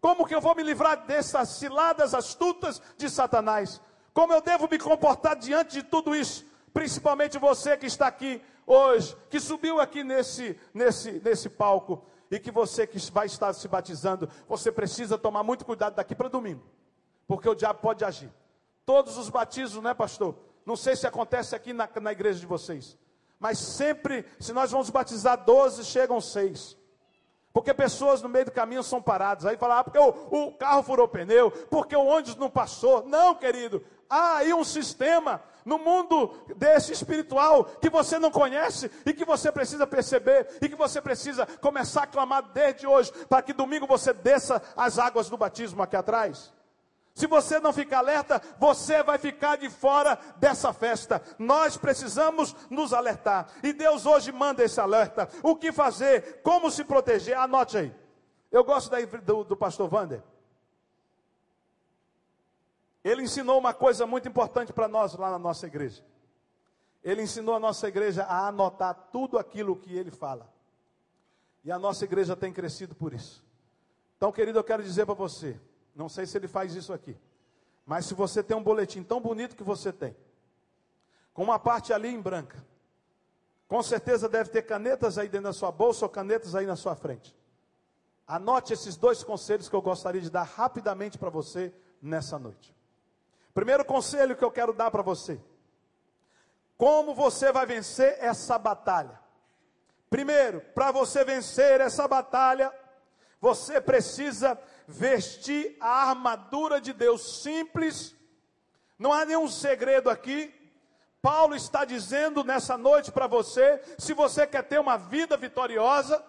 Como 0.00 0.26
que 0.26 0.34
eu 0.34 0.40
vou 0.40 0.54
me 0.54 0.62
livrar 0.62 1.06
dessas 1.06 1.48
ciladas 1.50 2.14
astutas 2.14 2.80
de 2.96 3.10
Satanás? 3.10 3.80
Como 4.18 4.32
eu 4.32 4.40
devo 4.40 4.66
me 4.68 4.80
comportar 4.80 5.36
diante 5.36 5.74
de 5.74 5.82
tudo 5.84 6.12
isso? 6.12 6.44
Principalmente 6.74 7.38
você 7.38 7.76
que 7.76 7.86
está 7.86 8.08
aqui 8.08 8.42
hoje, 8.66 9.16
que 9.30 9.38
subiu 9.38 9.78
aqui 9.78 10.02
nesse, 10.02 10.58
nesse, 10.74 11.22
nesse 11.24 11.48
palco 11.48 12.04
e 12.28 12.40
que 12.40 12.50
você 12.50 12.84
que 12.84 12.98
vai 13.12 13.26
estar 13.26 13.52
se 13.52 13.68
batizando, 13.68 14.28
você 14.48 14.72
precisa 14.72 15.16
tomar 15.16 15.44
muito 15.44 15.64
cuidado 15.64 15.94
daqui 15.94 16.16
para 16.16 16.26
domingo, 16.26 16.64
porque 17.28 17.48
o 17.48 17.54
diabo 17.54 17.78
pode 17.78 18.04
agir. 18.04 18.28
Todos 18.84 19.16
os 19.16 19.28
batismos, 19.28 19.84
né, 19.84 19.94
pastor? 19.94 20.34
Não 20.66 20.74
sei 20.74 20.96
se 20.96 21.06
acontece 21.06 21.54
aqui 21.54 21.72
na, 21.72 21.88
na 22.02 22.10
igreja 22.10 22.40
de 22.40 22.46
vocês, 22.46 22.98
mas 23.38 23.56
sempre, 23.56 24.26
se 24.40 24.52
nós 24.52 24.72
vamos 24.72 24.90
batizar 24.90 25.44
12, 25.44 25.84
chegam 25.84 26.20
seis. 26.20 26.76
Porque 27.52 27.72
pessoas 27.72 28.22
no 28.22 28.28
meio 28.28 28.44
do 28.44 28.52
caminho 28.52 28.82
são 28.82 29.00
paradas. 29.00 29.46
Aí 29.46 29.56
fala, 29.56 29.78
ah, 29.80 29.84
porque 29.84 29.98
o, 29.98 30.08
o 30.08 30.52
carro 30.52 30.82
furou 30.82 31.08
pneu, 31.08 31.50
porque 31.70 31.96
o 31.96 32.04
ônibus 32.04 32.36
não 32.36 32.50
passou. 32.50 33.04
Não, 33.06 33.34
querido, 33.34 33.82
há 34.08 34.38
aí 34.38 34.54
um 34.54 34.64
sistema 34.64 35.42
no 35.64 35.78
mundo 35.78 36.34
desse 36.56 36.92
espiritual 36.92 37.64
que 37.64 37.90
você 37.90 38.18
não 38.18 38.30
conhece 38.30 38.90
e 39.04 39.12
que 39.12 39.24
você 39.24 39.52
precisa 39.52 39.86
perceber 39.86 40.48
e 40.62 40.68
que 40.68 40.74
você 40.74 41.00
precisa 41.00 41.46
começar 41.60 42.04
a 42.04 42.06
clamar 42.06 42.42
desde 42.52 42.86
hoje 42.86 43.12
para 43.28 43.42
que 43.42 43.52
domingo 43.52 43.86
você 43.86 44.12
desça 44.12 44.62
as 44.76 44.98
águas 44.98 45.28
do 45.28 45.36
batismo 45.36 45.82
aqui 45.82 45.96
atrás. 45.96 46.52
Se 47.14 47.26
você 47.26 47.58
não 47.58 47.72
ficar 47.72 47.98
alerta, 47.98 48.40
você 48.58 49.02
vai 49.02 49.18
ficar 49.18 49.56
de 49.56 49.68
fora 49.68 50.16
dessa 50.36 50.72
festa. 50.72 51.20
Nós 51.36 51.76
precisamos 51.76 52.54
nos 52.70 52.92
alertar. 52.92 53.48
E 53.60 53.72
Deus 53.72 54.06
hoje 54.06 54.30
manda 54.30 54.62
esse 54.62 54.80
alerta. 54.80 55.28
O 55.42 55.56
que 55.56 55.72
fazer? 55.72 56.40
Como 56.44 56.70
se 56.70 56.84
proteger? 56.84 57.36
Anote 57.36 57.76
aí. 57.76 57.94
Eu 58.52 58.62
gosto 58.62 58.88
daí 58.88 59.04
do, 59.04 59.42
do 59.42 59.56
pastor 59.56 59.92
Wander. 59.92 60.22
Ele 63.04 63.22
ensinou 63.22 63.58
uma 63.58 63.72
coisa 63.72 64.06
muito 64.06 64.28
importante 64.28 64.72
para 64.72 64.88
nós 64.88 65.14
lá 65.14 65.30
na 65.30 65.38
nossa 65.38 65.66
igreja. 65.66 66.04
Ele 67.02 67.22
ensinou 67.22 67.54
a 67.54 67.60
nossa 67.60 67.86
igreja 67.88 68.24
a 68.24 68.48
anotar 68.48 68.94
tudo 69.12 69.38
aquilo 69.38 69.76
que 69.76 69.96
ele 69.96 70.10
fala. 70.10 70.52
E 71.64 71.70
a 71.70 71.78
nossa 71.78 72.04
igreja 72.04 72.36
tem 72.36 72.52
crescido 72.52 72.94
por 72.94 73.12
isso. 73.12 73.44
Então, 74.16 74.32
querido, 74.32 74.58
eu 74.58 74.64
quero 74.64 74.82
dizer 74.82 75.06
para 75.06 75.14
você, 75.14 75.58
não 75.94 76.08
sei 76.08 76.26
se 76.26 76.36
ele 76.36 76.48
faz 76.48 76.74
isso 76.74 76.92
aqui, 76.92 77.16
mas 77.86 78.04
se 78.04 78.14
você 78.14 78.42
tem 78.42 78.56
um 78.56 78.62
boletim 78.62 79.02
tão 79.02 79.20
bonito 79.20 79.56
que 79.56 79.62
você 79.62 79.92
tem, 79.92 80.16
com 81.32 81.44
uma 81.44 81.58
parte 81.58 81.92
ali 81.92 82.08
em 82.08 82.20
branca, 82.20 82.62
com 83.68 83.82
certeza 83.82 84.28
deve 84.28 84.50
ter 84.50 84.62
canetas 84.62 85.18
aí 85.18 85.28
dentro 85.28 85.44
da 85.44 85.52
sua 85.52 85.70
bolsa 85.70 86.04
ou 86.04 86.08
canetas 86.08 86.54
aí 86.54 86.66
na 86.66 86.74
sua 86.74 86.96
frente. 86.96 87.36
Anote 88.26 88.72
esses 88.72 88.96
dois 88.96 89.22
conselhos 89.22 89.68
que 89.68 89.76
eu 89.76 89.80
gostaria 89.80 90.20
de 90.20 90.30
dar 90.30 90.42
rapidamente 90.42 91.16
para 91.16 91.30
você 91.30 91.72
nessa 92.02 92.38
noite. 92.38 92.74
Primeiro 93.58 93.84
conselho 93.84 94.36
que 94.36 94.44
eu 94.44 94.52
quero 94.52 94.72
dar 94.72 94.88
para 94.88 95.02
você: 95.02 95.40
como 96.76 97.12
você 97.12 97.50
vai 97.50 97.66
vencer 97.66 98.16
essa 98.20 98.56
batalha? 98.56 99.18
Primeiro, 100.08 100.60
para 100.76 100.92
você 100.92 101.24
vencer 101.24 101.80
essa 101.80 102.06
batalha, 102.06 102.72
você 103.40 103.80
precisa 103.80 104.56
vestir 104.86 105.76
a 105.80 106.08
armadura 106.08 106.80
de 106.80 106.92
Deus 106.92 107.42
simples. 107.42 108.14
Não 108.96 109.12
há 109.12 109.24
nenhum 109.24 109.48
segredo 109.48 110.08
aqui. 110.08 110.54
Paulo 111.20 111.56
está 111.56 111.84
dizendo 111.84 112.44
nessa 112.44 112.78
noite 112.78 113.10
para 113.10 113.26
você: 113.26 113.82
se 113.98 114.14
você 114.14 114.46
quer 114.46 114.62
ter 114.62 114.78
uma 114.78 114.96
vida 114.96 115.36
vitoriosa, 115.36 116.24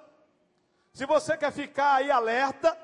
se 0.91 1.05
você 1.05 1.37
quer 1.37 1.51
ficar 1.51 1.93
aí 1.93 2.09
alerta, 2.09 2.75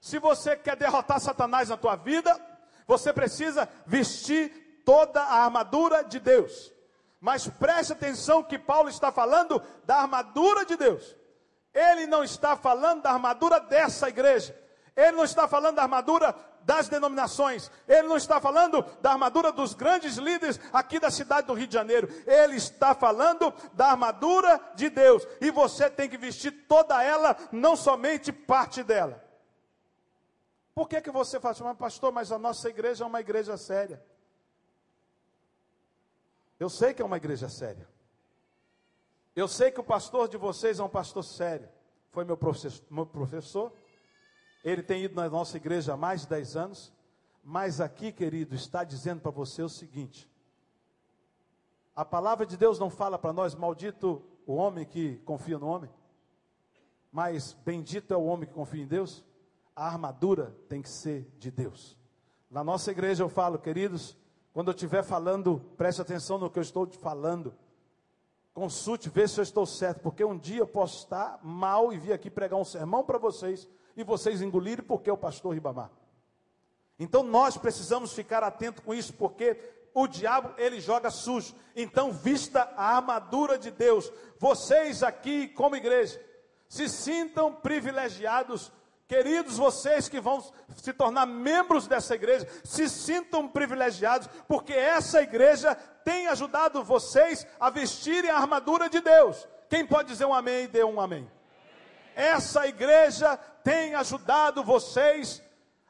se 0.00 0.18
você 0.18 0.56
quer 0.56 0.76
derrotar 0.76 1.20
Satanás 1.20 1.68
na 1.68 1.76
tua 1.76 1.94
vida, 1.94 2.51
você 2.86 3.12
precisa 3.12 3.68
vestir 3.86 4.82
toda 4.84 5.22
a 5.22 5.44
armadura 5.44 6.02
de 6.02 6.18
Deus. 6.18 6.72
Mas 7.20 7.46
preste 7.46 7.92
atenção 7.92 8.42
que 8.42 8.58
Paulo 8.58 8.88
está 8.88 9.12
falando 9.12 9.62
da 9.84 9.96
armadura 9.96 10.64
de 10.64 10.76
Deus. 10.76 11.16
Ele 11.72 12.06
não 12.06 12.24
está 12.24 12.56
falando 12.56 13.02
da 13.02 13.12
armadura 13.12 13.60
dessa 13.60 14.08
igreja. 14.08 14.58
Ele 14.96 15.12
não 15.12 15.24
está 15.24 15.48
falando 15.48 15.76
da 15.76 15.82
armadura 15.82 16.34
das 16.64 16.88
denominações, 16.88 17.70
ele 17.88 18.08
não 18.08 18.16
está 18.16 18.40
falando 18.40 18.84
da 19.00 19.12
armadura 19.12 19.52
dos 19.52 19.74
grandes 19.74 20.16
líderes 20.16 20.60
aqui 20.72 20.98
da 20.98 21.10
cidade 21.10 21.46
do 21.46 21.54
Rio 21.54 21.66
de 21.66 21.74
Janeiro, 21.74 22.08
ele 22.26 22.56
está 22.56 22.94
falando 22.94 23.52
da 23.72 23.88
armadura 23.88 24.60
de 24.74 24.88
Deus, 24.88 25.26
e 25.40 25.50
você 25.50 25.90
tem 25.90 26.08
que 26.08 26.16
vestir 26.16 26.52
toda 26.68 27.02
ela, 27.02 27.36
não 27.50 27.74
somente 27.74 28.32
parte 28.32 28.82
dela. 28.82 29.21
Por 30.74 30.88
que, 30.88 31.00
que 31.00 31.10
você 31.10 31.38
fala 31.38 31.52
assim, 31.52 31.64
mas 31.64 31.76
pastor, 31.76 32.12
mas 32.12 32.32
a 32.32 32.38
nossa 32.38 32.68
igreja 32.68 33.04
é 33.04 33.06
uma 33.06 33.20
igreja 33.20 33.56
séria? 33.56 34.02
Eu 36.58 36.70
sei 36.70 36.94
que 36.94 37.02
é 37.02 37.04
uma 37.04 37.16
igreja 37.16 37.48
séria. 37.48 37.88
Eu 39.34 39.48
sei 39.48 39.70
que 39.70 39.80
o 39.80 39.84
pastor 39.84 40.28
de 40.28 40.36
vocês 40.36 40.78
é 40.78 40.82
um 40.82 40.88
pastor 40.88 41.24
sério. 41.24 41.68
Foi 42.10 42.24
meu 42.24 42.36
professor, 42.36 42.84
meu 42.90 43.06
professor 43.06 43.72
ele 44.64 44.82
tem 44.82 45.02
ido 45.02 45.14
na 45.14 45.28
nossa 45.28 45.56
igreja 45.56 45.94
há 45.94 45.96
mais 45.96 46.22
de 46.22 46.28
10 46.28 46.56
anos, 46.56 46.92
mas 47.42 47.80
aqui, 47.80 48.12
querido, 48.12 48.54
está 48.54 48.84
dizendo 48.84 49.20
para 49.20 49.30
você 49.30 49.62
o 49.62 49.68
seguinte: 49.68 50.28
a 51.94 52.04
palavra 52.04 52.46
de 52.46 52.56
Deus 52.56 52.78
não 52.78 52.88
fala 52.88 53.18
para 53.18 53.32
nós, 53.32 53.54
maldito 53.54 54.22
o 54.46 54.54
homem 54.54 54.84
que 54.84 55.16
confia 55.24 55.58
no 55.58 55.66
homem, 55.66 55.90
mas 57.10 57.52
bendito 57.64 58.14
é 58.14 58.16
o 58.16 58.24
homem 58.24 58.48
que 58.48 58.54
confia 58.54 58.82
em 58.82 58.86
Deus. 58.86 59.24
A 59.74 59.86
armadura 59.86 60.56
tem 60.68 60.82
que 60.82 60.88
ser 60.88 61.30
de 61.38 61.50
Deus. 61.50 61.96
Na 62.50 62.62
nossa 62.62 62.90
igreja 62.90 63.22
eu 63.24 63.28
falo, 63.28 63.58
queridos, 63.58 64.16
quando 64.52 64.68
eu 64.68 64.74
estiver 64.74 65.02
falando, 65.02 65.60
preste 65.76 66.02
atenção 66.02 66.38
no 66.38 66.50
que 66.50 66.58
eu 66.58 66.62
estou 66.62 66.86
falando. 66.92 67.54
Consulte, 68.52 69.08
vê 69.08 69.26
se 69.26 69.40
eu 69.40 69.42
estou 69.42 69.64
certo, 69.64 70.00
porque 70.00 70.22
um 70.22 70.36
dia 70.36 70.60
eu 70.60 70.66
posso 70.66 70.98
estar 70.98 71.40
mal 71.42 71.92
e 71.92 71.98
vir 71.98 72.12
aqui 72.12 72.30
pregar 72.30 72.60
um 72.60 72.64
sermão 72.64 73.02
para 73.02 73.16
vocês 73.16 73.66
e 73.96 74.04
vocês 74.04 74.42
engolirem 74.42 74.84
porque 74.84 75.08
é 75.08 75.12
o 75.12 75.16
pastor 75.16 75.54
Ribamar. 75.54 75.90
Então 76.98 77.22
nós 77.22 77.56
precisamos 77.56 78.12
ficar 78.12 78.44
atentos 78.44 78.84
com 78.84 78.92
isso, 78.92 79.14
porque 79.14 79.58
o 79.94 80.06
diabo 80.06 80.52
ele 80.58 80.80
joga 80.80 81.10
sujo. 81.10 81.54
Então 81.74 82.12
vista 82.12 82.70
a 82.76 82.96
armadura 82.96 83.58
de 83.58 83.70
Deus. 83.70 84.12
Vocês 84.38 85.02
aqui 85.02 85.48
como 85.48 85.76
igreja 85.76 86.20
se 86.68 86.88
sintam 86.88 87.52
privilegiados, 87.52 88.72
queridos 89.12 89.58
vocês 89.58 90.08
que 90.08 90.18
vão 90.18 90.42
se 90.74 90.90
tornar 90.90 91.26
membros 91.26 91.86
dessa 91.86 92.14
igreja, 92.14 92.48
se 92.64 92.88
sintam 92.88 93.46
privilegiados, 93.46 94.26
porque 94.48 94.72
essa 94.72 95.20
igreja 95.20 95.74
tem 96.02 96.28
ajudado 96.28 96.82
vocês 96.82 97.46
a 97.60 97.68
vestirem 97.68 98.30
a 98.30 98.38
armadura 98.38 98.88
de 98.88 99.02
Deus. 99.02 99.46
Quem 99.68 99.84
pode 99.84 100.08
dizer 100.08 100.24
um 100.24 100.32
amém? 100.32 100.66
Dê 100.66 100.82
um 100.82 100.98
amém. 100.98 101.30
Essa 102.16 102.66
igreja 102.66 103.36
tem 103.62 103.94
ajudado 103.94 104.64
vocês 104.64 105.42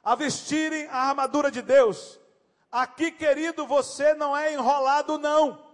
a 0.03 0.17
vestirem 0.17 0.89
a 0.89 1.11
armadura 1.11 1.49
de 1.49 1.63
Deus. 1.63 2.19
Aqui, 2.73 3.13
querido, 3.13 3.69
você 3.69 4.15
não 4.15 4.37
é 4.37 4.53
enrolado, 4.53 5.17
não. 5.17 5.65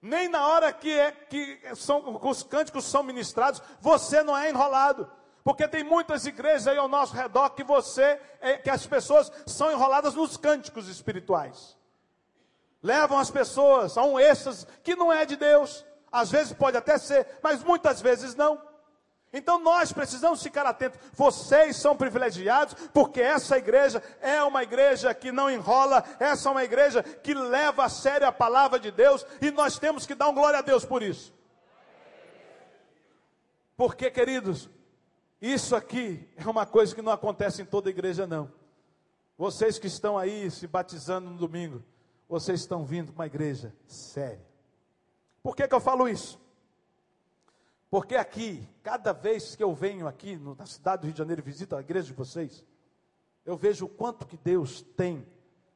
Nem 0.00 0.26
na 0.26 0.46
hora 0.46 0.72
que, 0.72 0.90
é, 0.90 1.12
que 1.12 1.60
são, 1.76 2.18
os 2.22 2.42
cânticos 2.42 2.86
são 2.86 3.02
ministrados, 3.02 3.62
você 3.78 4.22
não 4.22 4.34
é 4.34 4.48
enrolado. 4.48 5.19
Porque 5.42 5.66
tem 5.66 5.82
muitas 5.82 6.26
igrejas 6.26 6.66
aí 6.66 6.76
ao 6.76 6.88
nosso 6.88 7.14
redor 7.14 7.50
que 7.50 7.64
você, 7.64 8.20
é, 8.40 8.58
que 8.58 8.68
as 8.68 8.86
pessoas 8.86 9.32
são 9.46 9.72
enroladas 9.72 10.14
nos 10.14 10.36
cânticos 10.36 10.88
espirituais. 10.88 11.76
Levam 12.82 13.18
as 13.18 13.30
pessoas 13.30 13.96
a 13.96 14.04
um 14.04 14.18
êxtase 14.18 14.66
que 14.82 14.94
não 14.94 15.12
é 15.12 15.24
de 15.24 15.36
Deus. 15.36 15.84
Às 16.10 16.30
vezes 16.30 16.52
pode 16.52 16.76
até 16.76 16.98
ser, 16.98 17.26
mas 17.42 17.62
muitas 17.62 18.00
vezes 18.00 18.34
não. 18.34 18.60
Então 19.32 19.60
nós 19.60 19.92
precisamos 19.92 20.42
ficar 20.42 20.66
atentos. 20.66 21.00
Vocês 21.12 21.76
são 21.76 21.96
privilegiados 21.96 22.74
porque 22.92 23.20
essa 23.20 23.56
igreja 23.56 24.02
é 24.20 24.42
uma 24.42 24.62
igreja 24.62 25.14
que 25.14 25.30
não 25.30 25.50
enrola, 25.50 26.04
essa 26.18 26.48
é 26.48 26.52
uma 26.52 26.64
igreja 26.64 27.02
que 27.02 27.32
leva 27.32 27.84
a 27.84 27.88
sério 27.88 28.26
a 28.26 28.32
palavra 28.32 28.80
de 28.80 28.90
Deus 28.90 29.24
e 29.40 29.50
nós 29.50 29.78
temos 29.78 30.04
que 30.04 30.14
dar 30.14 30.28
um 30.28 30.34
glória 30.34 30.58
a 30.58 30.62
Deus 30.62 30.84
por 30.84 31.02
isso. 31.02 31.32
Porque, 33.76 34.10
queridos, 34.10 34.68
isso 35.40 35.74
aqui 35.74 36.28
é 36.36 36.48
uma 36.48 36.66
coisa 36.66 36.94
que 36.94 37.02
não 37.02 37.12
acontece 37.12 37.62
em 37.62 37.64
toda 37.64 37.88
igreja, 37.88 38.26
não. 38.26 38.52
Vocês 39.38 39.78
que 39.78 39.86
estão 39.86 40.18
aí 40.18 40.50
se 40.50 40.66
batizando 40.66 41.30
no 41.30 41.38
domingo, 41.38 41.82
vocês 42.28 42.60
estão 42.60 42.84
vindo 42.84 43.12
para 43.12 43.22
uma 43.22 43.26
igreja 43.26 43.74
séria. 43.86 44.46
Por 45.42 45.56
que, 45.56 45.66
que 45.66 45.74
eu 45.74 45.80
falo 45.80 46.08
isso? 46.08 46.38
Porque 47.90 48.14
aqui, 48.14 48.68
cada 48.82 49.12
vez 49.12 49.56
que 49.56 49.64
eu 49.64 49.74
venho 49.74 50.06
aqui 50.06 50.36
na 50.36 50.66
cidade 50.66 51.02
do 51.02 51.04
Rio 51.06 51.14
de 51.14 51.18
Janeiro 51.18 51.40
e 51.40 51.44
visito 51.44 51.74
a 51.74 51.80
igreja 51.80 52.06
de 52.06 52.12
vocês, 52.12 52.64
eu 53.44 53.56
vejo 53.56 53.86
o 53.86 53.88
quanto 53.88 54.26
que 54.26 54.36
Deus 54.36 54.82
tem 54.96 55.26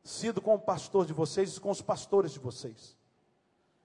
sido 0.02 0.40
com 0.40 0.54
o 0.54 0.60
pastor 0.60 1.06
de 1.06 1.12
vocês 1.12 1.56
e 1.56 1.60
com 1.60 1.70
os 1.70 1.80
pastores 1.80 2.32
de 2.32 2.38
vocês. 2.38 2.96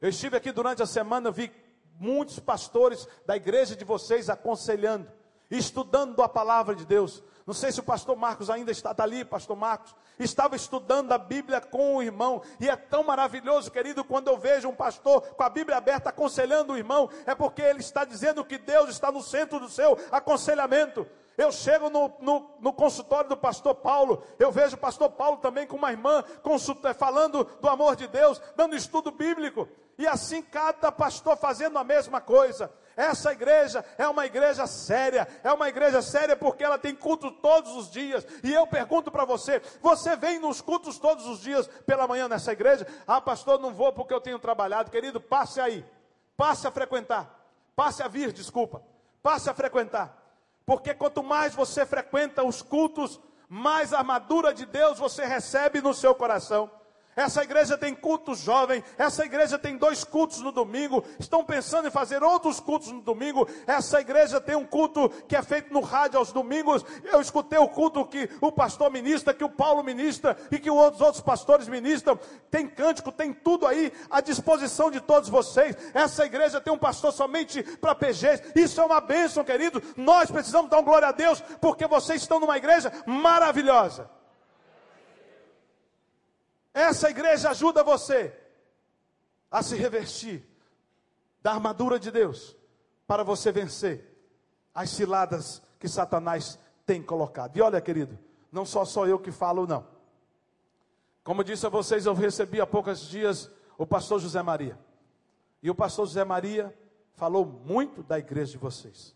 Eu 0.02 0.10
estive 0.10 0.38
aqui 0.38 0.52
durante 0.52 0.84
a 0.84 0.86
semana, 0.86 1.32
vi 1.32 1.52
muitos 2.00 2.40
pastores 2.40 3.08
da 3.26 3.36
igreja 3.36 3.76
de 3.76 3.84
vocês 3.84 4.30
aconselhando, 4.30 5.12
estudando 5.50 6.22
a 6.22 6.30
palavra 6.30 6.76
de 6.76 6.86
Deus. 6.86 7.24
Não 7.46 7.54
sei 7.54 7.72
se 7.72 7.80
o 7.80 7.84
pastor 7.84 8.16
Marcos 8.16 8.50
ainda 8.50 8.72
está 8.72 8.94
tá 8.94 9.04
ali, 9.04 9.26
pastor 9.26 9.58
Marcos. 9.58 9.96
Estava 10.20 10.56
estudando 10.56 11.12
a 11.12 11.18
Bíblia 11.18 11.60
com 11.60 11.96
o 11.96 12.04
irmão. 12.04 12.42
E 12.60 12.70
é 12.70 12.76
tão 12.76 13.04
maravilhoso, 13.04 13.72
querido, 13.72 14.04
quando 14.04 14.28
eu 14.28 14.38
vejo 14.38 14.70
um 14.70 14.76
pastor 14.76 15.22
com 15.22 15.44
a 15.44 15.50
Bíblia 15.50 15.78
aberta 15.78 16.10
aconselhando 16.10 16.74
o 16.74 16.78
irmão. 16.78 17.10
É 17.26 17.34
porque 17.34 17.62
ele 17.62 17.80
está 17.80 18.06
dizendo 18.06 18.46
que 18.46 18.58
Deus 18.58 18.90
está 18.90 19.12
no 19.12 19.24
centro 19.24 19.60
do 19.60 19.68
seu 19.70 19.98
aconselhamento. 20.12 21.08
Eu 21.40 21.52
chego 21.54 21.90
no, 21.90 22.12
no, 22.20 22.52
no, 22.60 22.74
consultório 22.74 23.30
do 23.30 23.38
pastor 23.38 23.74
Paulo, 23.74 24.22
eu 24.38 24.52
vejo 24.52 24.76
o 24.76 24.80
pastor 24.80 25.10
Paulo 25.10 25.38
também 25.38 25.66
com 25.66 25.78
uma 25.78 25.90
irmã 25.90 26.22
falando 26.98 27.46
do 27.62 27.70
amor 27.70 27.96
de 27.96 28.10
Deus, 28.10 28.42
dando 28.58 28.76
estudo 28.76 29.10
bíblico. 29.10 29.66
E 29.98 30.06
assim 30.06 30.42
cada 30.42 30.92
pastor 30.92 31.38
fazendo 31.38 31.80
a 31.80 31.84
mesma 31.84 32.20
coisa. 32.20 32.70
Essa 33.00 33.32
igreja 33.32 33.86
é 33.98 34.06
uma 34.10 34.26
igreja 34.26 34.68
séria, 34.68 35.26
é 35.42 35.54
uma 35.54 35.70
igreja 35.70 36.02
séria 36.02 36.36
porque 36.36 36.66
ela 36.66 36.78
tem 36.78 36.94
culto 36.94 37.32
todos 37.32 37.72
os 37.72 37.90
dias. 37.90 38.28
E 38.44 38.54
eu 38.54 38.68
pergunto 38.68 39.10
para 39.10 39.24
você: 39.24 39.62
você 39.82 40.18
vem 40.18 40.38
nos 40.38 40.60
cultos 40.60 41.00
todos 41.00 41.26
os 41.26 41.40
dias 41.40 41.66
pela 41.86 42.06
manhã 42.06 42.28
nessa 42.28 42.52
igreja? 42.52 42.86
Ah, 43.08 43.22
pastor, 43.22 43.58
não 43.58 43.74
vou 43.74 43.94
porque 43.94 44.14
eu 44.14 44.20
tenho 44.20 44.38
trabalhado. 44.38 44.92
Querido, 44.92 45.22
passe 45.22 45.62
aí, 45.62 45.86
passe 46.36 46.68
a 46.68 46.72
frequentar, 46.72 47.42
passe 47.74 48.04
a 48.04 48.10
vir, 48.10 48.34
desculpa, 48.34 48.84
passe 49.24 49.50
a 49.50 49.54
frequentar. 49.54 50.22
Porque 50.66 50.94
quanto 50.94 51.24
mais 51.24 51.56
você 51.56 51.86
frequenta 51.86 52.44
os 52.44 52.62
cultos, 52.62 53.18
mais 53.48 53.94
armadura 53.94 54.54
de 54.54 54.66
Deus 54.66 55.00
você 55.00 55.24
recebe 55.24 55.82
no 55.82 55.94
seu 55.94 56.14
coração. 56.14 56.70
Essa 57.20 57.44
igreja 57.44 57.78
tem 57.78 57.94
culto 57.94 58.34
jovem, 58.34 58.82
essa 58.98 59.26
igreja 59.26 59.60
tem 59.60 59.76
dois 59.76 60.06
cultos 60.06 60.40
no 60.40 60.54
domingo, 60.54 61.04
estão 61.20 61.44
pensando 61.44 61.86
em 61.90 61.92
fazer 61.92 62.24
outros 62.24 62.62
cultos 62.62 62.94
no 62.94 63.02
domingo. 63.02 63.46
Essa 63.68 64.00
igreja 64.00 64.40
tem 64.40 64.56
um 64.56 64.66
culto 64.66 65.10
que 65.28 65.36
é 65.36 65.42
feito 65.42 65.74
no 65.74 65.82
rádio 65.82 66.18
aos 66.18 66.32
domingos. 66.32 66.82
Eu 67.04 67.20
escutei 67.20 67.60
o 67.60 67.68
culto 67.68 68.06
que 68.06 68.30
o 68.40 68.54
pastor 68.54 68.90
ministra, 68.90 69.34
que 69.34 69.44
o 69.44 69.50
Paulo 69.50 69.84
ministra 69.84 70.38
e 70.50 70.58
que 70.58 70.72
os 70.72 71.02
outros 71.02 71.20
pastores 71.20 71.68
ministram. 71.68 72.18
Tem 72.50 72.66
cântico, 72.66 73.12
tem 73.12 73.34
tudo 73.34 73.68
aí 73.68 73.92
à 74.10 74.22
disposição 74.22 74.90
de 74.90 75.02
todos 75.02 75.28
vocês. 75.28 75.76
Essa 75.94 76.26
igreja 76.26 76.62
tem 76.62 76.72
um 76.72 76.78
pastor 76.78 77.12
somente 77.12 77.62
para 77.80 77.94
PGs. 77.94 78.54
Isso 78.56 78.80
é 78.80 78.86
uma 78.86 79.02
bênção, 79.02 79.44
querido. 79.44 79.84
Nós 79.98 80.32
precisamos 80.32 80.72
dar 80.72 80.80
um 80.80 80.86
glória 80.86 81.10
a 81.10 81.12
Deus 81.12 81.44
porque 81.60 81.86
vocês 81.86 82.22
estão 82.22 82.40
numa 82.40 82.56
igreja 82.56 82.94
maravilhosa. 83.06 84.19
Essa 86.80 87.10
igreja 87.10 87.50
ajuda 87.50 87.84
você 87.84 88.34
a 89.52 89.62
se 89.62 89.76
revestir 89.76 90.48
da 91.42 91.52
armadura 91.52 92.00
de 92.00 92.10
Deus 92.10 92.56
para 93.06 93.22
você 93.22 93.52
vencer 93.52 94.18
as 94.74 94.90
ciladas 94.90 95.62
que 95.78 95.90
Satanás 95.90 96.58
tem 96.86 97.04
colocado. 97.04 97.58
E 97.58 97.62
olha, 97.62 97.82
querido, 97.82 98.18
não 98.50 98.66
só 98.66 98.86
sou 98.86 99.06
eu 99.06 99.20
que 99.20 99.30
falo, 99.30 99.68
não. 99.68 99.86
Como 101.22 101.44
disse 101.44 101.66
a 101.66 101.70
vocês, 101.70 102.06
eu 102.06 102.14
recebi 102.14 102.62
há 102.62 102.66
poucos 102.66 103.10
dias 103.10 103.52
o 103.78 103.86
pastor 103.86 104.22
José 104.22 104.42
Maria. 104.42 104.80
E 105.62 105.70
o 105.70 105.76
pastor 105.76 106.08
José 106.08 106.24
Maria 106.24 106.74
falou 107.12 107.46
muito 107.46 108.02
da 108.02 108.18
igreja 108.18 108.54
de 108.54 108.58
vocês. 108.58 109.14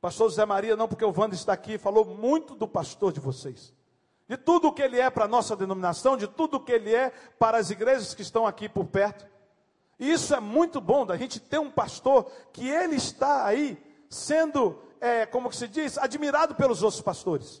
Pastor 0.00 0.30
José 0.30 0.46
Maria, 0.46 0.76
não 0.76 0.86
porque 0.86 1.04
o 1.04 1.12
Wanda 1.14 1.34
está 1.34 1.52
aqui, 1.52 1.76
falou 1.76 2.04
muito 2.04 2.54
do 2.54 2.68
pastor 2.68 3.12
de 3.12 3.18
vocês 3.18 3.74
de 4.30 4.36
tudo 4.36 4.68
o 4.68 4.72
que 4.72 4.80
ele 4.80 4.96
é 4.96 5.10
para 5.10 5.24
a 5.24 5.28
nossa 5.28 5.56
denominação, 5.56 6.16
de 6.16 6.28
tudo 6.28 6.58
o 6.58 6.60
que 6.60 6.70
ele 6.70 6.94
é 6.94 7.10
para 7.36 7.58
as 7.58 7.68
igrejas 7.68 8.14
que 8.14 8.22
estão 8.22 8.46
aqui 8.46 8.68
por 8.68 8.86
perto. 8.86 9.26
E 9.98 10.08
isso 10.08 10.32
é 10.32 10.38
muito 10.38 10.80
bom 10.80 11.04
da 11.04 11.16
gente 11.16 11.40
ter 11.40 11.58
um 11.58 11.68
pastor 11.68 12.30
que 12.52 12.68
ele 12.68 12.94
está 12.94 13.44
aí 13.44 13.76
sendo, 14.08 14.80
é, 15.00 15.26
como 15.26 15.50
que 15.50 15.56
se 15.56 15.66
diz, 15.66 15.98
admirado 15.98 16.54
pelos 16.54 16.80
outros 16.80 17.02
pastores. 17.02 17.60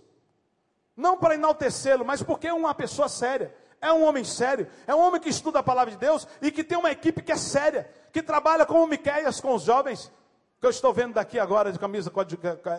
Não 0.96 1.18
para 1.18 1.34
enaltecê-lo, 1.34 2.04
mas 2.04 2.22
porque 2.22 2.46
é 2.46 2.54
uma 2.54 2.72
pessoa 2.72 3.08
séria. 3.08 3.52
É 3.80 3.92
um 3.92 4.04
homem 4.04 4.22
sério, 4.22 4.68
é 4.86 4.94
um 4.94 5.00
homem 5.00 5.20
que 5.20 5.28
estuda 5.28 5.58
a 5.58 5.64
palavra 5.64 5.90
de 5.90 5.98
Deus 5.98 6.24
e 6.40 6.52
que 6.52 6.62
tem 6.62 6.78
uma 6.78 6.92
equipe 6.92 7.20
que 7.20 7.32
é 7.32 7.36
séria, 7.36 7.90
que 8.12 8.22
trabalha 8.22 8.64
como 8.64 8.86
Miqueias 8.86 9.40
com 9.40 9.56
os 9.56 9.64
jovens, 9.64 10.12
que 10.60 10.66
eu 10.66 10.70
estou 10.70 10.94
vendo 10.94 11.14
daqui 11.14 11.36
agora 11.36 11.72
de 11.72 11.80
camisa 11.80 12.12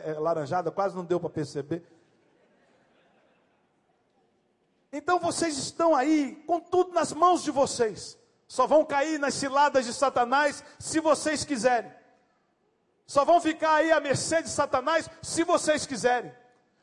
é, 0.06 0.14
laranjada, 0.14 0.72
quase 0.72 0.96
não 0.96 1.04
deu 1.04 1.20
para 1.20 1.30
perceber. 1.30 1.84
Então 4.92 5.20
vocês 5.20 5.58
estão 5.58 5.96
aí 5.96 6.44
com 6.46 6.60
tudo 6.60 6.92
nas 6.94 7.14
mãos 7.14 7.44
de 7.44 7.52
vocês. 7.52 8.18
Só 8.48 8.68
vão 8.68 8.84
cair 8.84 9.18
nas 9.18 9.34
ciladas 9.34 9.86
de 9.86 9.94
Satanás 9.94 10.64
se 10.78 11.00
vocês 11.00 11.46
quiserem. 11.46 11.92
Só 13.08 13.24
vão 13.24 13.40
ficar 13.40 13.76
aí 13.76 13.92
à 13.92 14.00
mercê 14.00 14.42
de 14.42 14.50
Satanás 14.50 15.10
se 15.22 15.44
vocês 15.44 15.86
quiserem. 15.86 16.34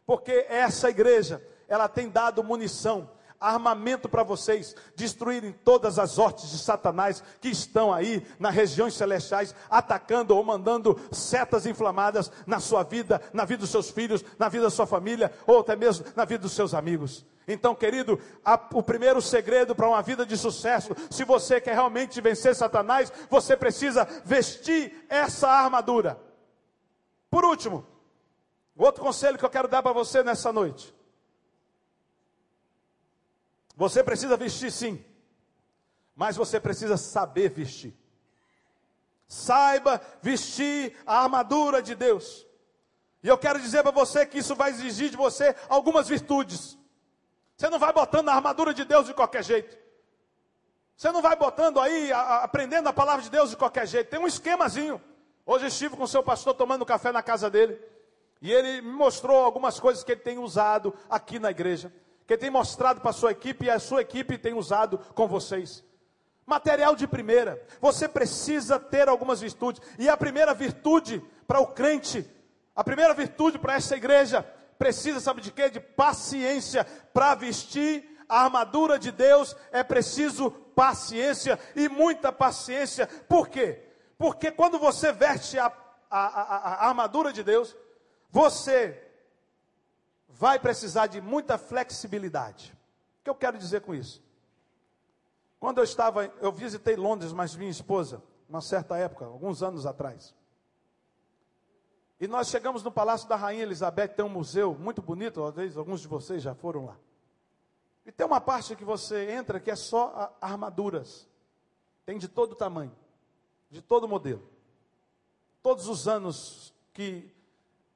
Porque 0.07 0.47
essa 0.49 0.89
igreja, 0.89 1.47
ela 1.69 1.87
tem 1.87 2.09
dado 2.09 2.43
munição, 2.43 3.11
armamento 3.39 4.09
para 4.09 4.23
vocês 4.23 4.75
destruírem 4.97 5.53
todas 5.53 5.99
as 5.99 6.19
hortes 6.19 6.51
de 6.51 6.59
Satanás 6.59 7.23
que 7.41 7.49
estão 7.49 7.93
aí 7.93 8.27
nas 8.39 8.55
regiões 8.55 8.95
celestiais, 8.95 9.55
atacando 9.69 10.35
ou 10.35 10.43
mandando 10.43 10.99
setas 11.13 11.67
inflamadas 11.67 12.33
na 12.47 12.59
sua 12.59 12.83
vida, 12.83 13.21
na 13.33 13.45
vida 13.45 13.61
dos 13.61 13.71
seus 13.71 13.91
filhos, 13.91 14.25
na 14.39 14.49
vida 14.49 14.65
da 14.65 14.71
sua 14.71 14.87
família, 14.87 15.31
ou 15.47 15.61
até 15.61 15.77
mesmo 15.77 16.07
na 16.17 16.25
vida 16.25 16.43
dos 16.43 16.53
seus 16.53 16.73
amigos. 16.73 17.27
Então, 17.49 17.75
querido, 17.75 18.21
a, 18.45 18.61
o 18.75 18.83
primeiro 18.83 19.23
segredo 19.23 19.75
para 19.75 19.89
uma 19.89 20.03
vida 20.03 20.27
de 20.27 20.37
sucesso, 20.37 20.95
se 21.11 21.25
você 21.25 21.59
quer 21.59 21.73
realmente 21.73 22.21
vencer 22.21 22.55
Satanás, 22.55 23.11
você 23.31 23.57
precisa 23.57 24.05
vestir 24.23 25.07
essa 25.09 25.49
armadura. 25.49 26.21
Por 27.31 27.47
último, 27.47 27.87
outro 28.77 29.03
conselho 29.03 29.39
que 29.39 29.45
eu 29.47 29.51
quero 29.51 29.67
dar 29.67 29.83
para 29.83 29.95
você 29.95 30.23
nessa 30.23 30.53
noite. 30.53 30.95
Você 33.75 34.05
precisa 34.05 34.37
vestir 34.37 34.71
sim, 34.71 35.03
mas 36.15 36.37
você 36.37 36.61
precisa 36.61 36.99
saber 36.99 37.49
vestir. 37.49 37.97
Saiba 39.27 40.03
vestir 40.21 40.95
a 41.07 41.23
armadura 41.23 41.81
de 41.81 41.95
Deus. 41.95 42.47
E 43.23 43.29
eu 43.29 43.39
quero 43.39 43.59
dizer 43.59 43.83
para 43.83 43.91
você 43.91 44.27
que 44.27 44.39
isso 44.39 44.55
vai 44.55 44.71
exigir 44.71 45.11
de 45.11 45.17
você 45.17 45.57
algumas 45.69 46.09
virtudes. 46.09 46.78
Você 47.59 47.69
não 47.69 47.79
vai 47.81 47.93
botando 47.93 48.29
a 48.29 48.35
armadura 48.35 48.73
de 48.73 48.85
Deus 48.85 49.07
de 49.07 49.13
qualquer 49.13 49.43
jeito. 49.43 49.77
Você 50.97 51.11
não 51.11 51.21
vai 51.21 51.35
botando 51.35 51.81
aí, 51.81 52.13
a, 52.13 52.21
a, 52.21 52.45
aprendendo 52.45 52.89
a 52.89 52.93
palavra 52.93 53.21
de 53.21 53.31
Deus 53.31 53.51
de 53.51 53.57
qualquer 53.57 53.85
jeito. 53.85 54.09
Tem 54.09 54.21
um 54.21 54.29
esquemazinho. 54.29 55.03
Hoje 55.45 55.67
estive 55.67 55.97
com 55.97 56.05
o 56.05 56.09
seu 56.09 56.23
pastor 56.23 56.55
tomando 56.55 56.87
café 56.87 57.11
na 57.11 57.21
casa 57.21 57.51
dele. 57.51 57.77
E 58.41 58.53
ele 58.53 58.81
me 58.81 58.93
mostrou 58.93 59.45
algumas 59.45 59.81
coisas 59.81 60.05
que 60.05 60.13
ele 60.13 60.21
tem 60.21 60.39
usado 60.39 60.95
aqui 61.11 61.41
na 61.41 61.51
igreja. 61.51 61.93
Que 62.29 62.35
ele 62.35 62.41
tem 62.41 62.51
mostrado 62.51 63.01
para 63.01 63.11
a 63.11 63.13
sua 63.15 63.33
equipe 63.33 63.65
e 63.65 63.71
a 63.71 63.81
sua 63.81 64.03
equipe 64.03 64.39
tem 64.39 64.55
usado 64.55 64.97
com 65.17 65.27
vocês. 65.27 65.83
Material 66.47 66.95
de 66.95 67.09
primeira. 67.09 67.61
Você 67.81 68.07
precisa 68.07 68.79
ter 68.79 69.09
algumas 69.09 69.41
virtudes. 69.41 69.83
E 69.99 70.09
a 70.09 70.17
primeira 70.17 70.55
virtude 70.55 71.21
para 71.45 71.59
o 71.59 71.67
crente, 71.67 72.25
a 72.77 72.85
primeira 72.85 73.15
virtude 73.15 73.59
para 73.59 73.75
essa 73.75 73.97
igreja 73.97 74.47
precisa, 74.79 75.21
sabe 75.21 75.41
de 75.41 75.51
quê? 75.51 75.69
De 75.69 75.81
paciência. 75.81 76.85
Para 77.13 77.35
vestir 77.35 78.19
a 78.29 78.45
armadura 78.45 78.99
de 78.99 79.11
Deus 79.11 79.57
é 79.73 79.83
preciso 79.83 80.51
paciência 80.51 81.59
e 81.75 81.89
muita 81.89 82.31
paciência. 82.31 83.07
Por 83.29 83.49
quê? 83.49 83.85
Porque 84.17 84.51
quando 84.51 84.79
você 84.79 85.13
veste 85.13 85.59
a, 85.59 85.67
a, 86.11 86.27
a, 86.27 86.57
a 86.85 86.89
armadura 86.89 87.33
de 87.33 87.43
Deus, 87.43 87.77
você 88.31 89.05
vai 90.29 90.59
precisar 90.59 91.07
de 91.07 91.21
muita 91.21 91.59
flexibilidade. 91.59 92.73
O 93.21 93.25
que 93.25 93.31
eu 93.31 93.35
quero 93.35 93.59
dizer 93.59 93.81
com 93.81 93.95
isso? 93.95 94.23
Quando 95.59 95.79
eu 95.79 95.85
estava, 95.85 96.27
eu 96.41 96.53
visitei 96.53 96.95
Londres, 96.95 97.33
mas 97.33 97.57
minha 97.57 97.71
esposa, 97.71 98.23
uma 98.49 98.61
certa 98.61 98.97
época, 98.97 99.25
alguns 99.25 99.63
anos 99.63 99.87
atrás. 99.87 100.35
E 102.21 102.27
nós 102.27 102.49
chegamos 102.49 102.83
no 102.83 102.91
Palácio 102.91 103.29
da 103.29 103.37
Rainha 103.37 103.63
Elizabeth, 103.63 104.09
tem 104.09 104.25
um 104.25 104.29
museu 104.29 104.75
muito 104.75 105.01
bonito, 105.01 105.41
talvez 105.41 105.77
alguns 105.77 106.01
de 106.01 106.09
vocês 106.09 106.43
já 106.43 106.55
foram 106.55 106.87
lá. 106.87 106.97
E 108.05 108.11
tem 108.11 108.27
uma 108.27 108.41
parte 108.41 108.75
que 108.75 108.85
você 108.85 109.31
entra 109.31 109.61
que 109.61 109.71
é 109.71 109.77
só 109.77 110.37
armaduras. 110.41 111.29
Tem 112.05 112.19
de 112.19 112.27
todo 112.27 112.57
tamanho, 112.57 112.93
de 113.71 113.83
todo 113.83 114.09
modelo. 114.09 114.43
Todos 115.63 115.87
os 115.87 116.09
anos 116.09 116.75
que 116.93 117.31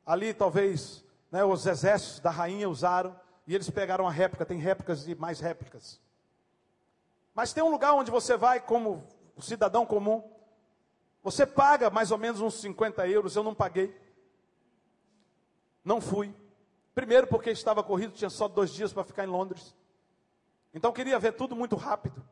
ali 0.05 0.35
talvez 0.35 1.03
né, 1.31 1.45
os 1.45 1.67
exércitos 1.67 2.21
da 2.21 2.31
rainha 2.31 2.69
usaram, 2.69 3.19
e 3.47 3.55
eles 3.55 3.69
pegaram 3.71 4.07
a 4.07 4.11
réplica, 4.11 4.47
tem 4.47 4.59
réplicas 4.59 5.09
e 5.09 5.15
mais 5.15 5.41
réplicas. 5.41 5.99
Mas 7.35 7.53
tem 7.53 7.63
um 7.65 7.71
lugar 7.71 7.95
onde 7.95 8.11
você 8.11 8.37
vai 8.37 8.61
como 8.61 9.03
cidadão 9.41 9.85
comum, 9.85 10.23
você 11.23 11.47
paga 11.47 11.89
mais 11.89 12.11
ou 12.11 12.19
menos 12.19 12.41
uns 12.41 12.61
50 12.61 13.09
euros, 13.09 13.35
eu 13.35 13.43
não 13.43 13.55
paguei. 13.55 13.99
Não 15.85 16.01
fui. 16.01 16.35
Primeiro 16.95 17.27
porque 17.27 17.51
estava 17.51 17.83
corrido, 17.83 18.13
tinha 18.13 18.31
só 18.31 18.49
dois 18.49 18.71
dias 18.71 18.93
para 18.93 19.05
ficar 19.05 19.25
em 19.25 19.29
Londres. 19.29 19.75
Então 20.75 20.93
queria 20.93 21.19
ver 21.19 21.33
tudo 21.33 21.57
muito 21.57 21.77
rápido. 21.77 22.23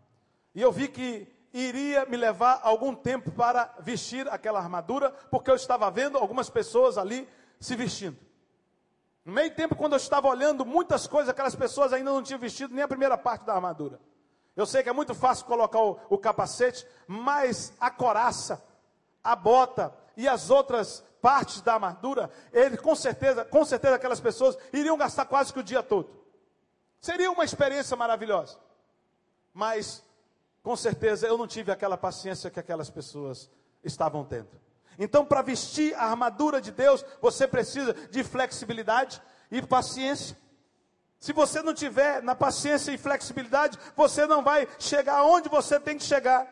E 0.55 0.61
eu 0.61 0.71
vi 0.73 0.89
que 0.89 1.27
iria 1.53 2.07
me 2.07 2.17
levar 2.17 2.61
algum 2.63 2.95
tempo 2.95 3.31
para 3.33 3.75
vestir 3.81 4.29
aquela 4.29 4.59
armadura, 4.59 5.11
porque 5.31 5.51
eu 5.51 5.55
estava 5.55 5.91
vendo 5.91 6.19
algumas 6.19 6.49
pessoas 6.49 6.97
ali 6.97 7.29
se 7.59 7.75
vestindo. 7.75 8.17
No 9.25 9.33
meio 9.33 9.55
tempo, 9.55 9.77
quando 9.77 9.93
eu 9.93 9.99
estava 9.99 10.29
olhando 10.29 10.65
muitas 10.65 11.07
coisas, 11.07 11.29
aquelas 11.29 11.55
pessoas 11.55 11.93
ainda 11.93 12.11
não 12.11 12.23
tinham 12.23 12.39
vestido 12.39 12.75
nem 12.75 12.83
a 12.83 12.89
primeira 12.89 13.19
parte 13.19 13.45
da 13.45 13.55
armadura. 13.55 14.01
Eu 14.57 14.67
sei 14.67 14.83
que 14.83 14.89
é 14.89 14.93
muito 14.93 15.15
fácil 15.15 15.47
colocar 15.47 15.81
o, 15.81 15.99
o 16.09 16.19
capacete, 16.19 16.87
mas 17.07 17.73
a 17.81 17.91
coraça, 17.91 18.63
a 19.23 19.37
bota 19.37 19.95
e 20.17 20.27
as 20.27 20.51
outras 20.51 21.05
partes 21.21 21.61
da 21.61 21.75
armadura, 21.75 22.31
ele 22.53 22.77
com 22.77 22.95
certeza, 22.95 23.45
com 23.45 23.65
certeza 23.65 23.97
aquelas 23.97 24.21
pessoas 24.21 24.57
iriam 24.73 24.97
gastar 24.97 25.27
quase 25.27 25.53
que 25.53 25.61
o 25.61 25.63
dia 25.63 25.83
todo. 25.83 26.09
Seria 27.01 27.31
uma 27.31 27.45
experiência 27.45 27.97
maravilhosa. 27.97 28.59
Mas 29.53 30.03
com 30.63 30.77
certeza 30.77 31.27
eu 31.27 31.39
não 31.39 31.47
tive 31.47 31.73
aquela 31.73 31.97
paciência 31.97 32.51
que 32.51 32.61
aquelas 32.61 32.91
pessoas 32.91 33.51
estavam 33.83 34.25
tendo. 34.25 34.49
Então, 34.99 35.25
para 35.25 35.41
vestir 35.41 35.95
a 35.95 36.05
armadura 36.05 36.61
de 36.61 36.71
Deus, 36.71 37.05
você 37.23 37.49
precisa 37.49 37.95
de 37.95 38.23
flexibilidade 38.23 39.23
e 39.51 39.63
paciência. 39.63 40.37
Se 41.19 41.33
você 41.33 41.63
não 41.63 41.73
tiver 41.73 42.23
na 42.23 42.35
paciência 42.35 42.93
e 42.93 42.99
flexibilidade, 42.99 43.79
você 43.97 44.27
não 44.27 44.43
vai 44.43 44.69
chegar 44.79 45.25
onde 45.25 45.49
você 45.49 45.81
tem 45.81 45.97
que 45.97 46.05
chegar. 46.05 46.47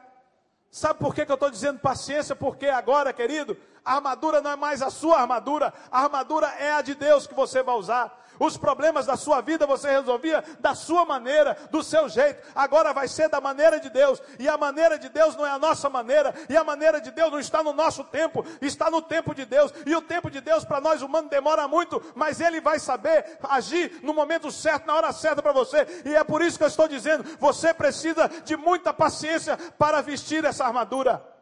Sabe 0.70 0.98
por 0.98 1.14
que, 1.14 1.24
que 1.24 1.32
eu 1.32 1.34
estou 1.34 1.50
dizendo 1.50 1.78
paciência? 1.78 2.36
Porque 2.36 2.66
agora, 2.66 3.12
querido, 3.12 3.56
a 3.88 3.94
armadura 3.94 4.42
não 4.42 4.50
é 4.50 4.56
mais 4.56 4.82
a 4.82 4.90
sua 4.90 5.18
armadura, 5.18 5.72
a 5.90 6.02
armadura 6.02 6.46
é 6.58 6.72
a 6.72 6.82
de 6.82 6.94
Deus 6.94 7.26
que 7.26 7.34
você 7.34 7.62
vai 7.62 7.74
usar. 7.74 8.22
Os 8.38 8.56
problemas 8.56 9.06
da 9.06 9.16
sua 9.16 9.40
vida 9.40 9.66
você 9.66 9.90
resolvia 9.90 10.44
da 10.60 10.74
sua 10.74 11.06
maneira, 11.06 11.56
do 11.70 11.82
seu 11.82 12.06
jeito. 12.06 12.46
Agora 12.54 12.92
vai 12.92 13.08
ser 13.08 13.30
da 13.30 13.40
maneira 13.40 13.80
de 13.80 13.88
Deus. 13.88 14.22
E 14.38 14.46
a 14.46 14.56
maneira 14.58 14.98
de 14.98 15.08
Deus 15.08 15.34
não 15.34 15.44
é 15.44 15.50
a 15.50 15.58
nossa 15.58 15.88
maneira. 15.88 16.34
E 16.48 16.56
a 16.56 16.62
maneira 16.62 17.00
de 17.00 17.10
Deus 17.10 17.32
não 17.32 17.40
está 17.40 17.62
no 17.62 17.72
nosso 17.72 18.04
tempo, 18.04 18.44
está 18.60 18.90
no 18.90 19.00
tempo 19.00 19.34
de 19.34 19.44
Deus. 19.44 19.72
E 19.86 19.96
o 19.96 20.02
tempo 20.02 20.30
de 20.30 20.40
Deus 20.40 20.64
para 20.64 20.80
nós 20.80 21.02
humanos 21.02 21.30
demora 21.30 21.66
muito, 21.66 22.00
mas 22.14 22.40
Ele 22.40 22.60
vai 22.60 22.78
saber 22.78 23.38
agir 23.42 24.00
no 24.02 24.12
momento 24.12 24.52
certo, 24.52 24.86
na 24.86 24.94
hora 24.94 25.12
certa 25.12 25.42
para 25.42 25.52
você. 25.52 26.02
E 26.04 26.14
é 26.14 26.22
por 26.22 26.42
isso 26.42 26.58
que 26.58 26.64
eu 26.64 26.68
estou 26.68 26.86
dizendo: 26.86 27.24
você 27.40 27.72
precisa 27.72 28.28
de 28.44 28.56
muita 28.56 28.92
paciência 28.92 29.56
para 29.78 30.02
vestir 30.02 30.44
essa 30.44 30.64
armadura. 30.64 31.37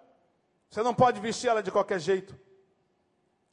Você 0.71 0.83
não 0.83 0.95
pode 0.95 1.21
vestir 1.21 1.49
ela 1.49 1.63
de 1.63 1.71
qualquer 1.71 2.01
jeito. 2.01 2.39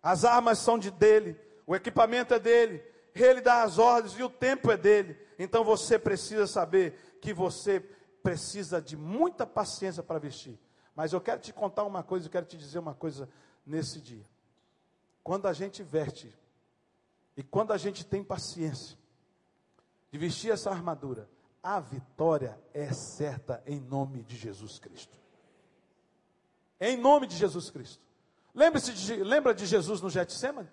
As 0.01 0.25
armas 0.25 0.59
são 0.59 0.77
de 0.77 0.91
dele, 0.91 1.39
o 1.65 1.75
equipamento 1.75 2.33
é 2.33 2.39
dele, 2.39 2.83
ele 3.15 3.41
dá 3.41 3.63
as 3.63 3.77
ordens 3.77 4.17
e 4.17 4.23
o 4.23 4.29
tempo 4.29 4.71
é 4.71 4.77
dele. 4.77 5.17
Então 5.39 5.63
você 5.63 5.97
precisa 5.97 6.45
saber 6.45 7.17
que 7.21 7.33
você 7.33 7.79
precisa 8.21 8.81
de 8.81 8.97
muita 8.97 9.45
paciência 9.45 10.03
para 10.03 10.19
vestir. 10.19 10.59
Mas 10.95 11.13
eu 11.13 11.21
quero 11.21 11.39
te 11.39 11.53
contar 11.53 11.83
uma 11.83 12.03
coisa, 12.03 12.27
eu 12.27 12.31
quero 12.31 12.45
te 12.45 12.57
dizer 12.57 12.79
uma 12.79 12.93
coisa 12.93 13.29
nesse 13.65 13.99
dia. 13.99 14.25
Quando 15.23 15.47
a 15.47 15.53
gente 15.53 15.81
veste 15.81 16.35
e 17.35 17.43
quando 17.43 17.71
a 17.71 17.77
gente 17.77 18.05
tem 18.05 18.23
paciência 18.23 18.97
de 20.11 20.17
vestir 20.17 20.51
essa 20.51 20.69
armadura, 20.69 21.29
a 21.61 21.79
vitória 21.79 22.59
é 22.73 22.91
certa 22.91 23.63
em 23.65 23.79
nome 23.79 24.23
de 24.23 24.35
Jesus 24.35 24.79
Cristo. 24.79 25.22
Em 26.79 26.97
nome 26.97 27.27
de 27.27 27.35
Jesus 27.35 27.69
Cristo. 27.69 28.03
Lembre-se 28.53 28.93
de, 28.93 29.15
lembra 29.23 29.53
de 29.53 29.65
Jesus 29.65 30.01
no 30.01 30.09
Getsemane? 30.09 30.69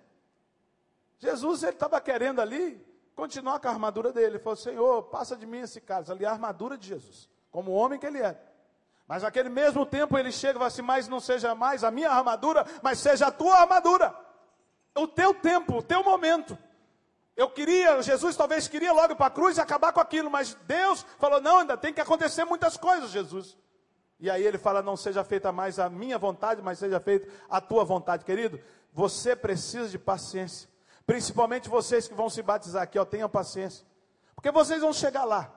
Jesus 1.17 1.63
ele 1.63 1.73
estava 1.73 1.99
querendo 2.01 2.41
ali 2.41 2.83
continuar 3.15 3.59
com 3.59 3.67
a 3.67 3.71
armadura 3.71 4.11
dele. 4.11 4.27
Ele 4.27 4.39
falou: 4.39 4.55
Senhor, 4.55 5.03
passa 5.03 5.35
de 5.35 5.45
mim 5.45 5.59
esse 5.59 5.79
cálice. 5.79 6.11
Ali 6.11 6.25
a 6.25 6.31
armadura 6.31 6.77
de 6.77 6.87
Jesus, 6.87 7.29
como 7.51 7.71
homem 7.71 7.99
que 7.99 8.05
ele 8.05 8.19
é. 8.19 8.39
Mas 9.07 9.23
naquele 9.23 9.49
mesmo 9.49 9.85
tempo 9.85 10.17
ele 10.17 10.31
chega 10.31 10.53
e 10.53 10.55
fala 10.55 10.67
assim: 10.67 10.81
Mas 10.81 11.07
não 11.07 11.19
seja 11.19 11.53
mais 11.53 11.83
a 11.83 11.91
minha 11.91 12.09
armadura, 12.09 12.65
mas 12.81 12.99
seja 12.99 13.27
a 13.27 13.31
tua 13.31 13.59
armadura. 13.59 14.15
O 14.95 15.07
teu 15.07 15.33
tempo, 15.33 15.77
o 15.77 15.83
teu 15.83 16.03
momento. 16.03 16.57
Eu 17.35 17.49
queria, 17.49 18.01
Jesus 18.01 18.35
talvez 18.35 18.67
queria 18.67 18.91
logo 18.91 19.15
para 19.15 19.27
a 19.27 19.31
cruz 19.31 19.57
e 19.57 19.61
acabar 19.61 19.93
com 19.93 19.99
aquilo, 19.99 20.29
mas 20.29 20.55
Deus 20.65 21.05
falou: 21.17 21.41
Não, 21.41 21.59
ainda 21.59 21.77
tem 21.77 21.93
que 21.93 22.01
acontecer 22.01 22.45
muitas 22.45 22.77
coisas, 22.77 23.11
Jesus. 23.11 23.57
E 24.21 24.29
aí 24.29 24.45
ele 24.45 24.59
fala: 24.59 24.83
Não 24.83 24.95
seja 24.95 25.23
feita 25.23 25.51
mais 25.51 25.79
a 25.79 25.89
minha 25.89 26.17
vontade, 26.17 26.61
mas 26.61 26.77
seja 26.77 26.99
feita 26.99 27.27
a 27.49 27.59
tua 27.59 27.83
vontade, 27.83 28.23
querido. 28.23 28.61
Você 28.93 29.35
precisa 29.35 29.89
de 29.89 29.97
paciência. 29.97 30.69
Principalmente 31.05 31.67
vocês 31.67 32.07
que 32.07 32.13
vão 32.13 32.29
se 32.29 32.43
batizar 32.43 32.83
aqui, 32.83 32.99
ó, 32.99 33.03
tenham 33.03 33.27
paciência. 33.27 33.83
Porque 34.35 34.51
vocês 34.51 34.81
vão 34.81 34.93
chegar 34.93 35.25
lá. 35.25 35.51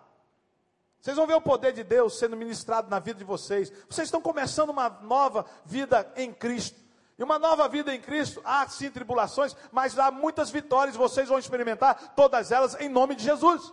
Vocês 0.98 1.16
vão 1.16 1.26
ver 1.26 1.34
o 1.34 1.40
poder 1.40 1.74
de 1.74 1.84
Deus 1.84 2.18
sendo 2.18 2.34
ministrado 2.34 2.88
na 2.88 2.98
vida 2.98 3.18
de 3.18 3.24
vocês. 3.24 3.70
Vocês 3.88 4.08
estão 4.08 4.22
começando 4.22 4.70
uma 4.70 4.88
nova 4.88 5.44
vida 5.66 6.10
em 6.16 6.32
Cristo. 6.32 6.80
E 7.18 7.22
uma 7.22 7.38
nova 7.38 7.68
vida 7.68 7.94
em 7.94 8.00
Cristo, 8.00 8.40
há 8.44 8.66
sim 8.66 8.90
tribulações, 8.90 9.54
mas 9.70 9.96
há 9.98 10.10
muitas 10.10 10.50
vitórias, 10.50 10.96
vocês 10.96 11.28
vão 11.28 11.38
experimentar 11.38 12.14
todas 12.16 12.50
elas 12.50 12.74
em 12.80 12.88
nome 12.88 13.14
de 13.14 13.22
Jesus. 13.22 13.72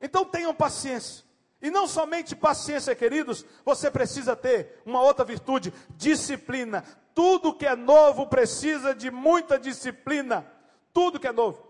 Então 0.00 0.24
tenham 0.24 0.52
paciência. 0.52 1.24
E 1.60 1.70
não 1.70 1.88
somente 1.88 2.36
paciência, 2.36 2.94
queridos, 2.94 3.44
você 3.64 3.90
precisa 3.90 4.36
ter 4.36 4.80
uma 4.86 5.02
outra 5.02 5.24
virtude, 5.24 5.72
disciplina. 5.90 6.84
Tudo 7.14 7.54
que 7.54 7.66
é 7.66 7.74
novo 7.74 8.26
precisa 8.26 8.94
de 8.94 9.10
muita 9.10 9.58
disciplina. 9.58 10.46
Tudo 10.92 11.18
que 11.18 11.26
é 11.26 11.32
novo 11.32 11.66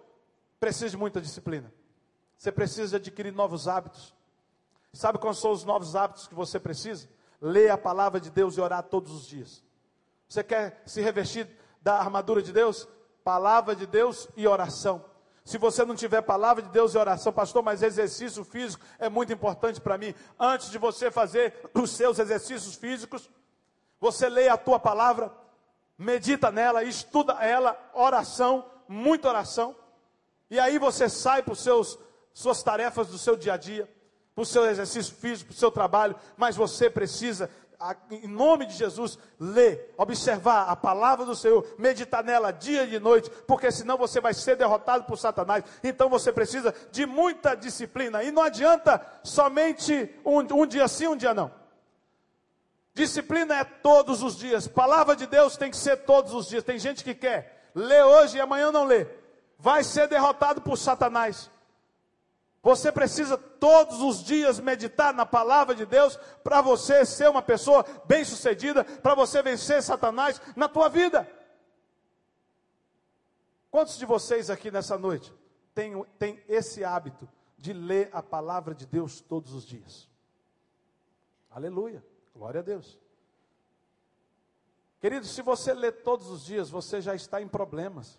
precisa 0.60 0.90
de 0.90 0.96
muita 0.96 1.20
disciplina. 1.20 1.72
Você 2.36 2.52
precisa 2.52 2.98
adquirir 2.98 3.32
novos 3.32 3.66
hábitos. 3.66 4.14
Sabe 4.92 5.18
quais 5.18 5.38
são 5.38 5.52
os 5.52 5.64
novos 5.64 5.96
hábitos 5.96 6.26
que 6.26 6.34
você 6.34 6.60
precisa? 6.60 7.08
Ler 7.40 7.70
a 7.70 7.78
palavra 7.78 8.20
de 8.20 8.30
Deus 8.30 8.56
e 8.56 8.60
orar 8.60 8.82
todos 8.82 9.12
os 9.12 9.26
dias. 9.26 9.62
Você 10.28 10.44
quer 10.44 10.82
se 10.84 11.00
revestir 11.00 11.48
da 11.80 11.94
armadura 11.98 12.42
de 12.42 12.52
Deus? 12.52 12.86
Palavra 13.24 13.74
de 13.74 13.86
Deus 13.86 14.28
e 14.36 14.46
oração. 14.46 15.04
Se 15.48 15.56
você 15.56 15.82
não 15.82 15.94
tiver 15.94 16.20
palavra 16.20 16.62
de 16.62 16.68
Deus 16.68 16.92
e 16.94 16.98
oração, 16.98 17.32
pastor, 17.32 17.62
mas 17.62 17.82
exercício 17.82 18.44
físico 18.44 18.84
é 18.98 19.08
muito 19.08 19.32
importante 19.32 19.80
para 19.80 19.96
mim. 19.96 20.14
Antes 20.38 20.70
de 20.70 20.76
você 20.76 21.10
fazer 21.10 21.70
os 21.72 21.90
seus 21.90 22.18
exercícios 22.18 22.74
físicos, 22.74 23.30
você 23.98 24.28
leia 24.28 24.52
a 24.52 24.58
tua 24.58 24.78
palavra, 24.78 25.32
medita 25.96 26.52
nela, 26.52 26.84
estuda 26.84 27.32
ela, 27.42 27.80
oração, 27.94 28.70
muita 28.86 29.30
oração. 29.30 29.74
E 30.50 30.60
aí 30.60 30.78
você 30.78 31.08
sai 31.08 31.42
para 31.42 31.54
seus 31.54 31.98
suas 32.34 32.62
tarefas 32.62 33.08
do 33.08 33.16
seu 33.16 33.34
dia 33.34 33.54
a 33.54 33.56
dia, 33.56 33.90
para 34.34 34.42
o 34.42 34.46
seu 34.46 34.66
exercício 34.66 35.14
físico, 35.14 35.48
para 35.48 35.56
o 35.56 35.58
seu 35.58 35.70
trabalho, 35.70 36.14
mas 36.36 36.56
você 36.56 36.90
precisa 36.90 37.48
em 38.10 38.26
nome 38.26 38.66
de 38.66 38.74
Jesus, 38.74 39.18
ler, 39.38 39.94
observar 39.96 40.68
a 40.68 40.74
palavra 40.74 41.24
do 41.24 41.36
Senhor, 41.36 41.64
meditar 41.78 42.24
nela 42.24 42.50
dia 42.50 42.84
e 42.84 42.98
noite, 42.98 43.30
porque 43.46 43.70
senão 43.70 43.96
você 43.96 44.20
vai 44.20 44.34
ser 44.34 44.56
derrotado 44.56 45.04
por 45.04 45.16
Satanás. 45.16 45.64
Então 45.82 46.08
você 46.08 46.32
precisa 46.32 46.74
de 46.90 47.06
muita 47.06 47.54
disciplina. 47.54 48.22
E 48.24 48.32
não 48.32 48.42
adianta 48.42 49.00
somente 49.22 50.12
um, 50.24 50.38
um 50.38 50.66
dia 50.66 50.88
sim, 50.88 51.06
um 51.06 51.16
dia 51.16 51.32
não. 51.32 51.52
Disciplina 52.94 53.54
é 53.54 53.62
todos 53.62 54.24
os 54.24 54.36
dias. 54.36 54.66
Palavra 54.66 55.14
de 55.14 55.26
Deus 55.26 55.56
tem 55.56 55.70
que 55.70 55.76
ser 55.76 55.98
todos 55.98 56.34
os 56.34 56.48
dias. 56.48 56.64
Tem 56.64 56.80
gente 56.80 57.04
que 57.04 57.14
quer 57.14 57.70
ler 57.72 58.02
hoje 58.02 58.38
e 58.38 58.40
amanhã 58.40 58.72
não 58.72 58.84
lê. 58.84 59.06
Vai 59.56 59.84
ser 59.84 60.08
derrotado 60.08 60.60
por 60.60 60.76
Satanás. 60.76 61.48
Você 62.62 62.90
precisa 62.90 63.38
todos 63.38 64.00
os 64.02 64.22
dias 64.22 64.58
meditar 64.58 65.14
na 65.14 65.24
palavra 65.24 65.74
de 65.74 65.86
Deus 65.86 66.16
para 66.42 66.60
você 66.60 67.04
ser 67.04 67.28
uma 67.28 67.42
pessoa 67.42 67.84
bem-sucedida, 68.04 68.84
para 68.84 69.14
você 69.14 69.42
vencer 69.42 69.82
Satanás 69.82 70.40
na 70.56 70.68
tua 70.68 70.88
vida. 70.88 71.28
Quantos 73.70 73.96
de 73.96 74.04
vocês 74.04 74.50
aqui 74.50 74.70
nessa 74.70 74.98
noite 74.98 75.32
têm, 75.74 76.42
esse 76.48 76.84
hábito 76.84 77.28
de 77.56 77.72
ler 77.72 78.08
a 78.12 78.22
palavra 78.22 78.74
de 78.74 78.86
Deus 78.86 79.20
todos 79.20 79.52
os 79.52 79.64
dias? 79.64 80.08
Aleluia, 81.50 82.04
glória 82.34 82.60
a 82.60 82.62
Deus. 82.62 82.98
Querido, 85.00 85.26
se 85.26 85.42
você 85.42 85.72
lê 85.72 85.92
todos 85.92 86.28
os 86.28 86.44
dias, 86.44 86.70
você 86.70 87.00
já 87.00 87.14
está 87.14 87.40
em 87.40 87.46
problemas. 87.46 88.18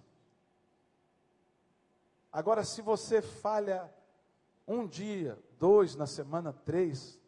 Agora, 2.31 2.63
se 2.63 2.81
você 2.81 3.21
falha 3.21 3.93
um 4.69 4.87
dia, 4.87 5.37
dois 5.59 5.95
na 5.95 6.05
semana, 6.05 6.53
três, 6.53 7.19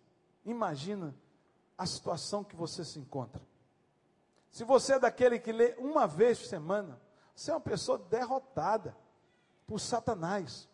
imagina 0.46 1.16
a 1.76 1.86
situação 1.88 2.44
que 2.44 2.56
você 2.56 2.86
se 2.86 3.00
encontra. 3.00 3.42
Se 4.52 4.64
você 4.64 4.94
é 4.94 5.00
daquele 5.00 5.40
que 5.40 5.52
lê 5.52 5.74
uma 5.80 6.06
vez 6.06 6.38
por 6.38 6.46
semana, 6.46 7.02
você 7.36 7.50
é 7.50 7.54
uma 7.56 7.60
pessoa 7.60 7.98
derrotada 7.98 8.96
por 9.66 9.80
Satanás. 9.80 10.70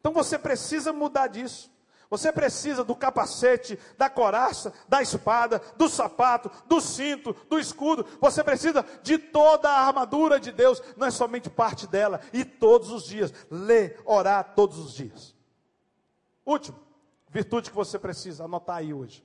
Então 0.00 0.12
você 0.12 0.36
precisa 0.36 0.92
mudar 0.92 1.28
disso. 1.28 1.70
Você 2.10 2.32
precisa 2.32 2.82
do 2.82 2.96
capacete, 2.96 3.78
da 3.98 4.08
coraça, 4.08 4.72
da 4.88 5.02
espada, 5.02 5.60
do 5.76 5.88
sapato, 5.88 6.50
do 6.66 6.80
cinto, 6.80 7.36
do 7.50 7.58
escudo. 7.58 8.06
Você 8.18 8.42
precisa 8.42 8.84
de 9.02 9.18
toda 9.18 9.68
a 9.68 9.86
armadura 9.86 10.40
de 10.40 10.50
Deus, 10.50 10.82
não 10.96 11.06
é 11.06 11.10
somente 11.10 11.50
parte 11.50 11.86
dela. 11.86 12.20
E 12.32 12.44
todos 12.46 12.90
os 12.90 13.04
dias, 13.04 13.32
ler, 13.50 14.00
orar 14.06 14.54
todos 14.54 14.78
os 14.78 14.94
dias. 14.94 15.37
Último, 16.48 16.78
virtude 17.28 17.68
que 17.68 17.76
você 17.76 17.98
precisa 17.98 18.46
anotar 18.46 18.76
aí 18.76 18.94
hoje. 18.94 19.22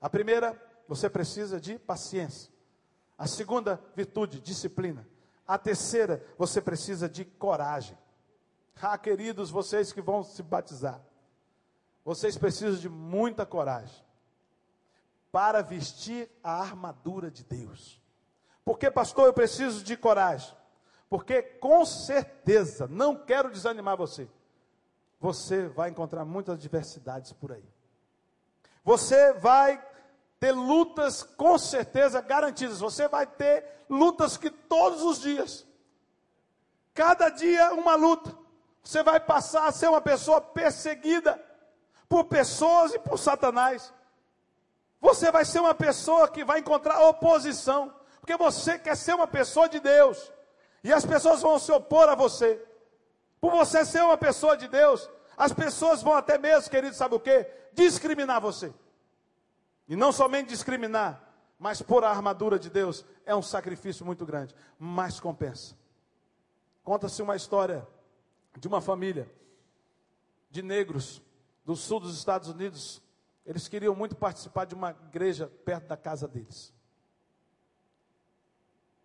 A 0.00 0.08
primeira, 0.08 0.58
você 0.88 1.10
precisa 1.10 1.60
de 1.60 1.78
paciência. 1.78 2.50
A 3.18 3.26
segunda 3.26 3.78
virtude, 3.94 4.40
disciplina. 4.40 5.06
A 5.46 5.58
terceira, 5.58 6.24
você 6.38 6.62
precisa 6.62 7.06
de 7.06 7.22
coragem. 7.22 7.98
Ah, 8.80 8.96
queridos, 8.96 9.50
vocês 9.50 9.92
que 9.92 10.00
vão 10.00 10.24
se 10.24 10.42
batizar, 10.42 11.02
vocês 12.02 12.38
precisam 12.38 12.80
de 12.80 12.88
muita 12.88 13.44
coragem 13.44 14.02
para 15.30 15.60
vestir 15.60 16.30
a 16.42 16.62
armadura 16.62 17.30
de 17.30 17.44
Deus. 17.44 18.00
Porque, 18.64 18.90
pastor, 18.90 19.26
eu 19.26 19.34
preciso 19.34 19.84
de 19.84 19.98
coragem. 19.98 20.56
Porque 21.10 21.42
com 21.42 21.84
certeza, 21.84 22.88
não 22.88 23.14
quero 23.14 23.50
desanimar 23.50 23.98
você 23.98 24.30
você 25.24 25.68
vai 25.68 25.88
encontrar 25.88 26.22
muitas 26.26 26.56
adversidades 26.56 27.32
por 27.32 27.50
aí. 27.50 27.64
Você 28.84 29.32
vai 29.32 29.82
ter 30.38 30.52
lutas 30.52 31.22
com 31.22 31.56
certeza 31.56 32.20
garantidas. 32.20 32.78
Você 32.78 33.08
vai 33.08 33.26
ter 33.26 33.64
lutas 33.88 34.36
que 34.36 34.50
todos 34.50 35.00
os 35.00 35.18
dias, 35.22 35.66
cada 36.92 37.30
dia 37.30 37.72
uma 37.72 37.94
luta. 37.94 38.36
Você 38.82 39.02
vai 39.02 39.18
passar 39.18 39.66
a 39.66 39.72
ser 39.72 39.88
uma 39.88 40.02
pessoa 40.02 40.42
perseguida 40.42 41.42
por 42.06 42.24
pessoas 42.24 42.92
e 42.92 42.98
por 42.98 43.18
Satanás. 43.18 43.94
Você 45.00 45.32
vai 45.32 45.46
ser 45.46 45.60
uma 45.60 45.74
pessoa 45.74 46.28
que 46.28 46.44
vai 46.44 46.58
encontrar 46.60 47.00
oposição, 47.08 47.90
porque 48.20 48.36
você 48.36 48.78
quer 48.78 48.94
ser 48.94 49.14
uma 49.14 49.26
pessoa 49.26 49.70
de 49.70 49.80
Deus. 49.80 50.30
E 50.82 50.92
as 50.92 51.06
pessoas 51.06 51.40
vão 51.40 51.58
se 51.58 51.72
opor 51.72 52.10
a 52.10 52.14
você. 52.14 52.62
Por 53.44 53.50
você 53.50 53.84
ser 53.84 54.02
uma 54.02 54.16
pessoa 54.16 54.56
de 54.56 54.66
Deus, 54.66 55.06
as 55.36 55.52
pessoas 55.52 56.00
vão 56.00 56.14
até 56.14 56.38
mesmo, 56.38 56.70
querido, 56.70 56.96
sabe 56.96 57.14
o 57.14 57.20
que? 57.20 57.46
Discriminar 57.74 58.40
você. 58.40 58.72
E 59.86 59.94
não 59.94 60.12
somente 60.12 60.48
discriminar, 60.48 61.22
mas 61.58 61.82
pôr 61.82 62.04
a 62.04 62.08
armadura 62.08 62.58
de 62.58 62.70
Deus 62.70 63.04
é 63.26 63.36
um 63.36 63.42
sacrifício 63.42 64.02
muito 64.06 64.24
grande, 64.24 64.54
mas 64.78 65.20
compensa. 65.20 65.76
Conta-se 66.82 67.20
uma 67.20 67.36
história 67.36 67.86
de 68.56 68.66
uma 68.66 68.80
família 68.80 69.30
de 70.50 70.62
negros 70.62 71.20
do 71.66 71.76
sul 71.76 72.00
dos 72.00 72.16
Estados 72.16 72.48
Unidos. 72.48 73.02
Eles 73.44 73.68
queriam 73.68 73.94
muito 73.94 74.16
participar 74.16 74.64
de 74.64 74.74
uma 74.74 74.92
igreja 75.08 75.52
perto 75.66 75.88
da 75.88 75.98
casa 75.98 76.26
deles. 76.26 76.72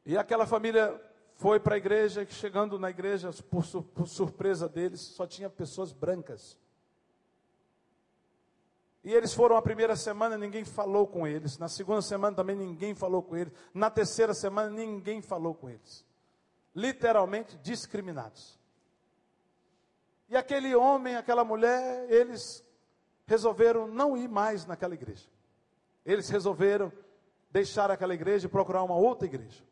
E 0.06 0.18
aquela 0.18 0.48
família 0.48 1.09
foi 1.40 1.58
para 1.58 1.76
a 1.76 1.78
igreja, 1.78 2.28
chegando 2.30 2.78
na 2.78 2.90
igreja, 2.90 3.32
por, 3.50 3.66
por, 3.96 4.10
surpresa 4.10 4.68
deles, 4.68 5.00
só 5.00 5.26
tinha 5.26 5.50
pessoas 5.50 5.94
brancas. 5.94 6.60
E 9.06 9.14
eles 9.14 9.34
foram 9.34 9.56
a 9.56 9.62
primeira 9.62 9.96
semana, 9.96 10.38
ninguém 10.38 10.66
falou 10.66 11.08
com 11.08 11.26
eles. 11.26 11.58
Na 11.58 11.70
segunda 11.70 12.02
semana 12.02 12.36
também 12.36 12.58
ninguém 12.58 12.94
falou 12.94 13.24
com 13.24 13.38
eles. 13.38 13.54
Na 13.74 13.90
terceira 13.90 14.34
semana 14.34 14.70
ninguém 14.70 15.22
falou 15.22 15.56
com 15.56 15.70
eles. 15.70 16.06
Literalmente 16.76 17.58
discriminados. 17.60 18.60
E 20.28 20.36
aquele 20.36 20.76
homem, 20.76 21.16
aquela 21.16 21.46
mulher, 21.46 22.06
eles 22.12 22.62
resolveram 23.26 23.88
não 23.88 24.18
ir 24.18 24.28
mais 24.28 24.66
naquela 24.66 24.94
igreja. 24.94 25.30
Eles 26.06 26.28
resolveram 26.28 26.92
deixar 27.50 27.90
aquela 27.90 28.14
igreja 28.14 28.46
e 28.46 28.50
procurar 28.50 28.84
uma 28.84 28.96
outra 28.98 29.26
igreja. 29.26 29.69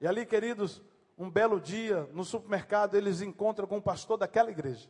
E 0.00 0.06
ali, 0.06 0.24
queridos, 0.24 0.82
um 1.16 1.28
belo 1.28 1.60
dia, 1.60 2.08
no 2.12 2.24
supermercado, 2.24 2.94
eles 2.94 3.20
encontram 3.20 3.66
com 3.66 3.78
o 3.78 3.82
pastor 3.82 4.16
daquela 4.16 4.50
igreja. 4.50 4.88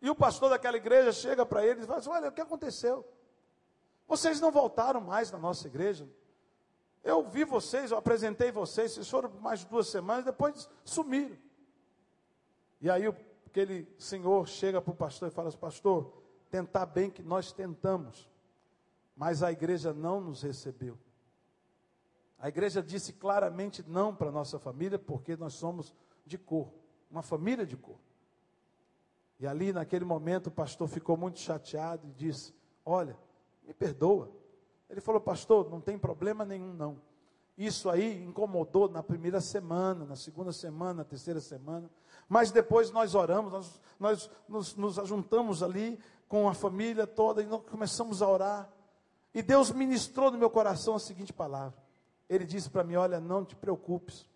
E 0.00 0.08
o 0.08 0.14
pastor 0.14 0.50
daquela 0.50 0.76
igreja 0.76 1.12
chega 1.12 1.44
para 1.44 1.64
eles 1.64 1.84
e 1.84 1.86
fala 1.86 1.98
assim: 1.98 2.10
Olha, 2.10 2.28
o 2.28 2.32
que 2.32 2.40
aconteceu? 2.40 3.06
Vocês 4.06 4.40
não 4.40 4.50
voltaram 4.50 5.00
mais 5.00 5.30
na 5.30 5.38
nossa 5.38 5.66
igreja. 5.66 6.08
Eu 7.02 7.22
vi 7.22 7.44
vocês, 7.44 7.90
eu 7.90 7.98
apresentei 7.98 8.50
vocês, 8.50 8.92
vocês 8.92 9.08
foram 9.08 9.30
por 9.30 9.40
mais 9.40 9.64
duas 9.64 9.88
semanas, 9.88 10.24
depois 10.24 10.68
sumiram. 10.84 11.36
E 12.80 12.90
aí 12.90 13.06
aquele 13.46 13.86
senhor 13.98 14.48
chega 14.48 14.80
para 14.80 14.92
o 14.92 14.96
pastor 14.96 15.28
e 15.28 15.30
fala 15.30 15.48
assim: 15.48 15.58
Pastor, 15.58 16.12
tentar 16.50 16.86
bem 16.86 17.10
que 17.10 17.22
nós 17.22 17.52
tentamos, 17.52 18.28
mas 19.14 19.42
a 19.42 19.52
igreja 19.52 19.92
não 19.92 20.20
nos 20.20 20.42
recebeu. 20.42 20.98
A 22.44 22.48
igreja 22.48 22.82
disse 22.82 23.10
claramente 23.14 23.82
não 23.88 24.14
para 24.14 24.30
nossa 24.30 24.58
família, 24.58 24.98
porque 24.98 25.34
nós 25.34 25.54
somos 25.54 25.94
de 26.26 26.36
cor, 26.36 26.68
uma 27.10 27.22
família 27.22 27.64
de 27.64 27.74
cor. 27.74 27.96
E 29.40 29.44
E 29.44 29.46
ali, 29.46 29.72
naquele 29.72 30.04
momento, 30.04 30.48
o 30.48 30.50
pastor 30.50 30.86
ficou 30.86 31.16
muito 31.16 31.38
chateado 31.38 32.06
e 32.06 32.12
disse: 32.12 32.54
Olha, 32.84 33.16
me 33.66 33.72
perdoa. 33.72 34.30
Ele 34.90 35.00
falou, 35.00 35.22
pastor, 35.22 35.70
não 35.70 35.80
tem 35.80 35.98
problema 35.98 36.44
nenhum, 36.44 36.74
não. 36.74 37.00
Isso 37.56 37.88
aí 37.88 38.22
incomodou 38.22 38.90
na 38.90 39.02
primeira 39.02 39.40
semana, 39.40 40.04
na 40.04 40.14
segunda 40.14 40.52
semana, 40.52 40.96
na 40.96 41.04
terceira 41.04 41.40
semana. 41.40 41.90
Mas 42.28 42.50
depois 42.50 42.90
nós 42.90 43.14
oramos, 43.14 43.54
nós, 43.54 43.80
nós 43.98 44.30
nos, 44.46 44.76
nos 44.76 44.98
ajuntamos 44.98 45.62
ali 45.62 45.98
com 46.28 46.46
a 46.46 46.52
família 46.52 47.06
toda 47.06 47.42
e 47.42 47.46
nós 47.46 47.62
começamos 47.70 48.20
a 48.20 48.28
orar. 48.28 48.70
E 49.32 49.40
Deus 49.40 49.70
ministrou 49.70 50.30
no 50.30 50.36
meu 50.36 50.50
coração 50.50 50.94
a 50.94 51.00
seguinte 51.00 51.32
palavra. 51.32 51.83
Ele 52.28 52.44
disse 52.44 52.70
para 52.70 52.84
mim: 52.84 52.96
Olha, 52.96 53.20
não 53.20 53.44
te 53.44 53.54
preocupes, 53.54 54.28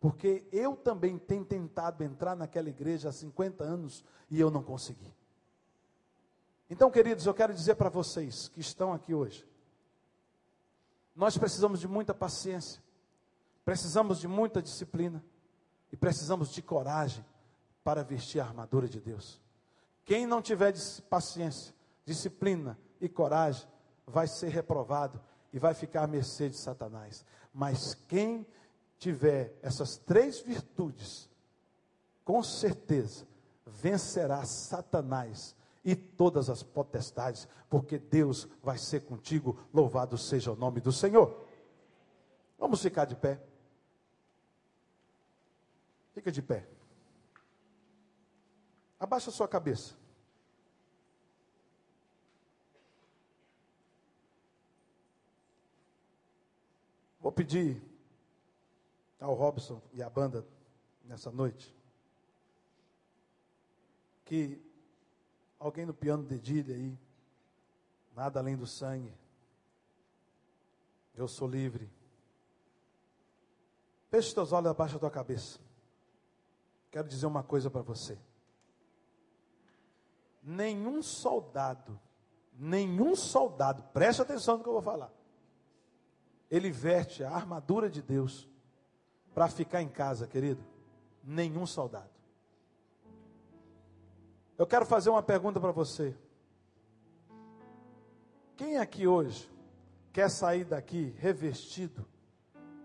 porque 0.00 0.46
eu 0.52 0.76
também 0.76 1.18
tenho 1.18 1.44
tentado 1.44 2.04
entrar 2.04 2.36
naquela 2.36 2.68
igreja 2.68 3.08
há 3.08 3.12
50 3.12 3.64
anos 3.64 4.04
e 4.30 4.40
eu 4.40 4.50
não 4.50 4.62
consegui. 4.62 5.12
Então, 6.68 6.90
queridos, 6.90 7.26
eu 7.26 7.34
quero 7.34 7.54
dizer 7.54 7.76
para 7.76 7.88
vocês 7.88 8.48
que 8.48 8.60
estão 8.60 8.92
aqui 8.92 9.14
hoje, 9.14 9.46
nós 11.14 11.38
precisamos 11.38 11.80
de 11.80 11.88
muita 11.88 12.12
paciência, 12.12 12.82
precisamos 13.64 14.18
de 14.18 14.28
muita 14.28 14.60
disciplina 14.60 15.24
e 15.92 15.96
precisamos 15.96 16.50
de 16.50 16.60
coragem 16.60 17.24
para 17.82 18.02
vestir 18.02 18.40
a 18.40 18.44
armadura 18.44 18.88
de 18.88 19.00
Deus. 19.00 19.40
Quem 20.04 20.26
não 20.26 20.42
tiver 20.42 20.74
paciência, 21.08 21.74
disciplina 22.04 22.78
e 23.00 23.08
coragem, 23.08 23.66
vai 24.06 24.26
ser 24.26 24.48
reprovado 24.48 25.20
e 25.56 25.58
vai 25.58 25.72
ficar 25.72 26.02
à 26.02 26.06
mercê 26.06 26.50
de 26.50 26.56
Satanás. 26.58 27.24
Mas 27.50 27.94
quem 27.94 28.46
tiver 28.98 29.58
essas 29.62 29.96
três 29.96 30.38
virtudes, 30.38 31.30
com 32.22 32.42
certeza 32.42 33.26
vencerá 33.64 34.44
Satanás 34.44 35.56
e 35.82 35.96
todas 35.96 36.50
as 36.50 36.62
potestades, 36.62 37.48
porque 37.70 37.98
Deus 37.98 38.46
vai 38.62 38.76
ser 38.76 39.06
contigo. 39.06 39.58
Louvado 39.72 40.18
seja 40.18 40.52
o 40.52 40.56
nome 40.56 40.78
do 40.78 40.92
Senhor. 40.92 41.48
Vamos 42.58 42.82
ficar 42.82 43.06
de 43.06 43.16
pé. 43.16 43.40
Fica 46.12 46.30
de 46.30 46.42
pé. 46.42 46.68
Abaixa 49.00 49.30
sua 49.30 49.48
cabeça. 49.48 49.94
Vou 57.26 57.32
pedir 57.32 57.82
ao 59.18 59.34
Robson 59.34 59.82
e 59.92 60.00
à 60.00 60.08
banda 60.08 60.46
nessa 61.04 61.28
noite 61.28 61.74
que 64.24 64.62
alguém 65.58 65.84
no 65.84 65.92
piano 65.92 66.22
dedilhe 66.22 66.72
aí, 66.72 66.98
nada 68.14 68.38
além 68.38 68.56
do 68.56 68.64
sangue. 68.64 69.12
Eu 71.16 71.26
sou 71.26 71.48
livre. 71.48 71.90
Feche 74.08 74.32
teus 74.32 74.52
olhos 74.52 74.70
abaixo 74.70 74.94
da 74.94 75.00
tua 75.00 75.10
cabeça. 75.10 75.58
Quero 76.92 77.08
dizer 77.08 77.26
uma 77.26 77.42
coisa 77.42 77.68
para 77.68 77.82
você. 77.82 78.16
Nenhum 80.44 81.02
soldado, 81.02 81.98
nenhum 82.56 83.16
soldado, 83.16 83.82
preste 83.92 84.22
atenção 84.22 84.58
no 84.58 84.62
que 84.62 84.68
eu 84.68 84.74
vou 84.74 84.82
falar. 84.82 85.10
Ele 86.50 86.70
veste 86.70 87.24
a 87.24 87.30
armadura 87.30 87.90
de 87.90 88.00
Deus 88.00 88.48
para 89.34 89.48
ficar 89.48 89.82
em 89.82 89.88
casa, 89.88 90.26
querido. 90.26 90.64
Nenhum 91.22 91.66
soldado. 91.66 92.10
Eu 94.56 94.66
quero 94.66 94.86
fazer 94.86 95.10
uma 95.10 95.22
pergunta 95.22 95.60
para 95.60 95.72
você. 95.72 96.16
Quem 98.56 98.78
aqui 98.78 99.06
hoje 99.06 99.50
quer 100.12 100.30
sair 100.30 100.64
daqui 100.64 101.14
revestido 101.18 102.06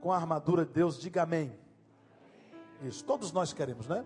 com 0.01 0.11
a 0.11 0.17
armadura 0.17 0.65
de 0.65 0.73
Deus? 0.73 0.99
Diga 0.99 1.23
amém. 1.23 1.57
Isso, 2.81 3.05
todos 3.05 3.31
nós 3.31 3.53
queremos, 3.53 3.87
né? 3.87 4.05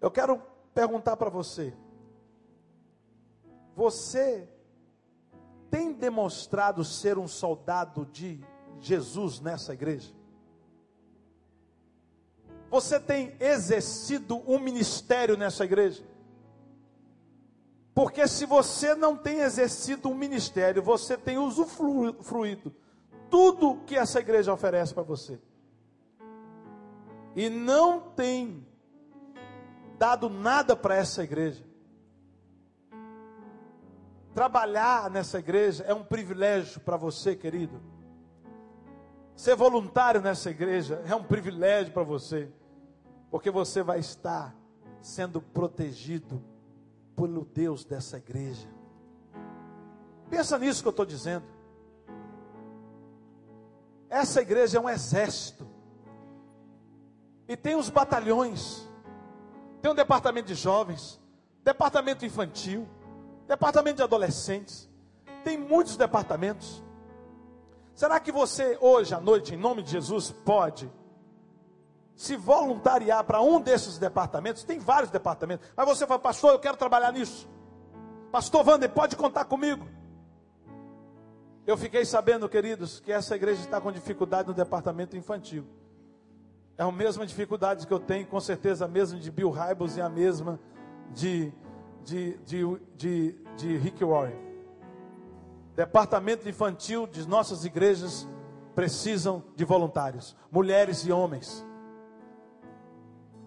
Eu 0.00 0.10
quero 0.10 0.42
perguntar 0.74 1.16
para 1.16 1.30
você: 1.30 1.74
você 3.74 4.51
tem 5.72 5.90
demonstrado 5.90 6.84
ser 6.84 7.16
um 7.16 7.26
soldado 7.26 8.04
de 8.12 8.38
Jesus 8.78 9.40
nessa 9.40 9.72
igreja? 9.72 10.12
Você 12.70 13.00
tem 13.00 13.34
exercido 13.40 14.42
um 14.46 14.58
ministério 14.58 15.34
nessa 15.34 15.64
igreja? 15.64 16.04
Porque 17.94 18.28
se 18.28 18.44
você 18.44 18.94
não 18.94 19.16
tem 19.16 19.40
exercido 19.40 20.10
um 20.10 20.14
ministério, 20.14 20.82
você 20.82 21.16
tem 21.16 21.38
usufruído 21.38 22.74
tudo 23.30 23.80
que 23.86 23.96
essa 23.96 24.20
igreja 24.20 24.52
oferece 24.52 24.92
para 24.92 25.02
você. 25.02 25.40
E 27.34 27.48
não 27.48 27.98
tem 27.98 28.66
dado 29.96 30.28
nada 30.28 30.76
para 30.76 30.96
essa 30.96 31.22
igreja. 31.22 31.64
Trabalhar 34.34 35.10
nessa 35.10 35.38
igreja 35.38 35.84
é 35.84 35.92
um 35.92 36.02
privilégio 36.02 36.80
para 36.80 36.96
você, 36.96 37.36
querido. 37.36 37.80
Ser 39.36 39.54
voluntário 39.56 40.20
nessa 40.20 40.50
igreja 40.50 41.02
é 41.06 41.14
um 41.14 41.24
privilégio 41.24 41.92
para 41.92 42.02
você 42.02 42.50
porque 43.32 43.50
você 43.50 43.82
vai 43.82 43.98
estar 43.98 44.54
sendo 45.00 45.40
protegido 45.40 46.44
pelo 47.16 47.46
Deus 47.46 47.82
dessa 47.82 48.18
igreja. 48.18 48.68
Pensa 50.28 50.58
nisso 50.58 50.82
que 50.82 50.88
eu 50.88 50.90
estou 50.90 51.06
dizendo. 51.06 51.46
Essa 54.10 54.42
igreja 54.42 54.76
é 54.76 54.80
um 54.80 54.88
exército. 54.88 55.66
E 57.48 57.56
tem 57.56 57.74
os 57.74 57.88
batalhões. 57.88 58.86
Tem 59.80 59.90
um 59.90 59.94
departamento 59.94 60.48
de 60.48 60.54
jovens, 60.54 61.18
departamento 61.64 62.26
infantil, 62.26 62.86
departamento 63.52 63.96
de 63.96 64.02
adolescentes. 64.02 64.88
Tem 65.44 65.58
muitos 65.58 65.96
departamentos. 65.96 66.82
Será 67.94 68.18
que 68.18 68.32
você 68.32 68.78
hoje 68.80 69.14
à 69.14 69.20
noite, 69.20 69.54
em 69.54 69.58
nome 69.58 69.82
de 69.82 69.90
Jesus, 69.90 70.30
pode 70.30 70.90
se 72.16 72.36
voluntariar 72.36 73.24
para 73.24 73.40
um 73.40 73.60
desses 73.60 73.98
departamentos, 73.98 74.64
tem 74.64 74.78
vários 74.78 75.10
departamentos, 75.10 75.68
mas 75.76 75.86
você 75.86 76.06
fala, 76.06 76.20
pastor, 76.20 76.52
eu 76.52 76.58
quero 76.58 76.76
trabalhar 76.76 77.12
nisso. 77.12 77.48
Pastor 78.30 78.66
Wander, 78.66 78.90
pode 78.90 79.16
contar 79.16 79.44
comigo. 79.44 79.86
Eu 81.66 81.76
fiquei 81.76 82.04
sabendo, 82.04 82.48
queridos, 82.48 83.00
que 83.00 83.12
essa 83.12 83.36
igreja 83.36 83.60
está 83.60 83.80
com 83.80 83.92
dificuldade 83.92 84.48
no 84.48 84.54
departamento 84.54 85.16
infantil. 85.16 85.66
É 86.78 86.82
a 86.82 86.90
mesma 86.90 87.26
dificuldade 87.26 87.86
que 87.86 87.92
eu 87.92 88.00
tenho, 88.00 88.26
com 88.26 88.40
certeza 88.40 88.86
a 88.86 88.88
mesma 88.88 89.18
de 89.18 89.30
Bill 89.30 89.50
Hybels 89.50 89.96
e 89.96 90.00
a 90.00 90.08
mesma 90.08 90.58
de, 91.12 91.52
de, 92.04 92.36
de, 92.38 92.80
de, 92.96 93.41
de 93.56 93.76
Rick 93.76 94.04
Warren. 94.04 94.36
Departamento 95.74 96.48
infantil 96.48 97.06
de 97.06 97.26
nossas 97.26 97.64
igrejas 97.64 98.28
precisam 98.74 99.42
de 99.56 99.64
voluntários, 99.64 100.36
mulheres 100.50 101.04
e 101.06 101.12
homens. 101.12 101.64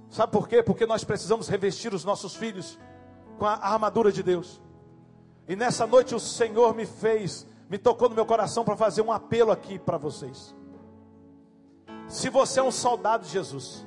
Sabe 0.09 0.31
por 0.31 0.47
quê? 0.47 0.63
Porque 0.63 0.85
nós 0.85 1.03
precisamos 1.03 1.47
revestir 1.47 1.93
os 1.93 2.05
nossos 2.05 2.35
filhos 2.35 2.79
com 3.37 3.45
a 3.45 3.53
armadura 3.53 4.11
de 4.11 4.23
Deus. 4.23 4.61
E 5.47 5.55
nessa 5.55 5.85
noite 5.85 6.15
o 6.15 6.19
Senhor 6.19 6.73
me 6.73 6.85
fez, 6.85 7.45
me 7.69 7.77
tocou 7.77 8.09
no 8.09 8.15
meu 8.15 8.25
coração 8.25 8.63
para 8.63 8.77
fazer 8.77 9.01
um 9.01 9.11
apelo 9.11 9.51
aqui 9.51 9.77
para 9.77 9.97
vocês. 9.97 10.55
Se 12.07 12.29
você 12.29 12.59
é 12.59 12.63
um 12.63 12.71
soldado 12.71 13.25
de 13.25 13.31
Jesus 13.31 13.85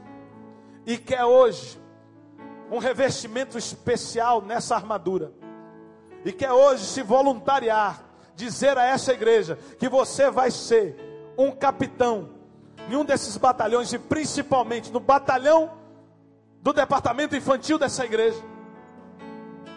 e 0.84 0.98
quer 0.98 1.24
hoje 1.24 1.80
um 2.70 2.78
revestimento 2.78 3.56
especial 3.56 4.42
nessa 4.42 4.74
armadura, 4.74 5.32
e 6.28 6.32
quer 6.32 6.52
hoje 6.52 6.84
se 6.84 7.00
voluntariar, 7.00 8.02
dizer 8.36 8.76
a 8.76 8.84
essa 8.84 9.14
igreja 9.14 9.58
que 9.78 9.88
você 9.88 10.30
vai 10.30 10.50
ser 10.50 10.94
um 11.38 11.50
capitão 11.50 12.28
em 12.86 12.96
um 12.96 13.02
desses 13.02 13.38
batalhões 13.38 13.94
e 13.94 13.98
principalmente 13.98 14.92
no 14.92 15.00
batalhão 15.00 15.70
do 16.60 16.74
departamento 16.74 17.34
infantil 17.34 17.78
dessa 17.78 18.04
igreja. 18.04 18.38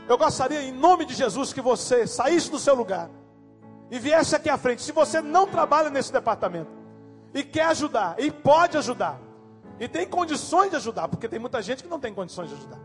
Eu 0.10 0.18
gostaria, 0.18 0.62
em 0.62 0.74
nome 0.74 1.06
de 1.06 1.14
Jesus, 1.14 1.54
que 1.54 1.62
você 1.62 2.06
saísse 2.06 2.52
do 2.52 2.60
seu 2.60 2.76
lugar 2.76 3.10
e 3.90 3.98
viesse 3.98 4.36
aqui 4.36 4.50
à 4.50 4.58
frente. 4.58 4.82
Se 4.82 4.92
você 4.92 5.22
não 5.22 5.48
trabalha 5.48 5.90
nesse 5.90 6.12
departamento 6.12 6.72
e 7.34 7.46
quer 7.46 7.68
ajudar, 7.68 8.16
e 8.18 8.30
pode 8.30 8.78
ajudar, 8.78 9.22
e 9.80 9.88
tem 9.88 10.06
condições 10.06 10.70
de 10.70 10.76
ajudar, 10.76 11.08
porque 11.08 11.30
tem 11.30 11.40
muita 11.40 11.62
gente 11.62 11.82
que 11.82 11.90
não 11.90 12.00
tem 12.00 12.14
condições 12.14 12.50
de 12.50 12.56
ajudar, 12.56 12.80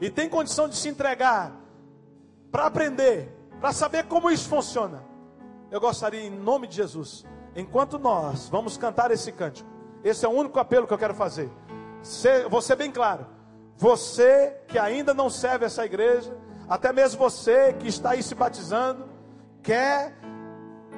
e 0.00 0.08
tem 0.08 0.28
condição 0.28 0.68
de 0.68 0.76
se 0.76 0.88
entregar 0.88 1.62
para 2.52 2.66
aprender, 2.66 3.34
para 3.58 3.72
saber 3.72 4.04
como 4.04 4.30
isso 4.30 4.48
funciona. 4.48 5.02
Eu 5.70 5.80
gostaria, 5.80 6.20
em 6.20 6.30
nome 6.30 6.66
de 6.66 6.76
Jesus, 6.76 7.24
enquanto 7.56 7.98
nós 7.98 8.50
vamos 8.50 8.76
cantar 8.76 9.10
esse 9.10 9.32
cântico, 9.32 9.68
esse 10.04 10.26
é 10.26 10.28
o 10.28 10.32
único 10.32 10.60
apelo 10.60 10.86
que 10.86 10.92
eu 10.92 10.98
quero 10.98 11.14
fazer. 11.14 11.50
Ser, 12.02 12.46
vou 12.48 12.60
ser 12.60 12.76
bem 12.76 12.92
claro. 12.92 13.26
Você 13.78 14.60
que 14.68 14.78
ainda 14.78 15.14
não 15.14 15.30
serve 15.30 15.64
essa 15.64 15.84
igreja, 15.84 16.36
até 16.68 16.92
mesmo 16.92 17.18
você 17.18 17.72
que 17.72 17.88
está 17.88 18.10
aí 18.10 18.22
se 18.22 18.34
batizando, 18.34 19.08
quer 19.62 20.14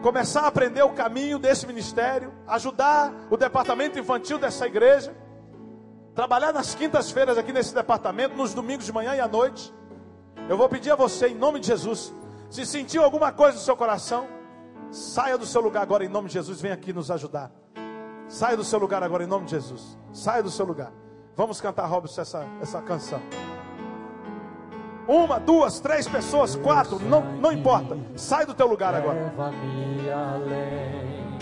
começar 0.02 0.42
a 0.42 0.46
aprender 0.48 0.82
o 0.82 0.90
caminho 0.90 1.38
desse 1.38 1.66
ministério, 1.66 2.32
ajudar 2.48 3.12
o 3.30 3.36
departamento 3.36 3.98
infantil 3.98 4.38
dessa 4.38 4.66
igreja, 4.66 5.14
trabalhar 6.14 6.52
nas 6.52 6.74
quintas-feiras 6.74 7.38
aqui 7.38 7.52
nesse 7.52 7.74
departamento, 7.74 8.36
nos 8.36 8.52
domingos 8.52 8.86
de 8.86 8.92
manhã 8.92 9.14
e 9.14 9.20
à 9.20 9.28
noite. 9.28 9.72
Eu 10.48 10.58
vou 10.58 10.68
pedir 10.68 10.90
a 10.90 10.96
você, 10.96 11.28
em 11.28 11.34
nome 11.34 11.58
de 11.58 11.66
Jesus, 11.68 12.12
se 12.50 12.66
sentiu 12.66 13.02
alguma 13.02 13.32
coisa 13.32 13.56
no 13.56 13.64
seu 13.64 13.76
coração, 13.76 14.28
saia 14.90 15.38
do 15.38 15.46
seu 15.46 15.60
lugar 15.60 15.82
agora 15.82 16.04
em 16.04 16.08
nome 16.08 16.28
de 16.28 16.34
Jesus, 16.34 16.60
vem 16.60 16.70
aqui 16.70 16.92
nos 16.92 17.10
ajudar. 17.10 17.50
Saia 18.28 18.56
do 18.56 18.64
seu 18.64 18.78
lugar 18.78 19.02
agora 19.02 19.24
em 19.24 19.26
nome 19.26 19.46
de 19.46 19.52
Jesus. 19.52 19.98
Saia 20.12 20.42
do 20.42 20.50
seu 20.50 20.64
lugar. 20.64 20.92
Vamos 21.36 21.60
cantar, 21.60 21.86
Robson, 21.86 22.20
essa, 22.20 22.46
essa 22.60 22.80
canção. 22.82 23.20
Uma, 25.06 25.38
duas, 25.38 25.80
três 25.80 26.08
pessoas, 26.08 26.56
quatro, 26.56 26.98
não, 26.98 27.22
não 27.36 27.52
importa. 27.52 27.96
Sai 28.16 28.46
do 28.46 28.54
teu 28.54 28.66
lugar 28.66 28.94
agora. 28.94 29.20
Leva-me 29.20 30.10
além 30.10 31.38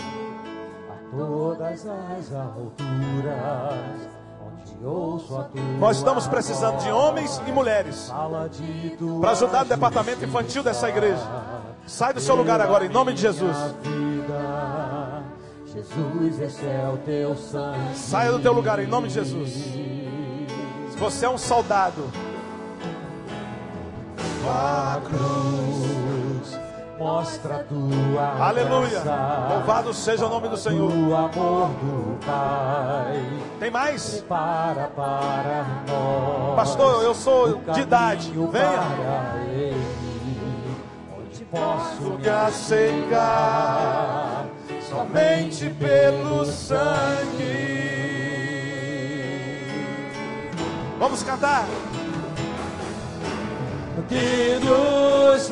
a 0.89 1.15
todas 1.15 1.85
as 1.87 2.33
alturas. 2.33 4.22
Nós 5.79 5.97
estamos 5.97 6.27
precisando 6.27 6.79
de 6.83 6.91
homens 6.91 7.41
e 7.47 7.51
mulheres 7.51 8.11
para 9.21 9.31
ajudar 9.31 9.65
o 9.65 9.69
departamento 9.69 10.23
infantil 10.25 10.63
dessa 10.63 10.89
igreja. 10.89 11.23
Sai 11.85 12.13
do 12.13 12.19
seu 12.19 12.35
lugar 12.35 12.59
agora, 12.61 12.85
em 12.85 12.89
nome 12.89 13.13
de 13.13 13.21
Jesus. 13.21 13.57
Jesus, 15.73 16.39
esse 16.39 16.65
é 16.65 16.87
o 16.93 16.97
teu 16.97 17.35
sangue. 17.35 17.95
Saia 17.95 18.31
do 18.31 18.39
teu 18.39 18.53
lugar, 18.53 18.79
em 18.79 18.87
nome 18.87 19.07
de 19.07 19.15
Jesus. 19.15 19.49
Se 19.51 20.97
você 20.97 21.25
é 21.25 21.29
um 21.29 21.37
soldado, 21.37 22.03
A 24.45 24.99
cruz 25.05 26.02
mostra 27.03 27.55
a 27.55 27.59
tua 27.63 28.47
aleluia. 28.47 28.99
graça, 29.01 29.47
Louvado 29.53 29.93
seja 29.93 30.25
o 30.25 30.29
nome 30.29 30.47
do 30.47 30.57
Senhor. 30.57 30.89
o 30.89 31.15
amor 31.15 31.67
do 31.69 32.17
Pai. 32.25 33.21
Tem 33.59 33.69
mais? 33.69 34.23
Para 34.27 34.87
para 34.87 35.65
nós. 35.87 36.55
Pastor, 36.55 37.03
eu 37.03 37.13
sou 37.13 37.57
de 37.73 37.81
idade. 37.81 38.31
Venha. 38.31 39.43
ele, 39.51 39.85
onde 41.19 41.45
posso 41.45 42.17
me 42.17 42.29
aceitar 42.29 43.63
somente 44.89 45.69
pelo 45.71 46.45
sangue. 46.45 47.73
Vamos 50.97 51.21
cantar. 51.23 51.65
que 54.07 54.59
nos 55.33 55.49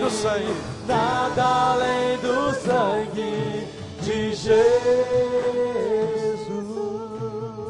do 0.00 0.10
sangue. 0.10 0.46
Nada 0.86 1.44
além 1.44 2.18
do 2.18 2.54
sangue 2.54 3.68
de 4.02 4.34
Jesus. 4.34 4.60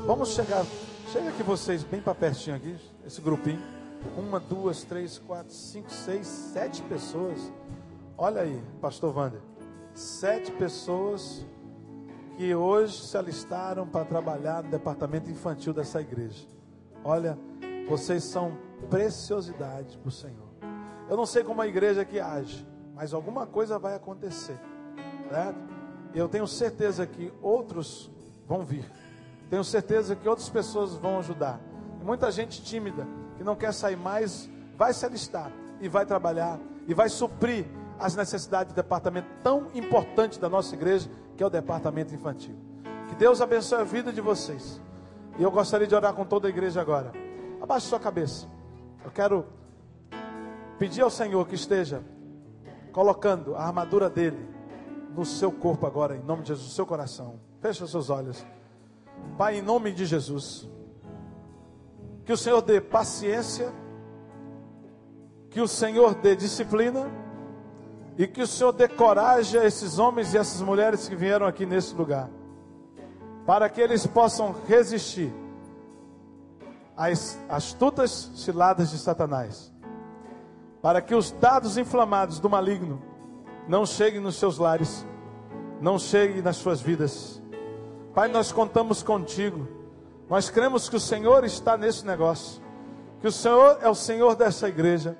Vamos 0.06 0.28
chegar. 0.30 0.64
Chega 1.12 1.30
aqui 1.30 1.42
vocês 1.42 1.82
bem 1.82 2.00
para 2.00 2.14
pertinho 2.14 2.54
aqui, 2.54 2.76
esse 3.04 3.20
grupinho. 3.20 3.60
Uma, 4.16 4.38
duas, 4.38 4.84
três, 4.84 5.18
quatro, 5.18 5.52
cinco, 5.52 5.90
seis, 5.90 6.26
sete 6.26 6.82
pessoas. 6.82 7.52
Olha 8.16 8.42
aí, 8.42 8.62
pastor 8.80 9.14
Wander. 9.16 9.40
Sete 9.92 10.52
pessoas 10.52 11.44
que 12.36 12.54
hoje 12.54 13.02
se 13.06 13.18
alistaram 13.18 13.86
para 13.86 14.04
trabalhar 14.04 14.62
no 14.62 14.70
departamento 14.70 15.28
infantil 15.30 15.74
dessa 15.74 16.00
igreja. 16.00 16.46
Olha, 17.02 17.36
vocês 17.88 18.22
são 18.22 18.56
preciosidade 18.88 19.98
para 19.98 20.08
o 20.08 20.12
Senhor. 20.12 20.49
Eu 21.10 21.16
não 21.16 21.26
sei 21.26 21.42
como 21.42 21.60
a 21.60 21.66
igreja 21.66 22.02
aqui 22.02 22.20
age, 22.20 22.64
mas 22.94 23.12
alguma 23.12 23.44
coisa 23.44 23.80
vai 23.80 23.96
acontecer. 23.96 24.56
E 26.14 26.18
eu 26.18 26.28
tenho 26.28 26.46
certeza 26.46 27.04
que 27.04 27.32
outros 27.42 28.08
vão 28.46 28.64
vir. 28.64 28.88
Tenho 29.50 29.64
certeza 29.64 30.14
que 30.14 30.28
outras 30.28 30.48
pessoas 30.48 30.94
vão 30.94 31.18
ajudar. 31.18 31.58
Muita 32.00 32.30
gente 32.30 32.62
tímida, 32.62 33.08
que 33.36 33.42
não 33.42 33.56
quer 33.56 33.74
sair 33.74 33.96
mais, 33.96 34.48
vai 34.76 34.94
se 34.94 35.04
alistar 35.04 35.50
e 35.80 35.88
vai 35.88 36.06
trabalhar 36.06 36.60
e 36.86 36.94
vai 36.94 37.08
suprir 37.08 37.66
as 37.98 38.14
necessidades 38.14 38.72
do 38.72 38.76
departamento 38.76 39.26
tão 39.42 39.66
importante 39.74 40.38
da 40.38 40.48
nossa 40.48 40.76
igreja, 40.76 41.10
que 41.36 41.42
é 41.42 41.46
o 41.46 41.50
departamento 41.50 42.14
infantil. 42.14 42.54
Que 43.08 43.16
Deus 43.16 43.40
abençoe 43.40 43.80
a 43.80 43.84
vida 43.84 44.12
de 44.12 44.20
vocês. 44.20 44.80
E 45.36 45.42
eu 45.42 45.50
gostaria 45.50 45.88
de 45.88 45.94
orar 45.94 46.14
com 46.14 46.24
toda 46.24 46.46
a 46.46 46.50
igreja 46.50 46.80
agora. 46.80 47.10
Abaixe 47.60 47.88
sua 47.88 47.98
cabeça. 47.98 48.46
Eu 49.04 49.10
quero 49.10 49.44
pedir 50.80 51.02
ao 51.02 51.10
Senhor 51.10 51.46
que 51.46 51.54
esteja 51.54 52.02
colocando 52.90 53.54
a 53.54 53.66
armadura 53.66 54.08
dele 54.08 54.48
no 55.14 55.26
seu 55.26 55.52
corpo 55.52 55.86
agora, 55.86 56.16
em 56.16 56.22
nome 56.22 56.40
de 56.40 56.48
Jesus, 56.48 56.68
no 56.68 56.72
seu 56.72 56.86
coração. 56.86 57.38
Feche 57.60 57.84
os 57.84 57.90
seus 57.90 58.08
olhos. 58.08 58.42
Pai, 59.36 59.58
em 59.58 59.62
nome 59.62 59.92
de 59.92 60.06
Jesus, 60.06 60.66
que 62.24 62.32
o 62.32 62.36
Senhor 62.36 62.62
dê 62.62 62.80
paciência, 62.80 63.70
que 65.50 65.60
o 65.60 65.68
Senhor 65.68 66.14
dê 66.14 66.34
disciplina 66.34 67.10
e 68.16 68.26
que 68.26 68.40
o 68.40 68.46
Senhor 68.46 68.72
dê 68.72 68.88
coragem 68.88 69.60
a 69.60 69.66
esses 69.66 69.98
homens 69.98 70.32
e 70.32 70.38
essas 70.38 70.62
mulheres 70.62 71.06
que 71.06 71.14
vieram 71.14 71.46
aqui 71.46 71.66
nesse 71.66 71.94
lugar, 71.94 72.30
para 73.44 73.68
que 73.68 73.82
eles 73.82 74.06
possam 74.06 74.54
resistir 74.66 75.30
às 76.96 77.38
astutas 77.50 78.30
ciladas 78.34 78.90
de 78.90 78.96
Satanás, 78.96 79.69
para 80.82 81.00
que 81.00 81.14
os 81.14 81.30
dados 81.30 81.76
inflamados 81.76 82.40
do 82.40 82.48
maligno 82.48 83.02
não 83.68 83.84
cheguem 83.84 84.20
nos 84.20 84.36
seus 84.36 84.58
lares, 84.58 85.06
não 85.80 85.98
cheguem 85.98 86.42
nas 86.42 86.56
suas 86.56 86.80
vidas. 86.80 87.42
Pai, 88.14 88.28
nós 88.28 88.50
contamos 88.50 89.02
contigo. 89.02 89.68
Nós 90.28 90.50
cremos 90.50 90.88
que 90.88 90.96
o 90.96 91.00
Senhor 91.00 91.44
está 91.44 91.76
nesse 91.76 92.04
negócio. 92.06 92.62
Que 93.20 93.28
o 93.28 93.32
Senhor 93.32 93.78
é 93.80 93.88
o 93.88 93.94
Senhor 93.94 94.34
dessa 94.34 94.68
igreja. 94.68 95.16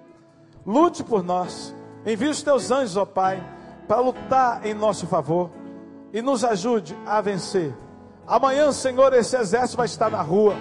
Lute 0.66 1.04
por 1.04 1.22
nós. 1.22 1.74
Envie 2.04 2.28
os 2.28 2.42
teus 2.42 2.70
anjos, 2.70 2.96
ó 2.96 3.04
Pai, 3.04 3.42
para 3.86 4.00
lutar 4.00 4.66
em 4.66 4.74
nosso 4.74 5.06
favor 5.06 5.50
e 6.12 6.22
nos 6.22 6.44
ajude 6.44 6.96
a 7.06 7.20
vencer. 7.20 7.74
Amanhã, 8.26 8.70
Senhor, 8.72 9.12
esse 9.12 9.36
exército 9.36 9.76
vai 9.76 9.86
estar 9.86 10.10
na 10.10 10.22
rua. 10.22 10.54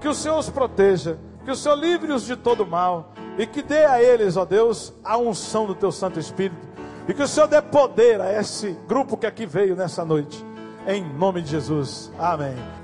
Que 0.00 0.08
o 0.08 0.14
Senhor 0.14 0.38
os 0.38 0.50
proteja, 0.50 1.18
que 1.44 1.50
o 1.50 1.56
Senhor 1.56 1.76
livre-os 1.76 2.24
de 2.24 2.36
todo 2.36 2.66
mal 2.66 3.12
e 3.38 3.46
que 3.46 3.62
dê 3.62 3.84
a 3.84 4.02
eles, 4.02 4.36
ó 4.36 4.44
Deus, 4.44 4.92
a 5.04 5.16
unção 5.18 5.66
do 5.66 5.74
teu 5.74 5.90
Santo 5.90 6.18
Espírito. 6.18 6.68
E 7.08 7.14
que 7.14 7.22
o 7.22 7.28
Senhor 7.28 7.48
dê 7.48 7.60
poder 7.60 8.20
a 8.20 8.32
esse 8.32 8.76
grupo 8.86 9.16
que 9.16 9.26
aqui 9.26 9.44
veio 9.44 9.74
nessa 9.74 10.04
noite. 10.04 10.44
Em 10.86 11.02
nome 11.02 11.42
de 11.42 11.50
Jesus. 11.50 12.12
Amém. 12.18 12.81